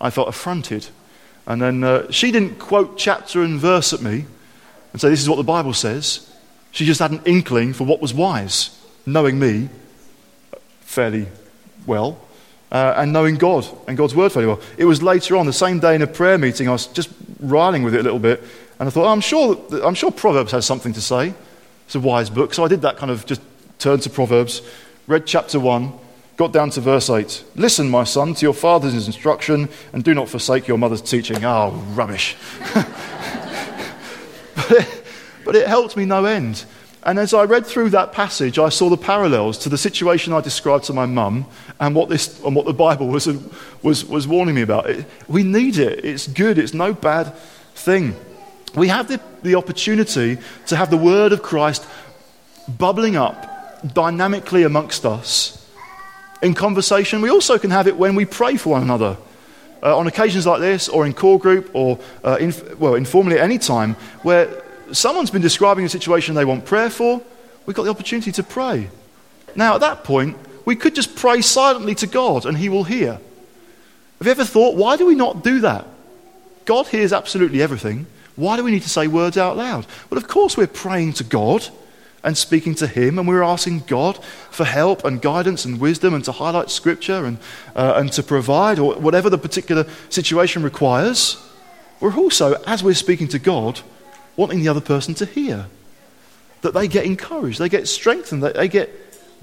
I 0.00 0.10
felt 0.10 0.28
affronted. 0.28 0.88
And 1.46 1.62
then 1.62 1.84
uh, 1.84 2.10
she 2.10 2.32
didn't 2.32 2.58
quote 2.58 2.98
chapter 2.98 3.42
and 3.42 3.58
verse 3.58 3.92
at 3.92 4.02
me 4.02 4.26
and 4.92 5.00
say, 5.00 5.08
This 5.08 5.22
is 5.22 5.28
what 5.28 5.36
the 5.36 5.44
Bible 5.44 5.72
says. 5.72 6.30
She 6.72 6.84
just 6.84 6.98
had 6.98 7.12
an 7.12 7.22
inkling 7.24 7.72
for 7.72 7.84
what 7.84 8.02
was 8.02 8.12
wise, 8.12 8.78
knowing 9.06 9.38
me 9.38 9.68
fairly 10.80 11.28
well 11.86 12.18
uh, 12.74 12.94
and 12.96 13.12
knowing 13.12 13.36
God 13.36 13.66
and 13.86 13.96
God's 13.96 14.16
word 14.16 14.32
fairly 14.32 14.48
well. 14.48 14.60
It 14.76 14.84
was 14.84 15.00
later 15.00 15.36
on, 15.36 15.46
the 15.46 15.52
same 15.52 15.78
day 15.78 15.94
in 15.94 16.02
a 16.02 16.08
prayer 16.08 16.36
meeting, 16.36 16.68
I 16.68 16.72
was 16.72 16.88
just 16.88 17.08
riling 17.38 17.84
with 17.84 17.94
it 17.94 18.00
a 18.00 18.02
little 18.02 18.18
bit, 18.18 18.42
and 18.80 18.88
I 18.88 18.90
thought, 18.90 19.06
oh, 19.06 19.12
I'm, 19.12 19.20
sure, 19.20 19.56
I'm 19.84 19.94
sure 19.94 20.10
Proverbs 20.10 20.50
has 20.50 20.66
something 20.66 20.92
to 20.94 21.00
say. 21.00 21.32
It's 21.86 21.94
a 21.94 22.00
wise 22.00 22.28
book. 22.30 22.52
So 22.52 22.64
I 22.64 22.68
did 22.68 22.82
that 22.82 22.96
kind 22.96 23.12
of 23.12 23.24
just 23.26 23.40
turned 23.78 24.02
to 24.02 24.10
Proverbs, 24.10 24.60
read 25.06 25.26
chapter 25.26 25.60
1, 25.60 25.92
got 26.36 26.52
down 26.52 26.70
to 26.70 26.80
verse 26.80 27.10
8. 27.10 27.44
Listen, 27.56 27.90
my 27.90 28.04
son, 28.04 28.34
to 28.34 28.46
your 28.46 28.54
father's 28.54 29.06
instruction, 29.06 29.68
and 29.92 30.02
do 30.02 30.14
not 30.14 30.28
forsake 30.28 30.66
your 30.66 30.78
mother's 30.78 31.02
teaching. 31.02 31.44
Oh, 31.44 31.70
rubbish. 31.94 32.36
but, 32.74 34.70
it, 34.70 35.04
but 35.44 35.54
it 35.56 35.66
helped 35.68 35.96
me 35.96 36.04
no 36.04 36.24
end. 36.24 36.64
And 37.02 37.18
as 37.18 37.34
I 37.34 37.44
read 37.44 37.66
through 37.66 37.90
that 37.90 38.12
passage, 38.12 38.58
I 38.58 38.70
saw 38.70 38.88
the 38.88 38.96
parallels 38.96 39.58
to 39.58 39.68
the 39.68 39.76
situation 39.76 40.32
I 40.32 40.40
described 40.40 40.84
to 40.84 40.94
my 40.94 41.04
mum 41.04 41.44
and 41.78 41.94
what, 41.94 42.08
this, 42.08 42.42
and 42.42 42.56
what 42.56 42.64
the 42.64 42.72
Bible 42.72 43.08
was, 43.08 43.28
was, 43.82 44.06
was 44.06 44.26
warning 44.26 44.54
me 44.54 44.62
about. 44.62 44.88
It, 44.88 45.04
we 45.28 45.42
need 45.42 45.76
it. 45.76 46.02
It's 46.02 46.26
good. 46.26 46.56
It's 46.56 46.72
no 46.72 46.94
bad 46.94 47.34
thing. 47.74 48.16
We 48.74 48.88
have 48.88 49.08
the, 49.08 49.20
the 49.42 49.56
opportunity 49.56 50.38
to 50.68 50.76
have 50.76 50.90
the 50.90 50.96
word 50.96 51.32
of 51.32 51.42
Christ 51.42 51.86
bubbling 52.66 53.16
up 53.16 53.53
dynamically 53.92 54.62
amongst 54.62 55.04
us 55.04 55.68
in 56.42 56.54
conversation. 56.54 57.20
We 57.20 57.30
also 57.30 57.58
can 57.58 57.70
have 57.70 57.86
it 57.86 57.96
when 57.96 58.14
we 58.14 58.24
pray 58.24 58.56
for 58.56 58.70
one 58.70 58.82
another. 58.82 59.16
Uh, 59.82 59.98
on 59.98 60.06
occasions 60.06 60.46
like 60.46 60.60
this, 60.60 60.88
or 60.88 61.04
in 61.04 61.12
core 61.12 61.38
group, 61.38 61.70
or 61.74 61.98
uh, 62.24 62.38
in, 62.40 62.54
well, 62.78 62.94
informally 62.94 63.36
at 63.36 63.44
any 63.44 63.58
time, 63.58 63.94
where 64.22 64.62
someone's 64.92 65.30
been 65.30 65.42
describing 65.42 65.84
a 65.84 65.88
situation 65.88 66.34
they 66.34 66.44
want 66.44 66.64
prayer 66.64 66.88
for, 66.88 67.20
we've 67.66 67.76
got 67.76 67.82
the 67.82 67.90
opportunity 67.90 68.32
to 68.32 68.42
pray. 68.42 68.88
Now, 69.54 69.74
at 69.74 69.82
that 69.82 70.04
point, 70.04 70.38
we 70.64 70.74
could 70.76 70.94
just 70.94 71.14
pray 71.16 71.42
silently 71.42 71.94
to 71.96 72.06
God 72.06 72.46
and 72.46 72.56
He 72.56 72.70
will 72.70 72.84
hear. 72.84 73.12
Have 74.18 74.26
you 74.26 74.30
ever 74.30 74.44
thought, 74.44 74.74
why 74.74 74.96
do 74.96 75.06
we 75.06 75.14
not 75.14 75.44
do 75.44 75.60
that? 75.60 75.86
God 76.64 76.86
hears 76.86 77.12
absolutely 77.12 77.60
everything. 77.60 78.06
Why 78.36 78.56
do 78.56 78.64
we 78.64 78.70
need 78.70 78.82
to 78.82 78.88
say 78.88 79.06
words 79.06 79.36
out 79.36 79.56
loud? 79.56 79.86
Well, 80.08 80.18
of 80.18 80.28
course, 80.28 80.56
we're 80.56 80.66
praying 80.66 81.14
to 81.14 81.24
God 81.24 81.68
and 82.24 82.36
speaking 82.36 82.74
to 82.76 82.86
Him, 82.86 83.18
and 83.18 83.28
we're 83.28 83.42
asking 83.42 83.80
God 83.80 84.22
for 84.50 84.64
help 84.64 85.04
and 85.04 85.20
guidance 85.20 85.66
and 85.66 85.78
wisdom 85.78 86.14
and 86.14 86.24
to 86.24 86.32
highlight 86.32 86.70
Scripture 86.70 87.26
and, 87.26 87.38
uh, 87.76 87.92
and 87.96 88.10
to 88.12 88.22
provide 88.22 88.78
or 88.78 88.94
whatever 88.94 89.28
the 89.28 89.38
particular 89.38 89.86
situation 90.08 90.62
requires. 90.62 91.36
We're 92.00 92.16
also, 92.16 92.54
as 92.66 92.82
we're 92.82 92.94
speaking 92.94 93.28
to 93.28 93.38
God, 93.38 93.80
wanting 94.36 94.60
the 94.60 94.68
other 94.68 94.80
person 94.80 95.14
to 95.14 95.26
hear. 95.26 95.66
That 96.62 96.72
they 96.72 96.88
get 96.88 97.04
encouraged, 97.04 97.58
they 97.58 97.68
get 97.68 97.86
strengthened, 97.86 98.42
that 98.42 98.54
they 98.54 98.68
get 98.68 98.90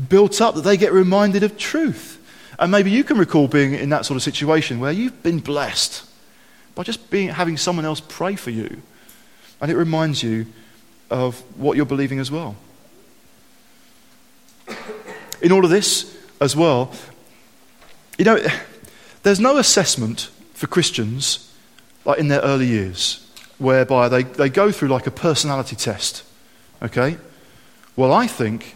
built 0.09 0.41
up, 0.41 0.55
that 0.55 0.63
they 0.63 0.75
get 0.75 0.91
reminded 0.91 1.43
of 1.43 1.57
truth. 1.57 2.17
And 2.57 2.71
maybe 2.71 2.89
you 2.89 3.03
can 3.03 3.17
recall 3.17 3.47
being 3.47 3.75
in 3.75 3.89
that 3.89 4.05
sort 4.05 4.15
of 4.15 4.23
situation 4.23 4.79
where 4.79 4.91
you've 4.91 5.21
been 5.21 5.39
blessed 5.39 6.03
by 6.73 6.81
just 6.81 7.11
being, 7.11 7.29
having 7.29 7.57
someone 7.57 7.85
else 7.85 8.01
pray 8.01 8.35
for 8.35 8.49
you. 8.49 8.81
And 9.61 9.71
it 9.71 9.77
reminds 9.77 10.23
you 10.23 10.47
of 11.11 11.39
what 11.59 11.77
you're 11.77 11.85
believing 11.85 12.17
as 12.17 12.31
well. 12.31 12.55
In 15.41 15.51
all 15.51 15.63
of 15.63 15.71
this, 15.71 16.17
as 16.39 16.55
well, 16.55 16.91
you 18.17 18.25
know, 18.25 18.39
there's 19.23 19.39
no 19.39 19.57
assessment 19.57 20.29
for 20.53 20.67
Christians 20.67 21.51
like 22.05 22.19
in 22.19 22.27
their 22.27 22.41
early 22.41 22.67
years 22.67 23.27
whereby 23.59 24.09
they, 24.09 24.23
they 24.23 24.49
go 24.49 24.71
through 24.71 24.87
like 24.87 25.05
a 25.05 25.11
personality 25.11 25.75
test. 25.75 26.23
Okay? 26.81 27.17
Well, 27.95 28.11
I 28.11 28.25
think, 28.25 28.75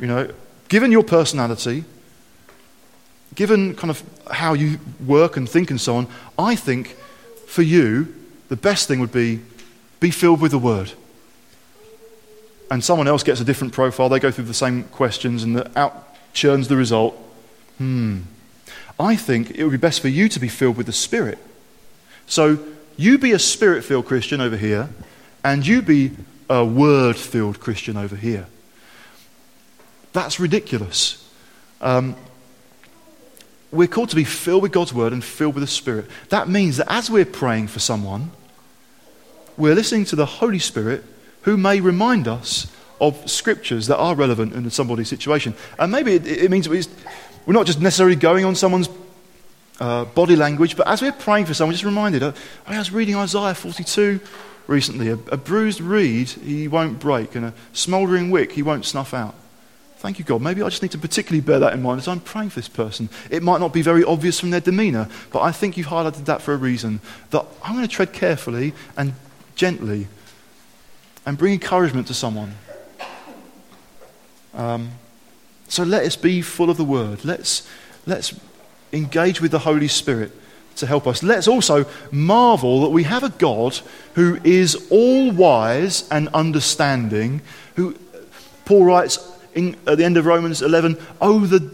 you 0.00 0.06
know, 0.06 0.32
given 0.68 0.90
your 0.90 1.04
personality, 1.04 1.84
given 3.34 3.74
kind 3.76 3.90
of 3.90 4.02
how 4.30 4.54
you 4.54 4.80
work 5.06 5.36
and 5.36 5.48
think 5.48 5.70
and 5.70 5.80
so 5.80 5.96
on, 5.96 6.08
I 6.36 6.56
think 6.56 6.96
for 7.46 7.62
you, 7.62 8.12
the 8.48 8.56
best 8.56 8.88
thing 8.88 8.98
would 9.00 9.12
be 9.12 9.40
be 10.00 10.10
filled 10.10 10.40
with 10.40 10.50
the 10.50 10.58
Word. 10.58 10.92
And 12.70 12.82
someone 12.82 13.06
else 13.06 13.22
gets 13.22 13.40
a 13.40 13.44
different 13.44 13.72
profile, 13.72 14.08
they 14.08 14.18
go 14.18 14.30
through 14.30 14.44
the 14.44 14.54
same 14.54 14.84
questions, 14.84 15.44
and 15.44 15.56
the 15.56 15.78
out 15.78 16.16
churns 16.32 16.68
the 16.68 16.76
result. 16.76 17.14
Hmm. 17.78 18.22
I 18.98 19.14
think 19.16 19.50
it 19.50 19.62
would 19.62 19.70
be 19.70 19.76
best 19.76 20.00
for 20.00 20.08
you 20.08 20.28
to 20.28 20.40
be 20.40 20.48
filled 20.48 20.76
with 20.76 20.86
the 20.86 20.92
Spirit. 20.92 21.38
So 22.26 22.58
you 22.96 23.18
be 23.18 23.32
a 23.32 23.38
spirit 23.38 23.84
filled 23.84 24.06
Christian 24.06 24.40
over 24.40 24.56
here, 24.56 24.88
and 25.44 25.66
you 25.66 25.82
be 25.82 26.12
a 26.48 26.64
word 26.64 27.16
filled 27.16 27.60
Christian 27.60 27.96
over 27.96 28.16
here. 28.16 28.46
That's 30.12 30.40
ridiculous. 30.40 31.22
Um, 31.80 32.16
we're 33.70 33.88
called 33.88 34.10
to 34.10 34.16
be 34.16 34.24
filled 34.24 34.62
with 34.62 34.72
God's 34.72 34.94
word 34.94 35.12
and 35.12 35.22
filled 35.22 35.54
with 35.54 35.62
the 35.62 35.68
Spirit. 35.68 36.06
That 36.30 36.48
means 36.48 36.78
that 36.78 36.90
as 36.90 37.10
we're 37.10 37.26
praying 37.26 37.68
for 37.68 37.80
someone, 37.80 38.30
we're 39.56 39.74
listening 39.74 40.04
to 40.06 40.16
the 40.16 40.26
Holy 40.26 40.58
Spirit 40.58 41.04
who 41.46 41.56
may 41.56 41.80
remind 41.80 42.26
us 42.26 42.66
of 43.00 43.30
scriptures 43.30 43.86
that 43.86 43.96
are 43.96 44.16
relevant 44.16 44.52
in 44.52 44.68
somebody's 44.68 45.08
situation. 45.08 45.54
And 45.78 45.92
maybe 45.92 46.14
it, 46.14 46.26
it 46.26 46.50
means 46.50 46.68
we're 46.68 46.82
not 47.46 47.66
just 47.66 47.80
necessarily 47.80 48.16
going 48.16 48.44
on 48.44 48.56
someone's 48.56 48.88
uh, 49.78 50.06
body 50.06 50.34
language. 50.34 50.76
But 50.76 50.88
as 50.88 51.00
we're 51.00 51.12
praying 51.12 51.46
for 51.46 51.54
someone, 51.54 51.72
just 51.72 51.84
reminded, 51.84 52.24
uh, 52.24 52.32
I 52.66 52.76
was 52.76 52.90
reading 52.90 53.14
Isaiah 53.14 53.54
42 53.54 54.18
recently. 54.66 55.08
A, 55.08 55.14
a, 55.30 55.36
bruised 55.36 55.80
reed 55.80 56.30
he 56.30 56.66
won't 56.66 56.98
break, 56.98 57.36
and 57.36 57.46
a 57.46 57.54
smouldering 57.72 58.30
wick 58.30 58.52
he 58.52 58.62
won't 58.62 58.84
snuff 58.84 59.14
out. 59.14 59.36
Thank 59.98 60.18
you, 60.18 60.24
God. 60.24 60.42
Maybe 60.42 60.62
I 60.62 60.68
just 60.68 60.82
need 60.82 60.92
to 60.92 60.98
particularly 60.98 61.42
bear 61.42 61.60
that 61.60 61.74
in 61.74 61.82
mind 61.82 62.00
as 62.00 62.08
I'm 62.08 62.20
praying 62.20 62.50
for 62.50 62.58
this 62.58 62.68
person. 62.68 63.08
It 63.30 63.44
might 63.44 63.60
not 63.60 63.72
be 63.72 63.82
very 63.82 64.02
obvious 64.02 64.40
from 64.40 64.50
their 64.50 64.60
demeanor, 64.60 65.08
but 65.30 65.42
I 65.42 65.52
think 65.52 65.76
you've 65.76 65.86
highlighted 65.86 66.24
that 66.24 66.42
for 66.42 66.54
a 66.54 66.56
reason. 66.56 67.00
That 67.30 67.46
I'm 67.62 67.76
going 67.76 67.86
to 67.86 67.94
tread 67.94 68.12
carefully 68.12 68.74
and 68.96 69.14
gently 69.54 70.08
and 71.26 71.36
bring 71.36 71.52
encouragement 71.52 72.06
to 72.06 72.14
someone 72.14 72.54
Um, 74.56 74.92
so 75.68 75.82
let 75.82 76.04
us 76.04 76.16
be 76.16 76.40
full 76.40 76.70
of 76.70 76.76
the 76.76 76.84
word. 76.84 77.24
Let's, 77.24 77.68
let's 78.06 78.34
engage 78.92 79.40
with 79.40 79.50
the 79.50 79.60
Holy 79.60 79.88
Spirit 79.88 80.32
to 80.76 80.86
help 80.86 81.06
us. 81.06 81.22
Let's 81.22 81.48
also 81.48 81.86
marvel 82.10 82.80
that 82.82 82.90
we 82.90 83.02
have 83.04 83.22
a 83.22 83.28
God 83.28 83.78
who 84.14 84.38
is 84.44 84.88
all 84.90 85.30
wise 85.30 86.08
and 86.10 86.28
understanding, 86.28 87.42
who, 87.74 87.96
Paul 88.64 88.84
writes 88.84 89.18
in, 89.54 89.76
at 89.86 89.98
the 89.98 90.04
end 90.04 90.16
of 90.16 90.26
Romans 90.26 90.62
11, 90.62 90.96
oh, 91.20 91.40
the 91.40 91.70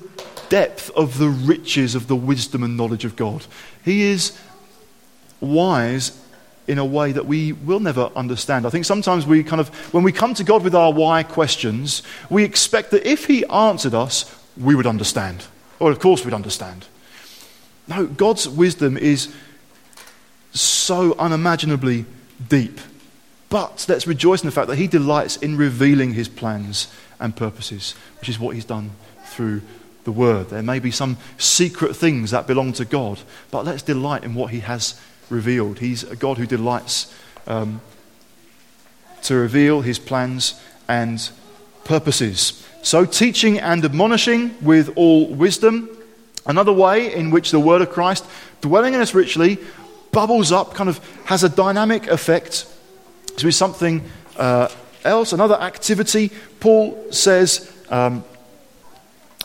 depth 0.49 0.91
of 0.91 1.19
the 1.19 1.29
riches 1.29 1.95
of 1.95 2.09
the 2.09 2.17
wisdom 2.17 2.63
and 2.63 2.77
knowledge 2.77 3.05
of 3.05 3.17
God. 3.17 3.47
He 3.85 4.03
is 4.03 4.39
wise 5.41 6.19
in 6.73 6.79
a 6.79 6.85
way 6.85 7.13
that 7.13 7.27
we 7.27 7.53
will 7.53 7.81
never 7.81 8.11
understand. 8.17 8.67
I 8.67 8.71
think 8.71 8.87
sometimes 8.87 9.27
we 9.27 9.45
kind 9.45 9.61
of, 9.61 9.69
when 9.93 10.03
we 10.03 10.11
come 10.11 10.33
to 10.35 10.43
God 10.43 10.65
with 10.65 10.75
our 10.75 10.93
why 10.93 11.23
questions, 11.23 12.03
we 12.31 12.45
expect 12.45 12.91
that 12.91 13.07
if 13.07 13.27
He 13.27 13.45
answered 13.47 13.95
us, 13.95 14.35
we 14.57 14.75
would 14.75 14.87
understand. 14.87 15.45
Or, 15.79 15.91
of 15.91 16.01
course, 16.01 16.25
we'd 16.25 16.35
understand. 16.35 16.87
No, 17.87 18.07
God's 18.07 18.49
wisdom 18.49 18.97
is 18.97 19.35
so 20.53 21.15
unimaginably 21.19 22.07
deep. 22.49 22.81
But 23.51 23.85
let's 23.89 24.07
rejoice 24.07 24.43
in 24.43 24.47
the 24.47 24.53
fact 24.53 24.69
that 24.69 24.77
He 24.77 24.87
delights 24.87 25.37
in 25.37 25.59
revealing 25.59 26.15
His 26.15 26.29
plans 26.29 26.91
and 27.21 27.37
purposes, 27.37 27.95
which 28.19 28.31
is 28.31 28.39
what 28.39 28.55
He's 28.55 28.65
done 28.65 28.93
through 29.27 29.61
the 30.05 30.13
Word. 30.13 30.49
There 30.49 30.63
may 30.63 30.79
be 30.79 30.91
some 30.91 31.19
secret 31.37 31.95
things 31.95 32.31
that 32.31 32.47
belong 32.47 32.73
to 32.75 32.87
God, 32.87 33.21
but 33.51 33.67
let's 33.67 33.83
delight 33.83 34.25
in 34.25 34.35
what 34.35 34.53
He 34.53 34.61
has 34.61 34.99
revealed. 35.33 35.81
He's 35.81 36.05
a 36.05 36.15
God 36.15 36.39
who 36.39 36.47
delights 36.47 37.13
um, 37.47 37.81
to 39.23 39.35
reveal 39.35 39.81
His 39.81 39.99
plans 39.99 40.61
and 40.89 41.29
purposes. 41.85 42.65
So, 42.83 43.05
teaching 43.05 43.59
and 43.59 43.85
admonishing 43.85 44.57
with 44.63 44.93
all 44.97 45.27
wisdom 45.27 45.89
Another 46.45 46.73
way 46.73 47.15
in 47.15 47.31
which 47.31 47.51
the 47.51 47.61
word 47.61 47.83
of 47.83 47.91
Christ, 47.91 48.25
dwelling 48.61 48.95
in 48.95 49.01
us 49.01 49.15
richly, 49.15 49.59
bubbles 50.11 50.51
up, 50.51 50.75
kind 50.75 50.89
of 50.89 50.99
has 51.25 51.45
a 51.45 51.49
dynamic 51.49 52.09
effect 52.09 52.67
to 53.37 53.45
be 53.45 53.53
something 53.53 54.03
uh, 54.37 54.69
else, 55.05 55.33
another 55.33 55.55
activity. 55.55 56.31
Paul 56.59 57.13
says, 57.13 57.73
um, 57.91 58.25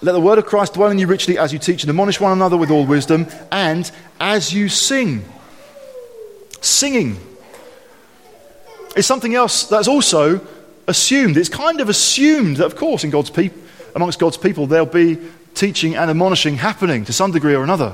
Let 0.02 0.14
the 0.14 0.20
word 0.20 0.40
of 0.40 0.48
Christ 0.48 0.74
dwell 0.74 0.90
in 0.90 0.98
you 0.98 1.06
richly 1.06 1.38
as 1.38 1.54
you 1.54 1.60
teach 1.60 1.84
and 1.84 1.90
admonish 1.90 2.20
one 2.20 2.32
another 2.32 2.58
with 2.58 2.72
all 2.72 2.86
wisdom, 2.86 3.28
and 3.52 3.90
as 4.20 4.52
you 4.52 4.68
sing. 4.68 5.24
Singing 6.62 7.18
is 8.96 9.06
something 9.06 9.36
else 9.36 9.66
that's 9.66 9.88
also 9.88 10.46
assumed. 10.88 11.38
It's 11.38 11.50
kind 11.50 11.82
of 11.82 11.90
assumed 11.90 12.58
that, 12.58 12.66
of 12.66 12.76
course, 12.76 13.04
in 13.04 13.10
God's 13.10 13.30
people, 13.30 13.62
amongst 13.96 14.20
God's 14.20 14.38
people, 14.38 14.68
there'll 14.68 14.86
be 14.86 15.18
teaching 15.54 15.96
and 15.96 16.10
admonishing 16.10 16.56
happening 16.56 17.06
to 17.06 17.14
some 17.14 17.32
degree 17.32 17.56
or 17.56 17.64
another. 17.64 17.94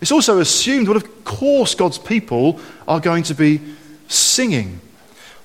It's 0.00 0.12
also 0.12 0.38
assumed 0.38 0.88
that, 0.88 0.96
of 0.96 1.24
course, 1.24 1.74
God's 1.74 1.98
people 1.98 2.60
are 2.88 3.00
going 3.00 3.22
to 3.24 3.34
be 3.34 3.60
singing. 4.08 4.80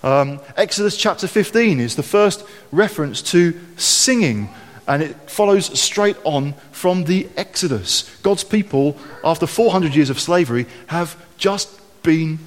Um, 0.03 0.39
Exodus 0.55 0.97
chapter 0.97 1.27
15 1.27 1.79
is 1.79 1.95
the 1.95 2.03
first 2.03 2.43
reference 2.71 3.21
to 3.33 3.59
singing, 3.75 4.49
and 4.87 5.03
it 5.03 5.29
follows 5.29 5.79
straight 5.79 6.17
on 6.23 6.53
from 6.71 7.03
the 7.03 7.27
Exodus. 7.35 8.09
God's 8.23 8.43
people, 8.43 8.97
after 9.23 9.45
400 9.45 9.95
years 9.95 10.09
of 10.09 10.19
slavery, 10.19 10.65
have 10.87 11.15
just 11.37 11.79
been 12.07 12.39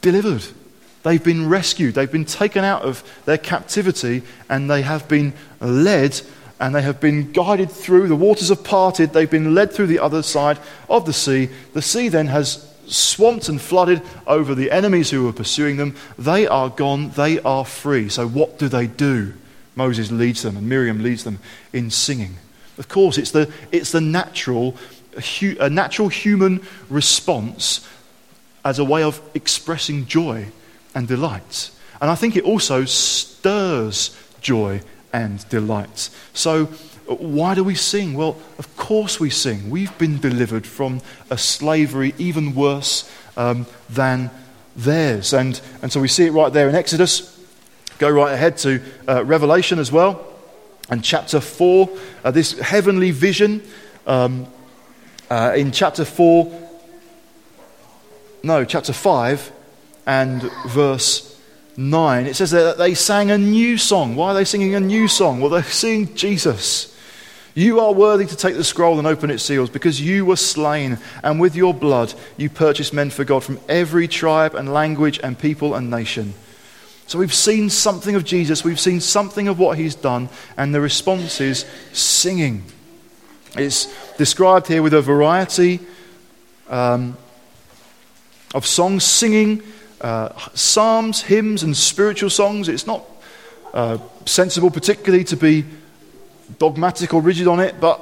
delivered. 0.00 0.42
They've 1.02 1.22
been 1.22 1.50
rescued. 1.50 1.94
They've 1.94 2.10
been 2.10 2.24
taken 2.24 2.64
out 2.64 2.80
of 2.80 3.04
their 3.26 3.36
captivity, 3.36 4.22
and 4.48 4.70
they 4.70 4.80
have 4.80 5.06
been 5.06 5.34
led 5.60 6.18
and 6.58 6.74
they 6.74 6.82
have 6.82 7.00
been 7.00 7.32
guided 7.32 7.70
through. 7.70 8.08
The 8.08 8.16
waters 8.16 8.50
have 8.50 8.64
parted. 8.64 9.12
They've 9.12 9.30
been 9.30 9.54
led 9.54 9.72
through 9.72 9.86
the 9.86 9.98
other 9.98 10.22
side 10.22 10.58
of 10.90 11.06
the 11.06 11.12
sea. 11.12 11.48
The 11.72 11.80
sea 11.80 12.08
then 12.08 12.26
has 12.26 12.70
swamped 12.86 13.48
and 13.48 13.58
flooded 13.58 14.02
over 14.26 14.54
the 14.54 14.70
enemies 14.70 15.10
who 15.10 15.24
were 15.24 15.32
pursuing 15.32 15.78
them. 15.78 15.96
They 16.18 16.46
are 16.46 16.68
gone. 16.68 17.10
They 17.10 17.38
are 17.40 17.64
free. 17.64 18.10
So, 18.10 18.28
what 18.28 18.58
do 18.58 18.68
they 18.68 18.86
do? 18.86 19.32
Moses 19.74 20.10
leads 20.10 20.42
them, 20.42 20.56
and 20.58 20.68
Miriam 20.68 21.02
leads 21.02 21.24
them 21.24 21.38
in 21.72 21.90
singing. 21.90 22.36
Of 22.76 22.88
course, 22.88 23.16
it's 23.16 23.30
the, 23.30 23.50
it's 23.72 23.92
the 23.92 24.02
natural, 24.02 24.76
a 25.58 25.70
natural 25.70 26.08
human 26.08 26.66
response 26.88 27.86
as 28.64 28.78
a 28.78 28.84
way 28.84 29.02
of 29.02 29.20
expressing 29.34 30.06
joy 30.06 30.46
and 30.94 31.08
delight. 31.08 31.70
And 32.00 32.10
I 32.10 32.14
think 32.14 32.36
it 32.36 32.44
also 32.44 32.84
stirs 32.84 34.16
joy 34.40 34.82
and 35.12 35.46
delight. 35.48 36.10
So, 36.32 36.66
why 37.06 37.54
do 37.54 37.64
we 37.64 37.74
sing? 37.74 38.14
Well, 38.14 38.36
of 38.58 38.76
course 38.76 39.18
we 39.18 39.30
sing. 39.30 39.68
We've 39.68 39.96
been 39.98 40.20
delivered 40.20 40.64
from 40.64 41.00
a 41.28 41.36
slavery 41.36 42.14
even 42.18 42.54
worse 42.54 43.10
um, 43.36 43.66
than 43.88 44.30
theirs. 44.76 45.32
And, 45.32 45.60
and 45.82 45.90
so 45.90 46.00
we 46.00 46.06
see 46.06 46.26
it 46.26 46.30
right 46.30 46.52
there 46.52 46.68
in 46.68 46.76
Exodus. 46.76 47.36
Go 47.98 48.08
right 48.08 48.32
ahead 48.32 48.58
to 48.58 48.80
uh, 49.08 49.24
Revelation 49.24 49.80
as 49.80 49.90
well. 49.90 50.24
And 50.88 51.02
chapter 51.02 51.40
4, 51.40 51.90
uh, 52.24 52.30
this 52.30 52.58
heavenly 52.58 53.10
vision. 53.10 53.62
Um, 54.06 54.46
uh, 55.30 55.54
in 55.56 55.70
chapter 55.70 56.04
4, 56.04 56.68
no, 58.42 58.64
chapter 58.64 58.92
5 58.92 59.52
and 60.06 60.42
verse 60.66 61.40
9, 61.76 62.26
it 62.26 62.34
says 62.34 62.50
that 62.50 62.78
they 62.78 62.94
sang 62.94 63.30
a 63.30 63.38
new 63.38 63.78
song. 63.78 64.16
Why 64.16 64.30
are 64.30 64.34
they 64.34 64.44
singing 64.44 64.74
a 64.74 64.80
new 64.80 65.08
song? 65.08 65.40
Well, 65.40 65.50
they're 65.50 65.62
singing 65.62 66.14
Jesus. 66.14 66.96
You 67.54 67.80
are 67.80 67.92
worthy 67.92 68.26
to 68.26 68.36
take 68.36 68.56
the 68.56 68.64
scroll 68.64 68.98
and 68.98 69.06
open 69.06 69.30
its 69.30 69.42
seals 69.42 69.70
because 69.70 70.00
you 70.00 70.24
were 70.24 70.36
slain, 70.36 70.98
and 71.22 71.40
with 71.40 71.54
your 71.54 71.74
blood 71.74 72.14
you 72.36 72.48
purchased 72.50 72.92
men 72.92 73.10
for 73.10 73.24
God 73.24 73.44
from 73.44 73.60
every 73.68 74.08
tribe 74.08 74.54
and 74.54 74.72
language 74.72 75.20
and 75.22 75.38
people 75.38 75.74
and 75.74 75.90
nation. 75.90 76.34
So 77.06 77.18
we've 77.18 77.34
seen 77.34 77.70
something 77.70 78.14
of 78.14 78.24
Jesus, 78.24 78.62
we've 78.64 78.78
seen 78.78 79.00
something 79.00 79.48
of 79.48 79.58
what 79.58 79.78
he's 79.78 79.96
done, 79.96 80.28
and 80.56 80.74
the 80.74 80.80
response 80.80 81.40
is 81.40 81.66
singing. 81.92 82.64
It's 83.56 83.88
described 84.16 84.68
here 84.68 84.82
with 84.82 84.94
a 84.94 85.02
variety 85.02 85.80
um, 86.68 87.16
of 88.54 88.64
songs, 88.64 89.04
singing 89.04 89.62
uh, 90.00 90.30
psalms, 90.54 91.22
hymns, 91.22 91.62
and 91.62 91.76
spiritual 91.76 92.30
songs. 92.30 92.68
It's 92.68 92.86
not 92.86 93.04
uh, 93.74 93.98
sensible, 94.24 94.70
particularly, 94.70 95.24
to 95.24 95.36
be 95.36 95.64
dogmatic 96.58 97.12
or 97.12 97.20
rigid 97.20 97.48
on 97.48 97.60
it, 97.60 97.80
but 97.80 98.00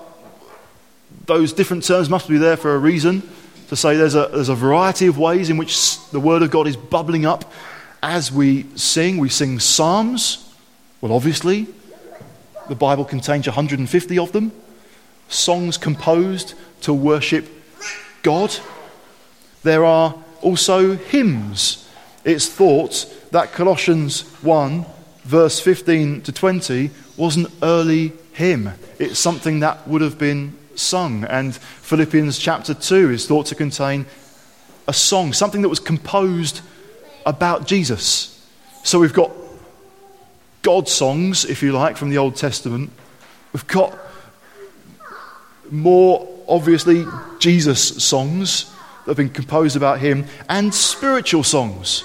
those 1.27 1.53
different 1.53 1.85
terms 1.85 2.09
must 2.09 2.29
be 2.29 2.39
there 2.39 2.57
for 2.57 2.75
a 2.75 2.79
reason. 2.79 3.29
To 3.69 3.77
say 3.77 3.97
there's 3.97 4.15
a, 4.15 4.31
there's 4.33 4.49
a 4.49 4.55
variety 4.55 5.07
of 5.07 5.19
ways 5.19 5.51
in 5.51 5.57
which 5.57 5.99
the 6.11 6.21
Word 6.21 6.43
of 6.43 6.51
God 6.51 6.67
is 6.67 6.77
bubbling 6.77 7.27
up 7.27 7.51
as 8.03 8.33
we 8.33 8.67
sing. 8.77 9.19
We 9.19 9.29
sing 9.29 9.61
psalms. 9.61 10.45
Well, 11.01 11.13
obviously, 11.13 11.67
the 12.69 12.75
Bible 12.75 13.05
contains 13.05 13.47
150 13.47 14.19
of 14.19 14.33
them. 14.33 14.53
Songs 15.29 15.77
composed 15.77 16.55
to 16.83 16.93
worship 16.93 17.47
God. 18.23 18.57
There 19.62 19.85
are 19.85 20.14
also 20.43 20.95
hymns 20.97 21.88
it's 22.29 22.47
thought 22.47 23.07
that 23.31 23.53
Colossians 23.53 24.21
1, 24.43 24.85
verse 25.25 25.61
15 25.61 26.21
to 26.23 26.33
20, 26.33 26.91
was 27.17 27.37
an 27.37 27.47
early 27.62 28.12
hymn. 28.35 28.73
It's 28.99 29.19
something 29.19 29.61
that 29.61 29.88
would 29.88 30.03
have 30.03 30.19
been 30.19 30.55
sung. 30.75 31.25
And 31.25 31.57
Philippians 31.57 32.38
chapter 32.38 32.75
2 32.75 33.12
is 33.12 33.27
thought 33.27 33.47
to 33.47 33.55
contain 33.55 34.05
a 34.87 34.93
song, 34.93 35.33
something 35.33 35.62
that 35.62 35.71
was 35.71 35.81
composed 35.81 36.61
about 37.25 37.67
Jesus. 37.67 38.47
So 38.85 38.99
we've 38.99 39.14
got 39.14 39.33
God 40.61 40.87
songs, 40.87 41.47
if 41.47 41.62
you 41.62 41.73
like, 41.73 41.97
from 41.97 42.11
the 42.11 42.19
Old 42.19 42.37
Testament. 42.37 42.91
We've 43.55 43.67
got 43.67 43.99
more 45.70 46.28
obviously 46.48 47.07
Jesus 47.38 48.02
songs 48.02 48.64
that 49.04 49.11
have 49.11 49.16
been 49.16 49.31
composed 49.31 49.76
about 49.76 49.98
him, 50.00 50.26
and 50.48 50.74
spiritual 50.74 51.42
songs 51.42 52.04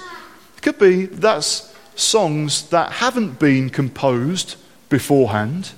could 0.64 0.78
be 0.78 1.04
that's 1.04 1.74
songs 1.94 2.70
that 2.70 2.90
haven't 2.90 3.38
been 3.38 3.68
composed 3.68 4.56
beforehand, 4.88 5.72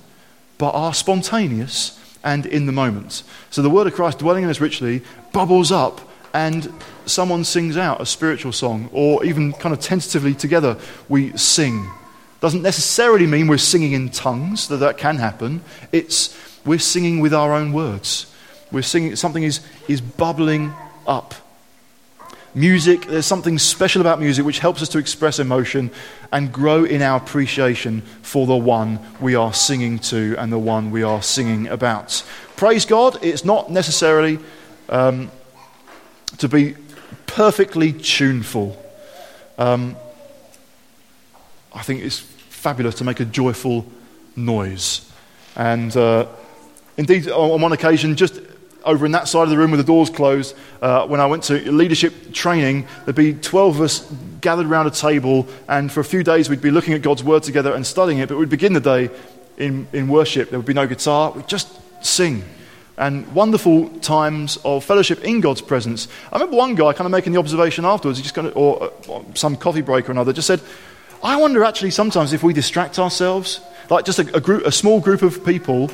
but 0.57 0.71
are 0.71 0.93
spontaneous 0.93 1.99
and 2.23 2.45
in 2.45 2.65
the 2.65 2.71
moment. 2.71 3.23
So 3.49 3.61
the 3.61 3.69
word 3.69 3.87
of 3.87 3.93
Christ 3.93 4.19
dwelling 4.19 4.43
in 4.43 4.49
us 4.49 4.61
richly 4.61 5.01
bubbles 5.33 5.71
up 5.71 6.01
and 6.33 6.73
someone 7.05 7.43
sings 7.43 7.77
out 7.77 8.01
a 8.01 8.05
spiritual 8.05 8.51
song, 8.51 8.89
or 8.91 9.25
even 9.25 9.53
kind 9.53 9.73
of 9.73 9.81
tentatively 9.81 10.33
together 10.33 10.77
we 11.09 11.35
sing. 11.37 11.89
Doesn't 12.39 12.61
necessarily 12.61 13.25
mean 13.25 13.47
we're 13.47 13.57
singing 13.57 13.93
in 13.93 14.09
tongues, 14.09 14.67
though 14.67 14.77
that 14.77 14.97
can 14.97 15.17
happen. 15.17 15.61
It's 15.91 16.37
we're 16.65 16.79
singing 16.79 17.19
with 17.19 17.33
our 17.33 17.53
own 17.53 17.73
words. 17.73 18.33
We're 18.71 18.81
singing, 18.81 19.15
something 19.15 19.43
is, 19.43 19.61
is 19.87 20.01
bubbling 20.01 20.73
up 21.05 21.33
Music, 22.57 23.05
there's 23.05 23.27
something 23.27 23.59
special 23.59 24.01
about 24.01 24.19
music 24.19 24.43
which 24.43 24.57
helps 24.57 24.81
us 24.81 24.89
to 24.89 24.97
express 24.97 25.37
emotion 25.37 25.91
and 26.31 26.51
grow 26.51 26.85
in 26.85 27.03
our 27.03 27.17
appreciation 27.17 28.01
for 28.23 28.47
the 28.47 28.57
one 28.57 28.99
we 29.21 29.35
are 29.35 29.53
singing 29.53 29.99
to 29.99 30.35
and 30.39 30.51
the 30.51 30.57
one 30.57 30.89
we 30.89 31.03
are 31.03 31.21
singing 31.21 31.67
about. 31.67 32.23
Praise 32.55 32.83
God, 32.83 33.23
it's 33.23 33.45
not 33.45 33.69
necessarily 33.69 34.39
um, 34.89 35.29
to 36.39 36.49
be 36.49 36.75
perfectly 37.27 37.93
tuneful. 37.93 38.83
Um, 39.59 39.95
I 41.75 41.83
think 41.83 42.01
it's 42.01 42.17
fabulous 42.17 42.95
to 42.95 43.03
make 43.03 43.19
a 43.19 43.25
joyful 43.25 43.85
noise. 44.35 45.07
And 45.55 45.95
uh, 45.95 46.25
indeed, 46.97 47.29
on 47.29 47.61
one 47.61 47.71
occasion, 47.71 48.15
just 48.15 48.41
over 48.83 49.05
in 49.05 49.11
that 49.11 49.27
side 49.27 49.43
of 49.43 49.49
the 49.49 49.57
room 49.57 49.71
with 49.71 49.79
the 49.79 49.85
doors 49.85 50.09
closed, 50.09 50.55
uh, 50.81 51.05
when 51.07 51.19
I 51.19 51.25
went 51.25 51.43
to 51.43 51.71
leadership 51.71 52.33
training, 52.33 52.87
there'd 53.05 53.15
be 53.15 53.33
12 53.33 53.75
of 53.75 53.81
us 53.81 54.11
gathered 54.41 54.65
around 54.65 54.87
a 54.87 54.91
table, 54.91 55.47
and 55.67 55.91
for 55.91 55.99
a 55.99 56.05
few 56.05 56.23
days 56.23 56.49
we'd 56.49 56.61
be 56.61 56.71
looking 56.71 56.93
at 56.93 57.01
God's 57.01 57.23
Word 57.23 57.43
together 57.43 57.73
and 57.73 57.85
studying 57.85 58.19
it, 58.19 58.29
but 58.29 58.37
we'd 58.37 58.49
begin 58.49 58.73
the 58.73 58.79
day 58.79 59.09
in, 59.57 59.87
in 59.93 60.07
worship. 60.07 60.49
There 60.49 60.59
would 60.59 60.65
be 60.65 60.73
no 60.73 60.87
guitar, 60.87 61.31
we'd 61.31 61.47
just 61.47 61.69
sing. 62.05 62.43
And 62.97 63.31
wonderful 63.33 63.89
times 63.99 64.57
of 64.65 64.83
fellowship 64.83 65.23
in 65.23 65.39
God's 65.39 65.61
presence. 65.61 66.07
I 66.31 66.37
remember 66.37 66.57
one 66.57 66.73
guy 66.73 66.93
kind 66.93 67.05
of 67.05 67.11
making 67.11 67.33
the 67.33 67.39
observation 67.39 67.85
afterwards, 67.85 68.17
he 68.17 68.23
just 68.23 68.33
kind 68.33 68.47
of, 68.47 68.57
or, 68.57 68.91
or 69.07 69.25
some 69.35 69.55
coffee 69.55 69.81
break 69.81 70.09
or 70.09 70.13
another, 70.13 70.33
just 70.33 70.47
said, 70.47 70.61
I 71.23 71.35
wonder 71.35 71.63
actually 71.63 71.91
sometimes 71.91 72.33
if 72.33 72.41
we 72.41 72.53
distract 72.53 72.99
ourselves, 72.99 73.59
like 73.89 74.05
just 74.05 74.19
a, 74.19 74.35
a, 74.35 74.41
group, 74.41 74.65
a 74.65 74.71
small 74.71 74.99
group 74.99 75.21
of 75.21 75.45
people 75.45 75.91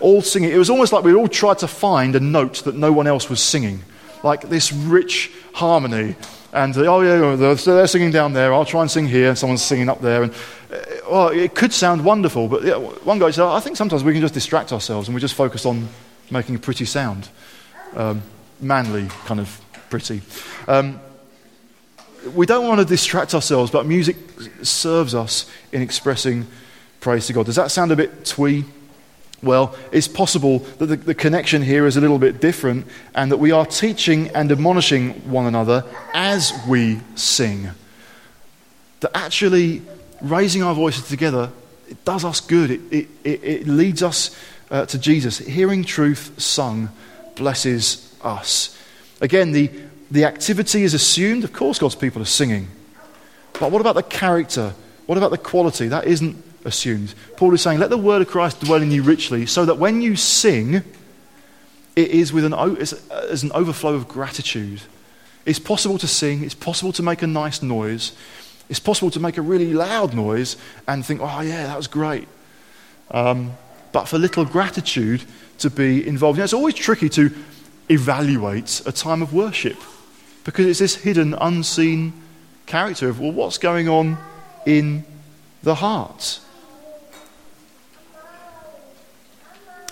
all 0.00 0.22
singing. 0.22 0.50
It 0.50 0.58
was 0.58 0.70
almost 0.70 0.92
like 0.92 1.04
we 1.04 1.14
all 1.14 1.28
tried 1.28 1.58
to 1.58 1.68
find 1.68 2.16
a 2.16 2.20
note 2.20 2.64
that 2.64 2.74
no 2.74 2.92
one 2.92 3.06
else 3.06 3.28
was 3.28 3.40
singing, 3.40 3.82
like 4.22 4.48
this 4.48 4.72
rich 4.72 5.30
harmony. 5.52 6.16
And 6.52 6.76
oh 6.76 7.00
yeah, 7.00 7.54
they're, 7.54 7.86
singing 7.86 8.10
down 8.10 8.34
there. 8.34 8.52
I'll 8.52 8.66
try 8.66 8.82
and 8.82 8.90
sing 8.90 9.08
here. 9.08 9.34
Someone's 9.34 9.62
singing 9.62 9.88
up 9.88 10.02
there. 10.02 10.24
And 10.24 10.32
uh, 10.70 10.76
well, 11.10 11.28
it 11.28 11.54
could 11.54 11.72
sound 11.72 12.04
wonderful, 12.04 12.48
but 12.48 12.62
yeah, 12.62 12.76
one 12.76 13.18
guy 13.18 13.30
said, 13.30 13.44
"I 13.44 13.60
think 13.60 13.76
sometimes 13.76 14.04
we 14.04 14.12
can 14.12 14.20
just 14.20 14.34
distract 14.34 14.72
ourselves 14.72 15.08
and 15.08 15.14
we 15.14 15.20
just 15.20 15.34
focus 15.34 15.64
on 15.64 15.88
making 16.30 16.54
a 16.54 16.58
pretty 16.58 16.84
sound, 16.84 17.28
um, 17.96 18.22
manly 18.60 19.08
kind 19.24 19.40
of 19.40 19.60
pretty." 19.88 20.20
Um, 20.68 21.00
we 22.34 22.46
don't 22.46 22.68
want 22.68 22.80
to 22.80 22.86
distract 22.86 23.34
ourselves, 23.34 23.70
but 23.70 23.86
music 23.86 24.16
serves 24.62 25.14
us 25.14 25.50
in 25.72 25.82
expressing 25.82 26.46
praise 27.00 27.26
to 27.26 27.32
God. 27.32 27.46
Does 27.46 27.56
that 27.56 27.70
sound 27.70 27.92
a 27.92 27.96
bit 27.96 28.24
twee? 28.24 28.64
Well, 29.42 29.74
it's 29.90 30.06
possible 30.06 30.60
that 30.78 30.86
the, 30.86 30.96
the, 30.96 31.14
connection 31.14 31.62
here 31.62 31.84
is 31.86 31.96
a 31.96 32.00
little 32.00 32.20
bit 32.20 32.40
different 32.40 32.86
and 33.12 33.32
that 33.32 33.38
we 33.38 33.50
are 33.50 33.66
teaching 33.66 34.28
and 34.28 34.52
admonishing 34.52 35.14
one 35.30 35.46
another 35.46 35.84
as 36.14 36.52
we 36.68 37.00
sing. 37.16 37.70
That 39.00 39.10
actually 39.16 39.82
raising 40.20 40.62
our 40.62 40.74
voices 40.74 41.08
together, 41.08 41.50
it 41.88 42.04
does 42.04 42.24
us 42.24 42.40
good. 42.40 42.70
It, 42.70 43.08
it, 43.24 43.44
it, 43.44 43.66
leads 43.66 44.00
us 44.00 44.36
uh, 44.70 44.86
to 44.86 44.98
Jesus. 44.98 45.38
Hearing 45.38 45.82
truth 45.82 46.40
sung 46.40 46.90
blesses 47.34 48.16
us. 48.22 48.78
Again, 49.20 49.50
the, 49.50 49.72
the 50.08 50.24
activity 50.24 50.84
is 50.84 50.94
assumed. 50.94 51.42
Of 51.42 51.52
course, 51.52 51.80
God's 51.80 51.96
people 51.96 52.22
are 52.22 52.26
singing. 52.26 52.68
But 53.58 53.72
what 53.72 53.80
about 53.80 53.96
the 53.96 54.04
character? 54.04 54.72
What 55.06 55.18
about 55.18 55.32
the 55.32 55.38
quality? 55.38 55.88
That 55.88 56.06
isn't 56.06 56.51
assumed. 56.64 57.14
Paul 57.36 57.54
is 57.54 57.62
saying, 57.62 57.78
Let 57.78 57.90
the 57.90 57.98
word 57.98 58.22
of 58.22 58.28
Christ 58.28 58.60
dwell 58.60 58.82
in 58.82 58.90
you 58.90 59.02
richly, 59.02 59.46
so 59.46 59.64
that 59.64 59.78
when 59.78 60.00
you 60.02 60.16
sing, 60.16 60.82
it 61.94 62.10
is 62.10 62.32
with 62.32 62.44
an, 62.44 62.54
as 62.54 63.42
an 63.42 63.52
overflow 63.52 63.94
of 63.94 64.08
gratitude. 64.08 64.82
It's 65.44 65.58
possible 65.58 65.98
to 65.98 66.06
sing, 66.06 66.44
it's 66.44 66.54
possible 66.54 66.92
to 66.92 67.02
make 67.02 67.22
a 67.22 67.26
nice 67.26 67.62
noise, 67.62 68.12
it's 68.68 68.80
possible 68.80 69.10
to 69.10 69.20
make 69.20 69.36
a 69.36 69.42
really 69.42 69.72
loud 69.72 70.14
noise 70.14 70.56
and 70.86 71.04
think, 71.04 71.20
oh, 71.20 71.40
yeah, 71.40 71.66
that 71.66 71.76
was 71.76 71.88
great. 71.88 72.28
Um, 73.10 73.52
but 73.90 74.06
for 74.06 74.18
little 74.18 74.44
gratitude 74.44 75.22
to 75.58 75.70
be 75.70 76.06
involved. 76.06 76.36
You 76.36 76.40
know, 76.40 76.44
it's 76.44 76.52
always 76.52 76.74
tricky 76.74 77.08
to 77.10 77.30
evaluate 77.88 78.82
a 78.86 78.92
time 78.92 79.22
of 79.22 79.34
worship 79.34 79.76
because 80.44 80.66
it's 80.66 80.78
this 80.78 80.96
hidden, 80.96 81.34
unseen 81.34 82.12
character 82.66 83.08
of, 83.08 83.20
well, 83.20 83.32
what's 83.32 83.58
going 83.58 83.88
on 83.88 84.16
in 84.66 85.04
the 85.62 85.76
heart? 85.76 86.40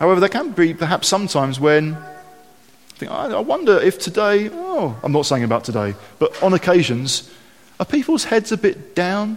However, 0.01 0.19
there 0.19 0.31
can 0.31 0.53
be 0.53 0.73
perhaps 0.73 1.09
sometimes 1.09 1.61
when 1.61 1.95
I 1.95 2.97
think, 2.97 3.13
I 3.13 3.39
wonder 3.41 3.79
if 3.79 3.99
today, 3.99 4.49
oh, 4.51 4.99
I'm 5.03 5.13
not 5.13 5.27
saying 5.27 5.45
about 5.45 5.63
today, 5.63 5.95
but 6.19 6.43
on 6.43 6.55
occasions, 6.55 7.31
are 7.79 7.85
people's 7.85 8.25
heads 8.25 8.51
a 8.51 8.57
bit 8.57 8.95
down? 8.95 9.37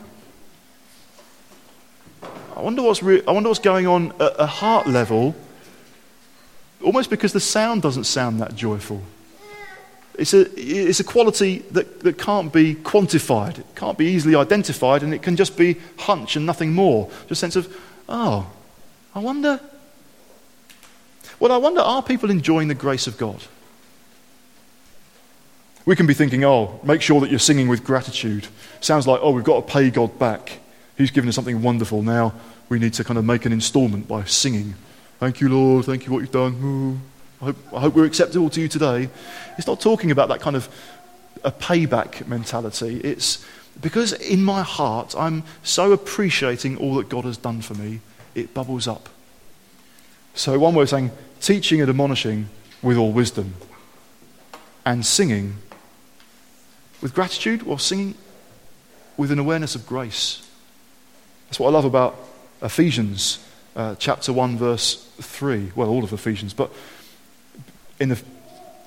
I 2.56 2.62
wonder 2.62 2.82
what's, 2.82 3.04
re- 3.04 3.22
I 3.28 3.32
wonder 3.32 3.50
what's 3.50 3.60
going 3.60 3.88
on 3.88 4.14
at 4.22 4.36
a 4.40 4.46
heart 4.46 4.88
level, 4.88 5.36
almost 6.82 7.10
because 7.10 7.34
the 7.34 7.42
sound 7.42 7.82
doesn't 7.82 8.06
sound 8.06 8.40
that 8.40 8.56
joyful. 8.56 9.02
It's 10.18 10.34
a, 10.34 10.50
it's 10.56 11.02
a 11.02 11.04
quality 11.04 11.60
that, 11.72 12.00
that 12.02 12.18
can't 12.18 12.54
be 12.54 12.76
quantified, 12.76 13.60
it 13.60 13.66
can't 13.76 13.98
be 13.98 14.06
easily 14.06 14.36
identified, 14.36 15.04
and 15.04 15.14
it 15.14 15.24
can 15.24 15.36
just 15.36 15.58
be 15.58 15.76
hunch 15.98 16.38
and 16.38 16.46
nothing 16.46 16.72
more. 16.72 17.10
Just 17.28 17.32
a 17.32 17.36
sense 17.36 17.58
of, 17.58 17.76
oh, 18.08 18.50
I 19.14 19.20
wonder 19.20 19.60
well, 21.44 21.52
I 21.52 21.58
wonder 21.58 21.82
are 21.82 22.02
people 22.02 22.32
enjoying 22.32 22.70
the 22.70 22.74
grace 22.74 23.06
of 23.06 23.18
God? 23.18 23.44
We 25.86 25.94
can 25.94 26.08
be 26.08 26.14
thinking, 26.14 26.46
oh, 26.46 26.80
make 26.84 27.02
sure 27.02 27.20
that 27.20 27.30
you're 27.30 27.38
singing 27.38 27.68
with 27.68 27.84
gratitude. 27.84 28.48
Sounds 28.80 29.08
like, 29.08 29.20
oh, 29.22 29.32
we've 29.32 29.44
got 29.44 29.68
to 29.68 29.74
pay 29.74 29.90
God 29.90 30.18
back. 30.18 30.60
He's 30.98 31.12
given 31.12 31.28
us 31.28 31.36
something 31.36 31.62
wonderful. 31.62 32.02
Now 32.02 32.34
we 32.70 32.80
need 32.80 32.94
to 32.94 33.04
kind 33.04 33.18
of 33.18 33.26
make 33.26 33.46
an 33.46 33.52
installment 33.52 34.08
by 34.08 34.24
singing. 34.24 34.76
Thank 35.20 35.42
you, 35.42 35.50
Lord. 35.50 35.84
Thank 35.84 36.06
you 36.06 36.14
what 36.14 36.20
you've 36.20 36.32
done. 36.32 37.02
I 37.42 37.46
hope, 37.48 37.58
I 37.74 37.80
hope 37.82 37.96
we're 37.96 38.06
acceptable 38.06 38.50
to 38.50 38.62
you 38.62 38.70
today. 38.70 39.10
It's 39.58 39.68
not 39.68 39.82
talking 39.82 40.12
about 40.12 40.30
that 40.30 40.40
kind 40.40 40.56
of 40.56 40.70
a 41.44 41.52
payback 41.52 42.26
mentality. 42.26 43.02
It's 43.02 43.46
because 43.82 44.14
in 44.14 44.42
my 44.42 44.62
heart, 44.62 45.14
I'm 45.18 45.44
so 45.62 45.92
appreciating 45.92 46.78
all 46.78 46.96
that 46.96 47.10
God 47.10 47.26
has 47.26 47.36
done 47.36 47.62
for 47.62 47.74
me, 47.74 48.00
it 48.34 48.54
bubbles 48.54 48.88
up. 48.88 49.10
So, 50.36 50.58
one 50.58 50.74
way 50.74 50.84
of 50.84 50.90
saying 50.90 51.12
teaching 51.44 51.82
and 51.82 51.90
admonishing 51.90 52.48
with 52.82 52.98
all 52.98 53.12
wisdom, 53.12 53.54
and 54.86 55.06
singing 55.06 55.58
with 57.02 57.14
gratitude 57.14 57.62
or 57.68 57.78
singing 57.78 58.16
with 59.18 59.30
an 59.30 59.40
awareness 59.40 59.76
of 59.76 59.86
grace. 59.86 60.50
That's 61.48 61.60
what 61.60 61.68
I 61.68 61.72
love 61.72 61.86
about 61.86 62.18
Ephesians 62.62 63.46
uh, 63.76 63.96
chapter 63.96 64.32
1, 64.32 64.58
verse 64.58 65.06
3. 65.20 65.74
Well, 65.76 65.90
all 65.90 66.04
of 66.04 66.14
Ephesians, 66.14 66.54
but 66.54 66.72
in 68.00 68.10
the, 68.10 68.22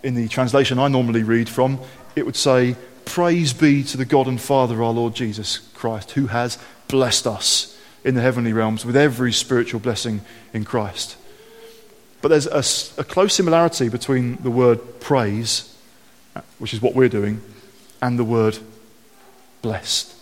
in 0.03 0.15
the 0.15 0.29
translation 0.29 0.79
I 0.79 0.89
normally 0.89 1.23
read 1.23 1.49
from, 1.49 1.79
it 2.17 2.25
would 2.25 2.37
say, 2.37 2.75
Praise 3.05 3.53
be 3.53 3.85
to 3.85 3.97
the 3.97 4.05
God 4.05 4.27
and 4.27 4.41
Father, 4.41 4.83
our 4.83 4.93
Lord 4.93 5.15
Jesus 5.15 5.59
Christ, 5.75 6.13
who 6.13 6.29
has 6.29 6.59
blessed 6.89 7.27
us 7.27 7.79
in 8.03 8.15
the 8.15 8.23
heavenly 8.23 8.53
realms 8.53 8.85
with 8.85 8.97
every 8.97 9.33
spiritual 9.33 9.79
blessing 9.79 10.23
in 10.53 10.65
Christ. 10.65 11.17
But 12.27 12.41
there's 12.41 12.97
a, 12.97 13.01
a 13.01 13.05
close 13.05 13.35
similarity 13.35 13.89
between 13.89 14.35
the 14.43 14.51
word 14.51 14.99
praise, 14.99 15.73
which 16.59 16.75
is 16.75 16.83
what 16.83 16.97
we're 16.97 17.09
doing, 17.09 17.41
and 18.03 18.19
the 18.19 18.25
word 18.25 18.59
blessed, 19.63 20.13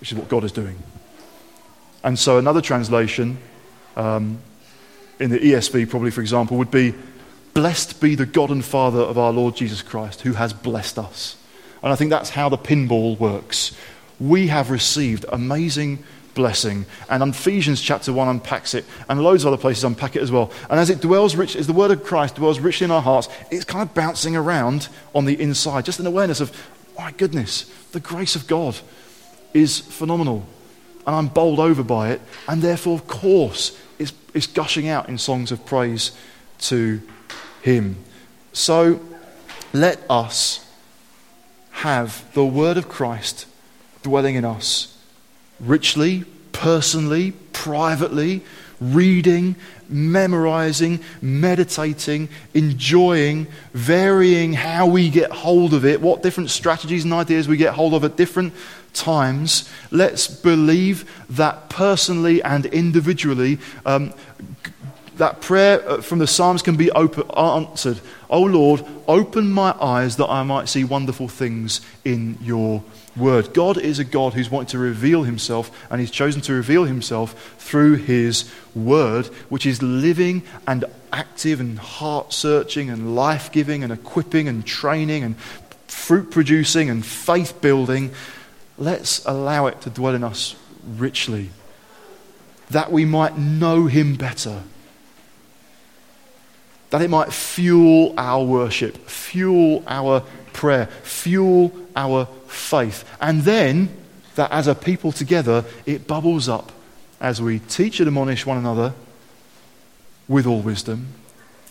which 0.00 0.12
is 0.12 0.16
what 0.16 0.30
God 0.30 0.44
is 0.44 0.52
doing. 0.52 0.78
And 2.02 2.18
so 2.18 2.38
another 2.38 2.62
translation 2.62 3.36
um, 3.96 4.38
in 5.20 5.28
the 5.28 5.38
ESV, 5.40 5.90
probably 5.90 6.10
for 6.10 6.22
example, 6.22 6.56
would 6.56 6.70
be 6.70 6.94
Blessed 7.52 8.00
be 8.00 8.14
the 8.14 8.24
God 8.24 8.48
and 8.48 8.64
Father 8.64 9.00
of 9.00 9.18
our 9.18 9.30
Lord 9.30 9.54
Jesus 9.54 9.82
Christ, 9.82 10.22
who 10.22 10.32
has 10.32 10.54
blessed 10.54 10.98
us. 10.98 11.36
And 11.82 11.92
I 11.92 11.96
think 11.96 12.08
that's 12.08 12.30
how 12.30 12.48
the 12.48 12.56
pinball 12.56 13.18
works. 13.18 13.76
We 14.18 14.46
have 14.46 14.70
received 14.70 15.26
amazing 15.28 16.02
blessing. 16.34 16.86
And 17.08 17.22
Ephesians 17.22 17.80
chapter 17.80 18.12
1 18.12 18.28
unpacks 18.28 18.74
it, 18.74 18.84
and 19.08 19.22
loads 19.22 19.44
of 19.44 19.52
other 19.52 19.60
places 19.60 19.84
unpack 19.84 20.16
it 20.16 20.22
as 20.22 20.30
well. 20.30 20.50
And 20.70 20.78
as 20.78 20.90
it 20.90 21.00
dwells 21.00 21.36
rich, 21.36 21.56
as 21.56 21.66
the 21.66 21.72
word 21.72 21.90
of 21.90 22.04
Christ 22.04 22.36
dwells 22.36 22.60
richly 22.60 22.84
in 22.84 22.90
our 22.90 23.02
hearts, 23.02 23.28
it's 23.50 23.64
kind 23.64 23.88
of 23.88 23.94
bouncing 23.94 24.36
around 24.36 24.88
on 25.14 25.24
the 25.24 25.40
inside. 25.40 25.84
Just 25.84 26.00
an 26.00 26.06
awareness 26.06 26.40
of, 26.40 26.56
my 26.98 27.12
goodness, 27.12 27.64
the 27.92 28.00
grace 28.00 28.36
of 28.36 28.46
God 28.46 28.78
is 29.54 29.78
phenomenal. 29.78 30.46
And 31.06 31.16
I'm 31.16 31.28
bowled 31.28 31.58
over 31.58 31.82
by 31.82 32.10
it, 32.10 32.20
and 32.48 32.62
therefore, 32.62 32.94
of 32.94 33.06
course, 33.06 33.76
it's, 33.98 34.12
it's 34.34 34.46
gushing 34.46 34.88
out 34.88 35.08
in 35.08 35.18
songs 35.18 35.52
of 35.52 35.66
praise 35.66 36.12
to 36.60 37.02
Him. 37.62 37.96
So 38.52 39.00
let 39.72 40.00
us 40.08 40.66
have 41.70 42.24
the 42.34 42.44
word 42.44 42.76
of 42.76 42.88
Christ 42.88 43.46
dwelling 44.02 44.36
in 44.36 44.44
us 44.44 44.91
richly, 45.62 46.24
personally, 46.52 47.32
privately, 47.52 48.42
reading, 48.80 49.54
memorizing, 49.88 51.00
meditating, 51.20 52.28
enjoying, 52.54 53.46
varying 53.72 54.52
how 54.52 54.86
we 54.86 55.08
get 55.08 55.30
hold 55.30 55.72
of 55.74 55.84
it, 55.84 56.00
what 56.00 56.22
different 56.22 56.50
strategies 56.50 57.04
and 57.04 57.12
ideas 57.12 57.46
we 57.46 57.56
get 57.56 57.74
hold 57.74 57.94
of 57.94 58.04
at 58.04 58.16
different 58.16 58.52
times. 58.92 59.68
Let's 59.90 60.26
believe 60.26 61.08
that 61.30 61.68
personally 61.68 62.42
and 62.42 62.66
individually, 62.66 63.58
um, 63.86 64.12
that 65.16 65.40
prayer 65.40 65.88
uh, 65.88 66.00
from 66.00 66.18
the 66.18 66.26
Psalms 66.26 66.62
can 66.62 66.76
be 66.76 66.90
open, 66.92 67.30
answered. 67.36 68.00
Oh 68.30 68.42
Lord, 68.42 68.84
open 69.06 69.50
my 69.50 69.74
eyes 69.80 70.16
that 70.16 70.28
I 70.28 70.42
might 70.42 70.68
see 70.68 70.84
wonderful 70.84 71.28
things 71.28 71.80
in 72.04 72.38
your 72.40 72.82
word. 73.16 73.52
God 73.54 73.78
is 73.78 73.98
a 73.98 74.04
God 74.04 74.34
who's 74.34 74.50
wanted 74.50 74.68
to 74.70 74.78
reveal 74.78 75.22
himself, 75.24 75.70
and 75.90 76.00
he's 76.00 76.10
chosen 76.10 76.40
to 76.42 76.52
reveal 76.52 76.84
himself 76.84 77.54
through 77.58 77.96
his 77.96 78.50
word, 78.74 79.26
which 79.48 79.66
is 79.66 79.82
living 79.82 80.42
and 80.66 80.84
active 81.12 81.60
and 81.60 81.78
heart 81.78 82.32
searching 82.32 82.90
and 82.90 83.14
life 83.14 83.52
giving 83.52 83.84
and 83.84 83.92
equipping 83.92 84.48
and 84.48 84.66
training 84.66 85.22
and 85.22 85.36
fruit 85.86 86.30
producing 86.30 86.88
and 86.88 87.04
faith 87.04 87.60
building. 87.60 88.12
Let's 88.78 89.24
allow 89.26 89.66
it 89.66 89.80
to 89.82 89.90
dwell 89.90 90.14
in 90.14 90.24
us 90.24 90.56
richly, 90.96 91.50
that 92.70 92.90
we 92.90 93.04
might 93.04 93.36
know 93.36 93.86
him 93.86 94.16
better 94.16 94.62
that 96.92 97.00
it 97.00 97.08
might 97.08 97.32
fuel 97.32 98.12
our 98.18 98.44
worship, 98.44 98.94
fuel 99.08 99.82
our 99.86 100.20
prayer, 100.52 100.86
fuel 101.02 101.72
our 101.96 102.26
faith. 102.46 103.04
And 103.20 103.42
then 103.42 103.94
that 104.34 104.50
as 104.50 104.66
a 104.66 104.74
people 104.74 105.12
together, 105.12 105.64
it 105.86 106.06
bubbles 106.06 106.48
up 106.48 106.72
as 107.20 107.40
we 107.40 107.58
teach 107.60 108.00
and 108.00 108.08
admonish 108.08 108.46
one 108.46 108.58
another 108.58 108.94
with 110.28 110.46
all 110.46 110.60
wisdom 110.60 111.08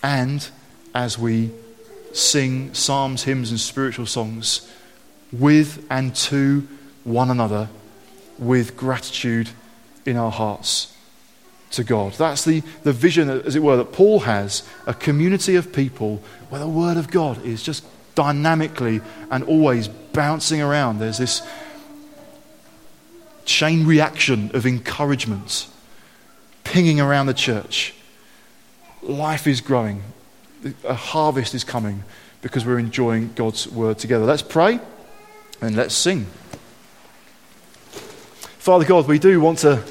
and 0.04 0.48
as 0.94 1.18
we 1.18 1.52
sing 2.14 2.74
psalms, 2.74 3.24
hymns, 3.24 3.50
and 3.50 3.60
spiritual 3.60 4.06
songs 4.06 4.70
with 5.32 5.86
and 5.90 6.16
to 6.16 6.68
one 7.04 7.30
another 7.30 7.70
with 8.38 8.76
gratitude 8.76 9.50
in 10.06 10.18
our 10.18 10.32
hearts 10.32 10.96
to 11.72 11.84
God. 11.84 12.14
That's 12.14 12.44
the, 12.44 12.62
the 12.84 12.92
vision, 12.92 13.30
as 13.30 13.56
it 13.56 13.64
were, 13.64 13.78
that 13.78 13.94
Paul 13.94 14.22
has 14.22 14.68
a 14.86 14.94
community 14.94 15.56
of 15.56 15.72
people 15.72 16.22
where 16.50 16.60
the 16.60 16.68
Word 16.68 16.98
of 16.98 17.10
God 17.10 17.44
is 17.46 17.64
just 17.64 17.86
dynamically 18.16 19.02
and 19.30 19.44
always 19.44 19.88
bouncing 19.88 20.62
around. 20.62 21.00
There's 21.00 21.18
this 21.18 21.42
chain 23.46 23.86
reaction 23.86 24.52
of 24.54 24.66
encouragement 24.66 25.68
pinging 26.64 27.00
around 27.00 27.26
the 27.26 27.34
church. 27.34 27.94
Life 29.02 29.48
is 29.48 29.62
growing, 29.62 30.04
a 30.84 30.94
harvest 30.94 31.54
is 31.54 31.64
coming 31.64 32.04
because 32.42 32.66
we're 32.66 32.80
enjoying 32.80 33.32
God's 33.36 33.68
Word 33.68 33.98
together. 33.98 34.26
Let's 34.26 34.42
pray 34.42 34.80
and 35.62 35.76
let's 35.76 35.96
sing. 35.96 36.26
Father 38.58 38.86
God, 38.86 39.08
we 39.08 39.20
do 39.20 39.42
want 39.42 39.60
to 39.60 39.84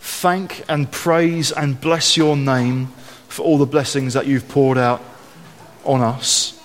thank 0.00 0.64
and 0.68 0.90
praise 0.90 1.52
and 1.52 1.80
bless 1.80 2.16
your 2.16 2.36
name 2.36 2.86
for 3.28 3.42
all 3.42 3.58
the 3.58 3.66
blessings 3.66 4.14
that 4.14 4.26
you've 4.26 4.48
poured 4.48 4.78
out 4.78 5.02
on 5.84 6.00
us. 6.00 6.57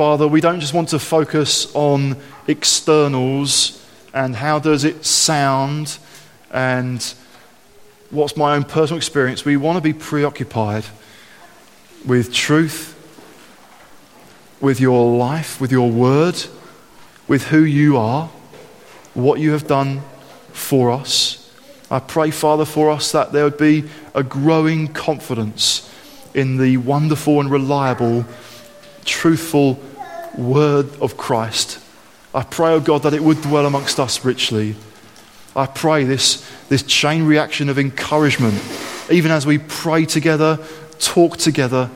Father, 0.00 0.26
we 0.26 0.40
don't 0.40 0.60
just 0.60 0.72
want 0.72 0.88
to 0.88 0.98
focus 0.98 1.70
on 1.74 2.16
externals 2.46 3.86
and 4.14 4.34
how 4.34 4.58
does 4.58 4.82
it 4.82 5.04
sound 5.04 5.98
and 6.50 7.14
what's 8.08 8.34
my 8.34 8.56
own 8.56 8.64
personal 8.64 8.96
experience. 8.96 9.44
We 9.44 9.58
want 9.58 9.76
to 9.76 9.82
be 9.82 9.92
preoccupied 9.92 10.86
with 12.06 12.32
truth, 12.32 12.96
with 14.58 14.80
your 14.80 15.18
life, 15.18 15.60
with 15.60 15.70
your 15.70 15.90
word, 15.90 16.42
with 17.28 17.48
who 17.48 17.62
you 17.62 17.98
are, 17.98 18.28
what 19.12 19.38
you 19.38 19.50
have 19.50 19.66
done 19.66 20.00
for 20.54 20.92
us. 20.92 21.52
I 21.90 21.98
pray, 21.98 22.30
Father, 22.30 22.64
for 22.64 22.88
us 22.90 23.12
that 23.12 23.32
there 23.32 23.44
would 23.44 23.58
be 23.58 23.84
a 24.14 24.22
growing 24.22 24.88
confidence 24.94 25.94
in 26.32 26.56
the 26.56 26.78
wonderful 26.78 27.38
and 27.38 27.50
reliable, 27.50 28.24
truthful 29.04 29.78
word 30.40 30.88
of 31.00 31.16
Christ. 31.16 31.78
I 32.34 32.42
pray, 32.42 32.70
oh 32.70 32.80
God, 32.80 33.02
that 33.02 33.14
it 33.14 33.22
would 33.22 33.40
dwell 33.42 33.66
amongst 33.66 34.00
us 34.00 34.24
richly. 34.24 34.76
I 35.54 35.66
pray 35.66 36.04
this, 36.04 36.48
this 36.68 36.82
chain 36.82 37.24
reaction 37.24 37.68
of 37.68 37.78
encouragement, 37.78 38.60
even 39.10 39.30
as 39.30 39.46
we 39.46 39.58
pray 39.58 40.04
together, 40.04 40.58
talk 40.98 41.36
together. 41.36 41.90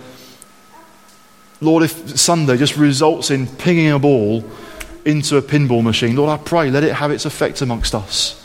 Lord, 1.60 1.84
if 1.84 2.18
Sunday 2.18 2.56
just 2.56 2.76
results 2.76 3.30
in 3.30 3.46
pinging 3.46 3.90
a 3.90 3.98
ball 3.98 4.44
into 5.04 5.36
a 5.36 5.42
pinball 5.42 5.82
machine, 5.82 6.16
Lord, 6.16 6.30
I 6.30 6.42
pray, 6.42 6.70
let 6.70 6.84
it 6.84 6.94
have 6.94 7.10
its 7.10 7.24
effect 7.24 7.62
amongst 7.62 7.94
us 7.94 8.40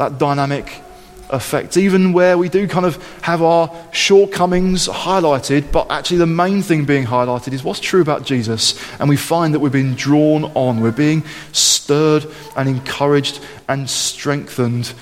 that 0.00 0.16
dynamic 0.16 0.82
effect, 1.30 1.76
even 1.76 2.12
where 2.12 2.36
we 2.36 2.48
do 2.48 2.66
kind 2.68 2.86
of 2.86 2.96
have 3.22 3.42
our 3.42 3.70
shortcomings 3.92 4.88
highlighted, 4.88 5.70
but 5.72 5.90
actually 5.90 6.18
the 6.18 6.26
main 6.26 6.62
thing 6.62 6.84
being 6.84 7.06
highlighted 7.06 7.52
is 7.52 7.64
what's 7.64 7.80
true 7.80 8.00
about 8.00 8.24
Jesus. 8.24 8.80
And 8.98 9.08
we 9.08 9.16
find 9.16 9.54
that 9.54 9.60
we're 9.60 9.70
being 9.70 9.94
drawn 9.94 10.44
on, 10.54 10.80
we're 10.80 10.92
being 10.92 11.24
stirred 11.52 12.26
and 12.56 12.68
encouraged 12.68 13.40
and 13.68 13.88
strengthened, 13.88 14.92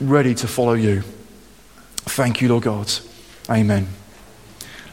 ready 0.00 0.34
to 0.34 0.46
follow 0.46 0.74
you. 0.74 1.02
Thank 1.96 2.40
you, 2.40 2.48
Lord 2.48 2.64
God. 2.64 2.92
Amen. 3.50 3.88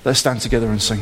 Let's 0.04 0.20
stand 0.20 0.42
together 0.42 0.68
and 0.68 0.82
sing. 0.82 1.02